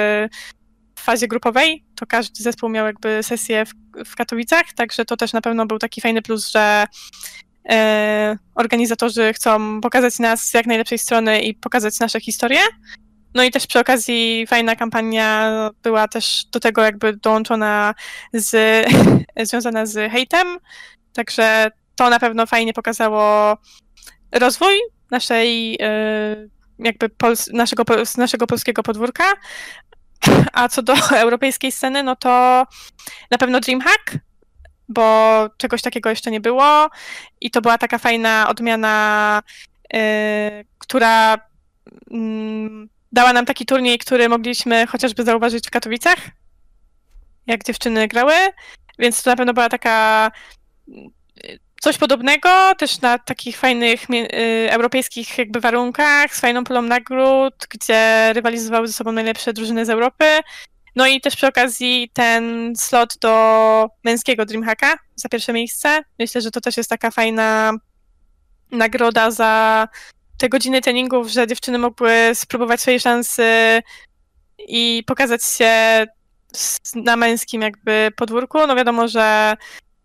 w 0.96 1.02
fazie 1.02 1.28
grupowej, 1.28 1.86
to 1.96 2.06
każdy 2.06 2.44
zespół 2.44 2.70
miał 2.70 2.86
jakby 2.86 3.24
sesję 3.24 3.66
w, 3.66 3.74
w 4.06 4.16
Katowicach, 4.16 4.74
także 4.76 5.06
to 5.06 5.18
też 5.18 5.34
na 5.34 5.42
pewno 5.42 5.66
był 5.66 5.80
taki 5.80 6.02
fajny 6.02 6.22
plus, 6.22 6.52
że 6.52 6.86
organizatorzy 8.56 9.34
chcą 9.34 9.82
pokazać 9.82 10.20
nas 10.20 10.42
z 10.42 10.54
jak 10.54 10.66
najlepszej 10.66 10.98
strony 10.98 11.42
i 11.42 11.54
pokazać 11.54 12.00
nasze 12.00 12.20
historie. 12.20 12.60
No 13.34 13.44
i 13.44 13.52
też 13.52 13.68
przy 13.68 13.80
okazji 13.80 14.48
fajna 14.48 14.76
kampania 14.76 15.52
była 15.84 16.08
też 16.08 16.46
do 16.52 16.60
tego 16.60 16.82
jakby 16.84 17.14
dołączona 17.14 17.96
z, 18.34 18.88
związana 19.50 19.86
z 19.86 20.12
hejtem, 20.12 20.48
także 21.14 21.72
to 21.96 22.10
na 22.10 22.20
pewno 22.20 22.46
fajnie 22.46 22.74
pokazało 22.74 23.58
rozwój 24.32 24.74
naszej 25.12 25.78
e, 25.82 26.48
jakby 26.80 27.10
pols- 27.10 27.54
naszego, 27.54 27.84
naszego 28.18 28.48
polskiego 28.48 28.84
podwórka. 28.84 29.24
A 30.54 30.70
co 30.70 30.82
do 30.82 30.94
europejskiej 31.24 31.72
sceny, 31.72 32.04
no 32.04 32.16
to 32.16 32.64
na 33.32 33.38
pewno 33.38 33.60
DreamHack, 33.60 34.18
bo 34.90 35.48
czegoś 35.58 35.82
takiego 35.82 36.10
jeszcze 36.10 36.32
nie 36.32 36.42
było 36.42 36.90
i 37.42 37.52
to 37.52 37.62
była 37.62 37.78
taka 37.78 37.98
fajna 37.98 38.50
odmiana, 38.50 39.44
e, 39.94 40.64
która 40.78 41.38
mm, 42.12 42.90
dała 43.12 43.34
nam 43.34 43.46
taki 43.46 43.66
turniej, 43.66 44.00
który 44.00 44.30
mogliśmy 44.30 44.88
chociażby 44.88 45.24
zauważyć 45.24 45.68
w 45.68 45.72
Katowicach, 45.72 46.18
jak 47.48 47.64
dziewczyny 47.64 48.08
grały, 48.08 48.34
więc 49.00 49.24
to 49.24 49.30
na 49.30 49.36
pewno 49.36 49.54
była 49.54 49.70
taka 49.70 50.32
mm, 50.88 51.10
coś 51.82 51.98
podobnego, 51.98 52.76
też 52.78 53.02
na 53.02 53.18
takich 53.18 53.58
fajnych 53.58 54.10
y, 54.10 54.72
europejskich 54.72 55.38
jakby 55.38 55.60
warunkach, 55.60 56.36
z 56.36 56.40
fajną 56.40 56.64
pulą 56.64 56.82
nagród, 56.82 57.68
gdzie 57.70 58.34
rywalizowały 58.34 58.88
ze 58.88 58.94
sobą 58.94 59.12
najlepsze 59.12 59.54
drużyny 59.54 59.86
z 59.86 59.90
Europy. 59.90 60.26
No 61.00 61.08
i 61.08 61.22
też 61.22 61.36
przy 61.36 61.48
okazji 61.48 62.12
ten 62.14 62.74
slot 62.76 63.18
do 63.22 63.88
męskiego 64.04 64.46
Dreamhacka 64.46 64.98
za 65.16 65.30
pierwsze 65.30 65.54
miejsce. 65.54 66.02
Myślę, 66.20 66.42
że 66.42 66.52
to 66.52 66.62
też 66.62 66.78
jest 66.78 66.90
taka 66.90 67.12
fajna 67.12 67.74
nagroda 68.72 69.32
za 69.32 69.88
te 70.38 70.50
godziny 70.50 70.82
treningów, 70.82 71.28
że 71.28 71.48
dziewczyny 71.48 71.78
mogły 71.78 72.12
spróbować 72.34 72.82
swojej 72.82 73.00
szansy 73.00 73.44
i 74.68 75.04
pokazać 75.08 75.46
się 75.46 76.06
na 76.96 77.16
męskim 77.16 77.62
jakby 77.62 78.10
podwórku. 78.16 78.68
No 78.68 78.76
wiadomo, 78.76 79.08
że 79.08 79.56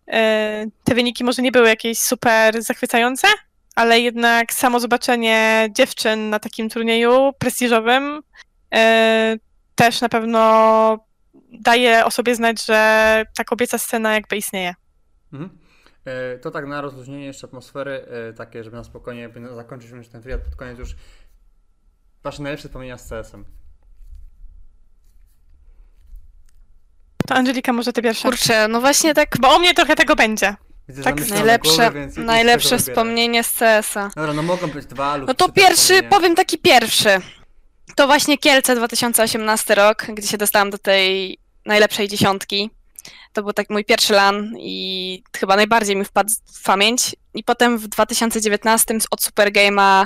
e, 0.07 0.65
te 0.83 0.95
wyniki 0.95 1.23
może 1.23 1.41
nie 1.41 1.51
były 1.51 1.67
jakieś 1.67 1.99
super 1.99 2.61
zachwycające, 2.63 3.27
ale 3.75 3.99
jednak 3.99 4.53
samo 4.53 4.79
zobaczenie 4.79 5.69
dziewczyn 5.71 6.29
na 6.29 6.39
takim 6.39 6.69
turnieju 6.69 7.33
prestiżowym 7.39 8.21
e, 8.75 9.37
też 9.75 10.01
na 10.01 10.09
pewno 10.09 11.05
daje 11.51 12.05
o 12.05 12.11
sobie 12.11 12.35
znać, 12.35 12.65
że 12.65 13.23
ta 13.37 13.43
kobieca 13.43 13.77
scena 13.77 14.13
jakby 14.13 14.37
istnieje. 14.37 14.73
Mhm. 15.33 15.57
E, 16.05 16.37
To 16.37 16.51
tak 16.51 16.65
na 16.67 16.81
rozluźnienie 16.81 17.25
jeszcze 17.25 17.47
atmosfery, 17.47 18.05
e, 18.29 18.33
takie, 18.33 18.63
żeby 18.63 18.75
na 18.75 18.83
spokojnie 18.83 19.21
jakby 19.21 19.55
zakończyć 19.55 19.91
już 19.91 20.07
ten 20.07 20.21
wywiad 20.21 20.41
pod 20.41 20.55
koniec 20.55 20.79
już. 20.79 20.95
Wasze 22.23 22.43
najlepsze 22.43 22.67
wspomnienia 22.67 22.97
z 22.97 23.09
CS-em. 23.09 23.45
To 27.27 27.35
Angelika, 27.35 27.73
może 27.73 27.93
ty 27.93 28.01
pierwsza. 28.01 28.29
Kurczę, 28.29 28.67
no 28.67 28.81
właśnie 28.81 29.13
tak 29.13 29.29
Bo 29.39 29.55
u 29.55 29.59
mnie 29.59 29.73
trochę 29.73 29.95
tego 29.95 30.15
będzie. 30.15 30.55
Widzę, 30.87 31.03
Tak, 31.03 31.29
najlepsze, 31.29 31.91
głowy, 31.91 32.09
najlepsze 32.17 32.77
wspomnienie 32.77 33.43
z 33.43 33.53
CS-a. 33.53 34.09
Dobra, 34.15 34.33
no 34.33 34.43
mogą 34.43 34.67
być 34.67 34.85
dwa 34.85 35.15
lub 35.17 35.27
No 35.27 35.33
to 35.33 35.51
pierwszy, 35.51 36.03
powiem 36.03 36.35
taki 36.35 36.57
pierwszy. 36.57 37.21
To 37.95 38.07
właśnie 38.07 38.37
Kielce 38.37 38.75
2018 38.75 39.75
rok, 39.75 40.05
gdzie 40.13 40.27
się 40.27 40.37
dostałam 40.37 40.69
do 40.69 40.77
tej 40.77 41.37
najlepszej 41.65 42.07
dziesiątki. 42.07 42.69
To 43.33 43.43
był 43.43 43.53
tak 43.53 43.69
mój 43.69 43.85
pierwszy 43.85 44.13
LAN 44.13 44.53
i 44.59 45.23
chyba 45.37 45.55
najbardziej 45.55 45.95
mi 45.95 46.05
wpadł 46.05 46.33
w 46.53 46.63
pamięć. 46.63 47.15
I 47.33 47.43
potem 47.43 47.77
w 47.77 47.87
2019 47.87 48.97
od 49.11 49.21
Super 49.21 49.51
Game'a 49.51 50.05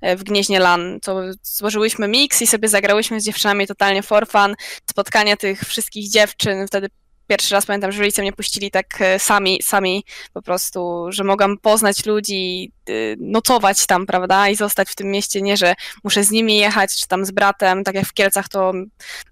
e, 0.00 0.16
w 0.16 0.24
Gnieźnie 0.24 0.60
LAN, 0.60 0.98
to 1.02 1.20
złożyłyśmy 1.42 2.08
mix 2.08 2.42
i 2.42 2.46
sobie 2.46 2.68
zagrałyśmy 2.68 3.20
z 3.20 3.24
dziewczynami 3.24 3.66
totalnie 3.66 4.02
for 4.02 4.28
fun. 4.28 4.54
Spotkanie 4.90 5.36
tych 5.36 5.60
wszystkich 5.60 6.10
dziewczyn, 6.10 6.66
wtedy 6.66 6.88
pierwszy 7.30 7.54
raz 7.54 7.66
pamiętam, 7.66 7.92
że 7.92 8.00
rodzice 8.00 8.22
mnie 8.22 8.32
puścili 8.32 8.70
tak 8.70 9.00
e, 9.00 9.18
sami, 9.18 9.60
sami 9.62 10.04
po 10.32 10.42
prostu, 10.42 11.06
że 11.08 11.24
mogłam 11.24 11.58
poznać 11.58 12.06
ludzi, 12.06 12.72
y, 12.88 13.16
nocować 13.20 13.86
tam, 13.86 14.06
prawda, 14.06 14.48
i 14.48 14.56
zostać 14.56 14.88
w 14.88 14.94
tym 14.94 15.10
mieście, 15.10 15.42
nie, 15.42 15.56
że 15.56 15.74
muszę 16.04 16.24
z 16.24 16.30
nimi 16.30 16.56
jechać, 16.56 16.96
czy 16.96 17.08
tam 17.08 17.24
z 17.24 17.30
bratem, 17.30 17.84
tak 17.84 17.94
jak 17.94 18.06
w 18.06 18.12
Kielcach 18.12 18.48
to 18.48 18.72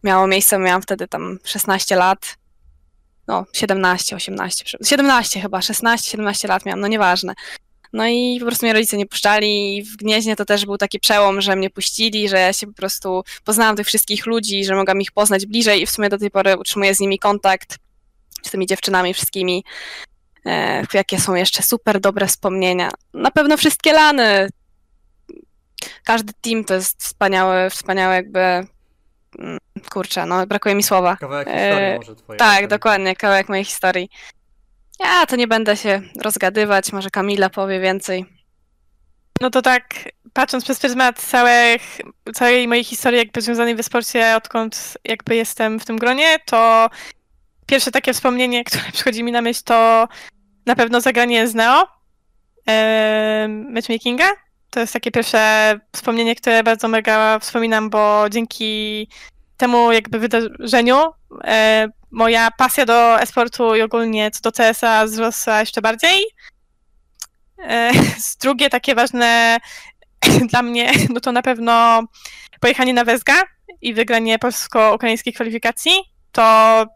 miało 0.05 0.26
miejsce, 0.26 0.59
miałam 0.59 0.82
wtedy 0.82 1.09
tam 1.09 1.38
16 1.44 1.96
lat, 1.96 2.36
no 3.28 3.44
17, 3.53 4.16
18, 4.16 4.64
prze- 4.64 4.78
17 4.84 5.40
chyba, 5.40 5.62
16, 5.62 6.11
17 6.11 6.49
lat 6.49 6.66
miałam, 6.66 6.80
no 6.80 6.88
nieważne. 6.88 7.34
No 7.92 8.07
i 8.07 8.36
po 8.40 8.46
prostu 8.46 8.66
mnie 8.66 8.72
rodzice 8.72 8.96
nie 8.96 9.07
puszczali. 9.07 9.82
W 9.82 9.96
Gnieźnie 9.96 10.36
to 10.36 10.44
też 10.44 10.66
był 10.66 10.76
taki 10.76 11.01
przełom, 11.01 11.40
że 11.40 11.57
mnie 11.57 11.70
puścili, 11.70 12.28
że 12.28 12.38
ja 12.38 12.53
się 12.53 12.66
po 12.66 12.72
prostu 12.72 13.22
poznałam 13.44 13.76
tych 13.76 13.86
wszystkich 13.86 14.26
ludzi, 14.26 14.64
że 14.64 14.74
mogłam 14.74 15.01
ich 15.01 15.12
poznać 15.12 15.46
bliżej 15.46 15.82
i 15.82 15.86
w 15.86 15.90
sumie 15.90 16.09
do 16.09 16.18
tej 16.18 16.30
pory 16.30 16.57
utrzymuję 16.57 16.94
z 16.94 17.01
nimi 17.01 17.18
kontakt, 17.18 17.78
z 18.43 18.51
tymi 18.51 18.66
dziewczynami 18.66 19.14
wszystkimi 19.14 19.64
e, 20.47 20.82
jakie 20.95 21.20
są 21.20 21.34
jeszcze 21.34 21.62
super 21.62 22.01
dobre 22.01 22.26
wspomnienia. 22.26 22.91
Na 23.14 23.30
pewno 23.30 23.57
wszystkie 23.57 23.93
lany. 23.93 24.49
Każdy 26.05 26.32
team 26.41 26.64
to 26.64 26.74
jest 26.74 27.03
wspaniałe, 27.03 27.70
wspaniałe 27.70 28.14
jakby 28.14 28.41
mm, 28.41 29.59
kurczę, 29.91 30.26
no 30.26 30.47
brakuje 30.47 30.74
mi 30.74 30.82
słowa. 30.82 31.16
Kawałek 31.16 31.49
E, 31.49 31.70
historii 31.70 31.99
może 31.99 32.16
twojej. 32.16 32.39
Tak, 32.39 32.66
dokładnie, 32.66 33.16
kawałek 33.16 33.49
mojej 33.49 33.64
historii. 33.64 34.11
Ja 35.01 35.26
to 35.26 35.36
nie 35.36 35.47
będę 35.47 35.76
się 35.76 36.03
rozgadywać, 36.22 36.93
może 36.93 37.11
Kamila 37.11 37.51
powie 37.51 37.80
więcej. 37.80 38.26
No 39.41 39.51
to 39.51 39.62
tak, 39.62 39.84
patrząc 40.32 40.64
przez 40.64 40.80
pryzmat 40.80 41.18
całych, 41.20 41.82
całej 42.34 42.68
mojej 42.68 42.84
historii 42.84 43.18
jakby 43.18 43.41
związanej 43.41 43.76
w 43.76 43.82
sporcie, 43.82 44.36
odkąd 44.36 44.99
jakby 45.05 45.36
jestem 45.36 45.80
w 45.80 45.84
tym 45.84 45.97
gronie, 45.97 46.39
to 46.47 46.91
pierwsze 47.69 47.91
takie 47.91 48.12
wspomnienie, 48.12 48.64
które 48.64 48.85
przychodzi 48.93 49.25
mi 49.25 49.33
na 49.33 49.43
myśl, 49.43 49.61
to 49.64 50.09
na 50.66 50.75
pewno 50.75 51.01
zagranie 51.01 51.49
z 51.49 51.55
Neo, 51.55 51.89
e, 52.69 53.49
matchmakinga. 53.49 54.31
To 54.71 54.81
jest 54.81 54.93
takie 54.93 55.11
pierwsze 55.11 55.75
wspomnienie, 55.97 56.37
które 56.37 56.62
bardzo 56.62 56.89
mega 56.89 57.39
wspominam, 57.39 57.91
bo 57.91 58.25
dzięki 58.31 59.09
temu 59.57 59.93
jakby 59.93 60.19
wydarzeniu 60.19 60.97
e, 61.45 61.89
moja 62.11 62.51
pasja 62.51 62.85
do 62.85 63.21
esportu 63.21 63.75
i 63.75 63.83
ogólnie 63.83 64.31
co 64.31 64.41
do 64.43 64.53
CS-a 64.53 65.05
wzrosła 65.05 65.61
jeszcze 65.61 65.83
bardziej. 65.83 66.23
E, 67.59 67.91
drugie 68.43 68.71
takie 68.71 68.95
ważne 68.95 69.59
dla 70.51 70.62
mnie, 70.62 70.93
no 71.14 71.21
to 71.21 71.33
na 71.33 71.43
pewno 71.43 72.03
pojechanie 72.61 72.95
na 72.95 73.05
Wezga 73.05 73.43
i 73.81 73.95
wygranie 73.95 74.39
polsko-ukraińskiej 74.39 75.33
kwalifikacji. 75.33 75.93
To 76.33 76.87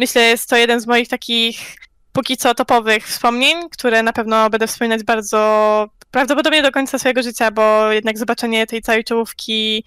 myślę 0.00 0.22
jest 0.22 0.48
to 0.48 0.56
jeden 0.56 0.80
z 0.80 0.86
moich 0.86 1.08
takich 1.08 1.76
póki 2.12 2.36
co 2.36 2.54
topowych 2.54 3.06
wspomnień, 3.06 3.68
które 3.70 4.02
na 4.02 4.12
pewno 4.12 4.50
będę 4.50 4.66
wspominać 4.66 5.02
bardzo 5.04 5.88
prawdopodobnie 6.10 6.62
do 6.62 6.72
końca 6.72 6.98
swojego 6.98 7.22
życia, 7.22 7.50
bo 7.50 7.92
jednak 7.92 8.18
zobaczenie 8.18 8.66
tej 8.66 8.82
całej 8.82 9.04
czołówki 9.04 9.84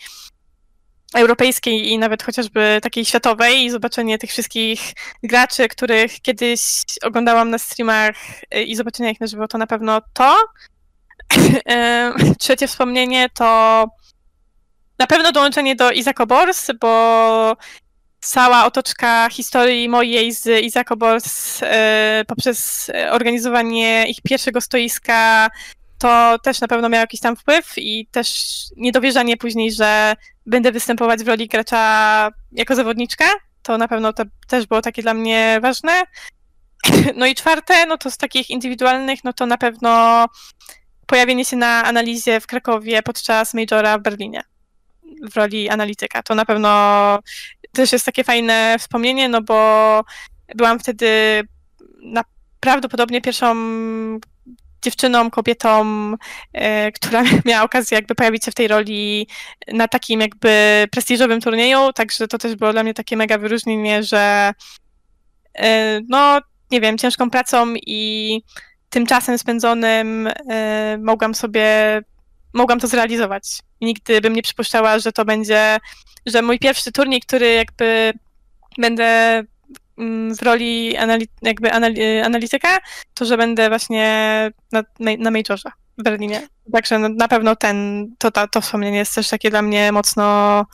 europejskiej 1.15 1.91
i 1.91 1.97
nawet 1.97 2.23
chociażby 2.23 2.79
takiej 2.83 3.05
światowej 3.05 3.65
i 3.65 3.69
zobaczenie 3.69 4.17
tych 4.17 4.29
wszystkich 4.29 4.93
graczy, 5.23 5.67
których 5.67 6.21
kiedyś 6.21 6.61
oglądałam 7.03 7.49
na 7.49 7.57
streamach 7.57 8.15
y, 8.55 8.63
i 8.63 8.75
zobaczenie 8.75 9.11
ich 9.11 9.19
na 9.19 9.27
żywo, 9.27 9.47
to 9.47 9.57
na 9.57 9.67
pewno 9.67 10.01
to. 10.13 10.37
Trzecie 12.39 12.67
wspomnienie 12.67 13.29
to 13.33 13.85
na 14.99 15.07
pewno 15.07 15.31
dołączenie 15.31 15.75
do 15.75 15.91
Izako 15.91 16.27
Bors, 16.27 16.67
bo 16.81 17.55
cała 18.23 18.65
otoczka 18.65 19.29
historii 19.31 19.89
mojej 19.89 20.31
z 20.33 20.63
Izako 20.63 20.97
Bors 20.97 21.59
e, 21.63 22.23
poprzez 22.27 22.89
organizowanie 23.11 24.05
ich 24.07 24.21
pierwszego 24.21 24.61
stoiska 24.61 25.49
to 26.03 26.39
też 26.39 26.61
na 26.61 26.67
pewno 26.67 26.89
miało 26.89 27.01
jakiś 27.01 27.19
tam 27.19 27.35
wpływ 27.35 27.73
i 27.77 28.07
też 28.11 28.55
niedowierzanie 28.77 29.37
później, 29.37 29.71
że 29.71 30.15
będę 30.45 30.71
występować 30.71 31.23
w 31.23 31.27
roli 31.27 31.47
gracza 31.47 32.29
jako 32.51 32.75
zawodniczka. 32.75 33.25
To 33.61 33.77
na 33.77 33.87
pewno 33.87 34.13
to 34.13 34.23
też 34.47 34.65
było 34.65 34.81
takie 34.81 35.01
dla 35.01 35.13
mnie 35.13 35.59
ważne. 35.61 36.03
No 37.15 37.25
i 37.25 37.35
czwarte, 37.35 37.85
no 37.85 37.97
to 37.97 38.11
z 38.11 38.17
takich 38.17 38.49
indywidualnych, 38.49 39.23
no 39.23 39.33
to 39.33 39.45
na 39.45 39.57
pewno 39.57 40.25
pojawienie 41.07 41.45
się 41.45 41.55
na 41.55 41.83
analizie 41.83 42.39
w 42.39 42.47
Krakowie 42.47 43.03
podczas 43.03 43.53
Majora 43.53 43.97
w 43.97 44.01
Berlinie 44.01 44.43
w 45.31 45.37
roli 45.37 45.69
analityka. 45.69 46.23
To 46.23 46.35
na 46.35 46.45
pewno 46.45 47.19
też 47.73 47.91
jest 47.91 48.05
takie 48.05 48.23
fajne 48.23 48.75
wspomnienie, 48.79 49.29
no 49.29 49.41
bo 49.41 50.01
byłam 50.55 50.79
wtedy 50.79 51.07
na, 52.03 52.23
prawdopodobnie 52.59 53.21
pierwszą 53.21 53.55
dziewczyną, 54.81 55.31
kobietą, 55.31 55.83
e, 56.53 56.91
która 56.91 57.23
miała 57.45 57.63
okazję 57.63 57.95
jakby 57.95 58.15
pojawić 58.15 58.45
się 58.45 58.51
w 58.51 58.55
tej 58.55 58.67
roli 58.67 59.27
na 59.67 59.87
takim 59.87 60.19
jakby 60.19 60.85
prestiżowym 60.91 61.41
turnieju, 61.41 61.93
także 61.93 62.27
to 62.27 62.37
też 62.37 62.55
było 62.55 62.71
dla 62.73 62.83
mnie 62.83 62.93
takie 62.93 63.17
mega 63.17 63.37
wyróżnienie, 63.37 64.03
że 64.03 64.53
e, 65.55 65.99
no 66.09 66.39
nie 66.71 66.81
wiem, 66.81 66.97
ciężką 66.97 67.29
pracą 67.29 67.73
i 67.75 68.41
tym 68.89 69.05
czasem 69.05 69.37
spędzonym 69.37 70.29
e, 70.49 70.97
mogłam 71.01 71.35
sobie, 71.35 72.01
mogłam 72.53 72.79
to 72.79 72.87
zrealizować. 72.87 73.59
Nigdy 73.81 74.21
bym 74.21 74.33
nie 74.33 74.41
przypuszczała, 74.41 74.99
że 74.99 75.11
to 75.11 75.25
będzie, 75.25 75.77
że 76.25 76.41
mój 76.41 76.59
pierwszy 76.59 76.91
turniej, 76.91 77.21
który 77.21 77.53
jakby 77.53 78.13
będę 78.77 79.43
mm, 79.97 80.35
w 80.35 80.41
roli 80.41 80.97
anali- 80.97 81.27
jakby 81.41 81.69
anali- 81.69 82.21
analityka, 82.25 82.77
to 83.13 83.25
że 83.25 83.37
będę 83.37 83.69
właśnie 83.69 84.05
na, 84.71 84.83
na 84.99 85.31
Majorze 85.31 85.71
w 85.97 86.03
Berlinie. 86.03 86.47
Także 86.71 86.99
no, 86.99 87.09
na 87.09 87.27
pewno 87.27 87.55
ten, 87.55 88.07
to, 88.17 88.31
to, 88.31 88.47
to 88.47 88.61
wspomnienie 88.61 88.97
jest 88.97 89.15
też 89.15 89.29
takie 89.29 89.49
dla 89.49 89.61
mnie 89.61 89.91
mocno 89.91 90.65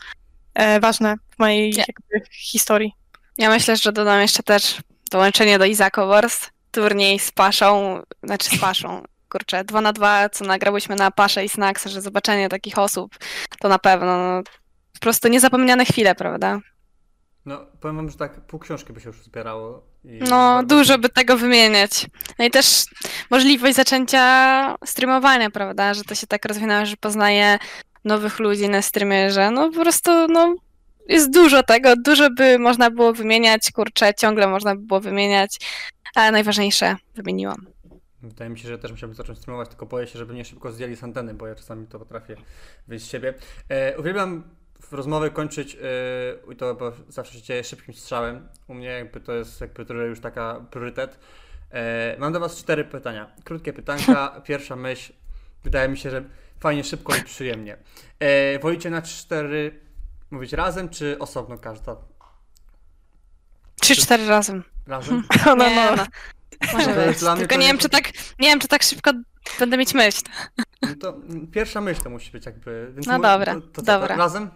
e, 0.53 0.79
ważne 0.79 1.15
w 1.35 1.39
mojej 1.39 1.73
jakby, 1.75 2.29
historii. 2.31 2.93
Ja 3.37 3.49
myślę, 3.49 3.77
że 3.77 3.91
dodam 3.91 4.21
jeszcze 4.21 4.43
też 4.43 4.77
dołączenie 5.11 5.59
do 5.59 5.65
Izako 5.65 6.07
Wars, 6.07 6.49
turniej 6.71 7.19
z 7.19 7.31
Paszą, 7.31 8.01
znaczy 8.23 8.49
z 8.49 8.59
Paszą, 8.59 9.03
kurczę, 9.29 9.63
dwa 9.63 9.81
na 9.81 9.93
dwa, 9.93 10.29
co 10.29 10.45
nagrałyśmy 10.45 10.95
na 10.95 11.11
Paszę 11.11 11.45
i 11.45 11.49
Snacks, 11.49 11.85
że 11.85 12.01
zobaczenie 12.01 12.49
takich 12.49 12.77
osób, 12.77 13.15
to 13.59 13.69
na 13.69 13.79
pewno, 13.79 14.17
no, 14.17 14.43
po 14.93 14.99
prostu 14.99 15.27
niezapomniane 15.27 15.85
chwile, 15.85 16.15
prawda? 16.15 16.59
No, 17.45 17.65
powiem 17.81 17.95
wam, 17.95 18.09
że 18.09 18.17
tak 18.17 18.41
pół 18.41 18.59
książki 18.59 18.93
by 18.93 19.01
się 19.01 19.07
już 19.07 19.23
zbierało. 19.23 19.83
No, 20.03 20.63
dużo 20.63 20.97
by 20.97 21.09
tego 21.09 21.37
wymieniać. 21.37 22.05
No 22.39 22.45
i 22.45 22.51
też 22.51 22.83
możliwość 23.29 23.75
zaczęcia 23.75 24.75
streamowania, 24.85 25.49
prawda? 25.49 25.93
Że 25.93 26.03
to 26.03 26.15
się 26.15 26.27
tak 26.27 26.45
rozwinęło, 26.45 26.85
że 26.85 26.97
poznaje 26.97 27.57
nowych 28.05 28.39
ludzi 28.39 28.69
na 28.69 28.81
streamie, 28.81 29.31
że 29.31 29.51
no 29.51 29.69
po 29.69 29.81
prostu, 29.81 30.27
no 30.27 30.55
jest 31.07 31.33
dużo 31.33 31.63
tego, 31.63 31.93
dużo 32.05 32.29
by 32.29 32.59
można 32.59 32.91
było 32.91 33.13
wymieniać, 33.13 33.71
kurczę, 33.71 34.13
ciągle 34.13 34.47
można 34.47 34.75
by 34.75 34.81
było 34.81 34.99
wymieniać, 34.99 35.57
ale 36.15 36.31
najważniejsze 36.31 36.95
wymieniłam. 37.15 37.67
Wydaje 38.23 38.49
mi 38.49 38.59
się, 38.59 38.67
że 38.67 38.79
też 38.79 38.91
musiałbym 38.91 39.15
zacząć 39.15 39.39
streamować, 39.39 39.69
tylko 39.69 39.85
boję 39.85 40.07
się, 40.07 40.19
żeby 40.19 40.33
nie 40.33 40.45
szybko 40.45 40.71
zdjęli 40.71 40.95
z 40.95 41.03
anteny, 41.03 41.33
bo 41.33 41.47
ja 41.47 41.55
czasami 41.55 41.87
to 41.87 41.99
potrafię 41.99 42.35
wyjść 42.87 43.05
z 43.05 43.09
siebie. 43.09 43.33
E, 43.69 43.97
uwielbiam 43.97 44.43
w 44.81 44.93
rozmowy 44.93 45.31
kończyć, 45.31 45.75
e, 45.75 46.51
i 46.53 46.55
to 46.55 46.75
bo 46.75 46.91
zawsze 47.07 47.33
się 47.33 47.41
dzieje 47.41 47.63
szybkim 47.63 47.93
strzałem. 47.93 48.47
U 48.67 48.73
mnie 48.73 48.87
jakby 48.87 49.19
to 49.19 49.33
jest 49.33 49.61
jakby 49.61 49.93
już 49.93 50.19
taka 50.19 50.65
priorytet. 50.71 51.19
E, 51.71 52.15
mam 52.19 52.33
do 52.33 52.39
Was 52.39 52.57
cztery 52.57 52.83
pytania. 52.83 53.31
Krótkie 53.43 53.73
pytanka. 53.73 54.29
Pierwsza 54.47 54.75
myśl, 54.75 55.13
wydaje 55.63 55.89
mi 55.89 55.97
się, 55.97 56.09
że 56.09 56.23
fajnie, 56.59 56.83
szybko 56.83 57.15
i 57.15 57.23
przyjemnie. 57.23 57.77
E, 58.19 58.59
wolicie 58.59 58.89
na 58.89 59.01
cztery 59.01 59.79
mówić 60.31 60.53
razem, 60.53 60.89
czy 60.89 61.19
osobno 61.19 61.57
każda? 61.57 61.95
Trzy, 63.81 63.95
cztery 63.95 64.27
razem. 64.27 64.63
Razem? 64.87 65.23
No, 65.45 65.55
no, 65.55 65.95
no. 65.95 66.05
No. 66.61 66.67
Może 66.73 66.95
To 66.95 67.05
być. 67.05 67.19
dla 67.19 67.31
mnie 67.35 67.39
Tylko 67.39 67.55
to 67.55 67.61
nie 67.61 67.67
wiem, 67.67 67.77
czy 67.77 67.89
tak, 67.89 68.07
nie 68.39 68.47
wiem, 68.49 68.59
czy 68.59 68.67
tak 68.67 68.83
szybko 68.83 69.11
będę 69.59 69.77
mieć 69.77 69.93
myśl. 69.93 70.21
No 70.81 70.89
to 71.01 71.13
pierwsza 71.51 71.81
myśl 71.81 72.01
to 72.01 72.09
musi 72.09 72.31
być 72.31 72.45
jakby. 72.45 72.91
Więc 72.93 73.07
No 73.07 73.17
mu- 73.17 73.23
dobra, 73.23 73.53
to, 73.55 73.61
to 73.61 73.67
co, 73.73 73.81
dobra. 73.81 74.07
tak 74.07 74.17
Razem? 74.17 74.49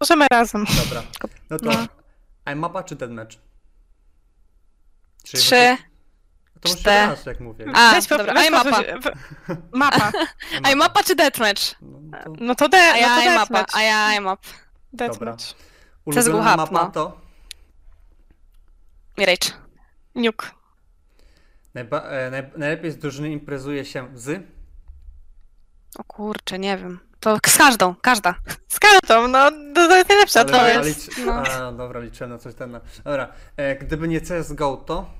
Możemy 0.00 0.26
razem. 0.32 0.64
Dobra. 0.84 1.02
No 1.50 1.58
to 1.58 1.64
No. 1.64 2.52
iMapa 2.52 2.82
czy 2.82 2.96
Deadmatch? 2.96 3.36
Czy 5.24 5.36
Trzy. 5.36 5.76
To 6.60 6.68
muszę 6.68 6.80
cztery. 6.80 7.06
raz, 7.10 7.26
jak 7.26 7.40
mówię. 7.40 7.64
A, 7.74 7.92
Weź 7.94 8.06
dobra, 8.06 8.34
weź 8.34 8.48
a 8.48 8.50
mapa. 8.50 8.82
Mapa. 9.72 10.12
A 10.72 10.74
mapa 10.76 11.02
czy 11.02 11.14
deathmatch? 11.14 11.62
No, 11.80 12.18
to 12.24 12.30
No 12.40 12.54
to 12.54 12.68
de, 12.68 12.78
A 12.78 12.92
no 12.92 13.22
ja 13.22 13.24
to 13.24 13.52
mapa, 13.52 13.66
a 13.72 13.82
ja 13.82 14.20
map. 14.20 14.40
Deathmatch. 14.92 15.54
ulubiona 16.04 16.56
mapa 16.56 16.82
no. 16.84 16.90
to 16.90 17.20
Mirage. 19.18 19.50
Nuke. 20.14 20.46
Najba, 21.74 22.02
e, 22.02 22.30
naj, 22.30 22.50
najlepiej 22.56 22.90
z 22.90 22.96
drużyny 22.98 23.30
imprezuje 23.30 23.84
się 23.84 24.08
z 24.14 24.42
O 25.98 26.04
kurczę, 26.04 26.58
nie 26.58 26.76
wiem. 26.78 27.00
To 27.20 27.36
z 27.46 27.56
każdą, 27.58 27.94
każda. 27.94 28.34
Z 28.68 28.78
kartą, 28.80 29.28
no 29.28 29.50
to, 29.50 29.88
to 29.88 29.96
jest 29.96 30.08
najlepsza 30.08 30.40
Ale- 30.40 30.50
to 30.50 30.60
ale 30.60 30.88
jest, 30.88 31.08
licz- 31.08 31.26
no. 31.26 31.32
A, 31.34 31.72
dobra, 31.72 32.00
liczyłem 32.00 32.30
na 32.30 32.38
coś 32.38 32.54
ten. 32.54 32.80
Dobra. 33.04 33.32
E, 33.56 33.76
gdyby 33.76 34.08
nie 34.08 34.20
CSGO, 34.20 34.76
to? 34.76 35.10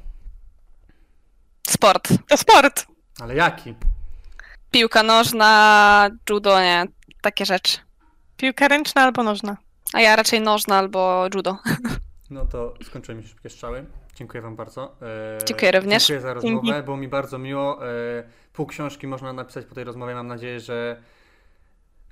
Sport. 1.69 2.09
To 2.29 2.37
sport. 2.37 2.87
Ale 3.21 3.35
jaki? 3.35 3.75
Piłka 4.71 5.03
nożna, 5.03 6.09
judo, 6.31 6.61
nie, 6.61 6.85
takie 7.23 7.47
rzeczy. 7.47 7.79
Piłka 8.37 8.69
ręczna 8.69 9.03
albo 9.03 9.23
nożna. 9.23 9.57
A 9.93 10.01
ja 10.01 10.17
raczej 10.17 10.41
nożna 10.41 10.79
albo 10.79 11.27
judo. 11.35 11.57
No 12.31 12.47
to 12.47 12.75
skończyłem 12.85 13.21
już 13.21 13.31
szybkie 13.31 13.51
strzały. 13.51 13.87
Dziękuję 14.21 14.43
Wam 14.43 14.57
bardzo. 14.57 14.97
E, 15.03 15.39
Dziękuję 15.45 15.73
również. 15.73 16.07
Dziękuję 16.07 16.21
za 16.21 16.35
rozmowę. 16.35 16.67
Dzięki. 16.67 16.83
Było 16.85 16.97
mi 16.97 17.09
bardzo 17.09 17.39
miło. 17.39 17.89
E, 17.89 17.91
pół 18.53 18.67
książki 18.67 19.07
można 19.07 19.33
napisać 19.33 19.67
po 19.67 19.75
tej 19.75 19.85
rozmowie. 19.85 20.15
Mam 20.15 20.27
nadzieję, 20.27 20.61
że, 20.61 21.03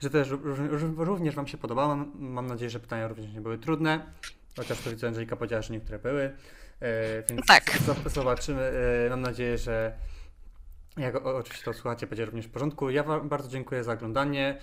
że 0.00 0.10
też 0.10 0.28
ró- 0.30 0.68
ró- 0.70 1.04
również 1.04 1.34
Wam 1.34 1.46
się 1.46 1.58
podobało. 1.58 1.96
Mam, 2.14 2.46
nadzieję, 2.46 2.70
że 2.70 2.80
pytania 2.80 3.08
również 3.08 3.32
nie 3.32 3.40
były 3.40 3.58
trudne. 3.58 4.00
Chociaż 4.56 4.80
to 4.80 4.90
widzę, 4.90 5.08
Angelika 5.08 5.36
powiedziała, 5.36 5.62
że 5.62 5.72
niektóre 5.74 5.98
były. 5.98 6.22
E, 6.80 7.22
więc 7.30 7.46
Tak. 7.46 7.78
zobaczymy. 8.06 8.72
Mam 9.10 9.20
nadzieję, 9.20 9.58
że 9.58 9.92
jak 10.96 11.26
oczywiście 11.26 11.64
to 11.64 11.72
słuchacie, 11.74 12.06
będzie 12.06 12.24
również 12.24 12.46
w 12.46 12.50
porządku. 12.50 12.90
Ja 12.90 13.02
Wam 13.02 13.28
bardzo 13.28 13.48
dziękuję 13.48 13.84
za 13.84 13.92
oglądanie. 13.92 14.58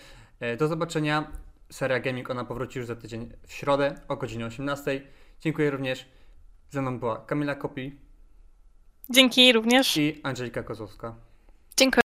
Do 0.57 0.67
zobaczenia. 0.67 1.31
seria 1.71 1.99
Gaming, 1.99 2.29
ona 2.29 2.45
powróci 2.45 2.79
już 2.79 2.87
za 2.87 2.95
tydzień 2.95 3.31
w 3.47 3.53
środę 3.53 3.95
o 4.07 4.15
godzinie 4.15 4.45
18. 4.45 5.01
Dziękuję 5.39 5.71
również. 5.71 6.05
Ze 6.69 6.81
mną 6.81 6.99
była 6.99 7.17
Kamila 7.25 7.55
Kopi 7.55 7.95
Dzięki 9.09 9.53
również. 9.53 9.97
i 9.97 10.19
Angelika 10.23 10.63
Kozłowska. 10.63 11.15
Dziękuję. 11.77 12.03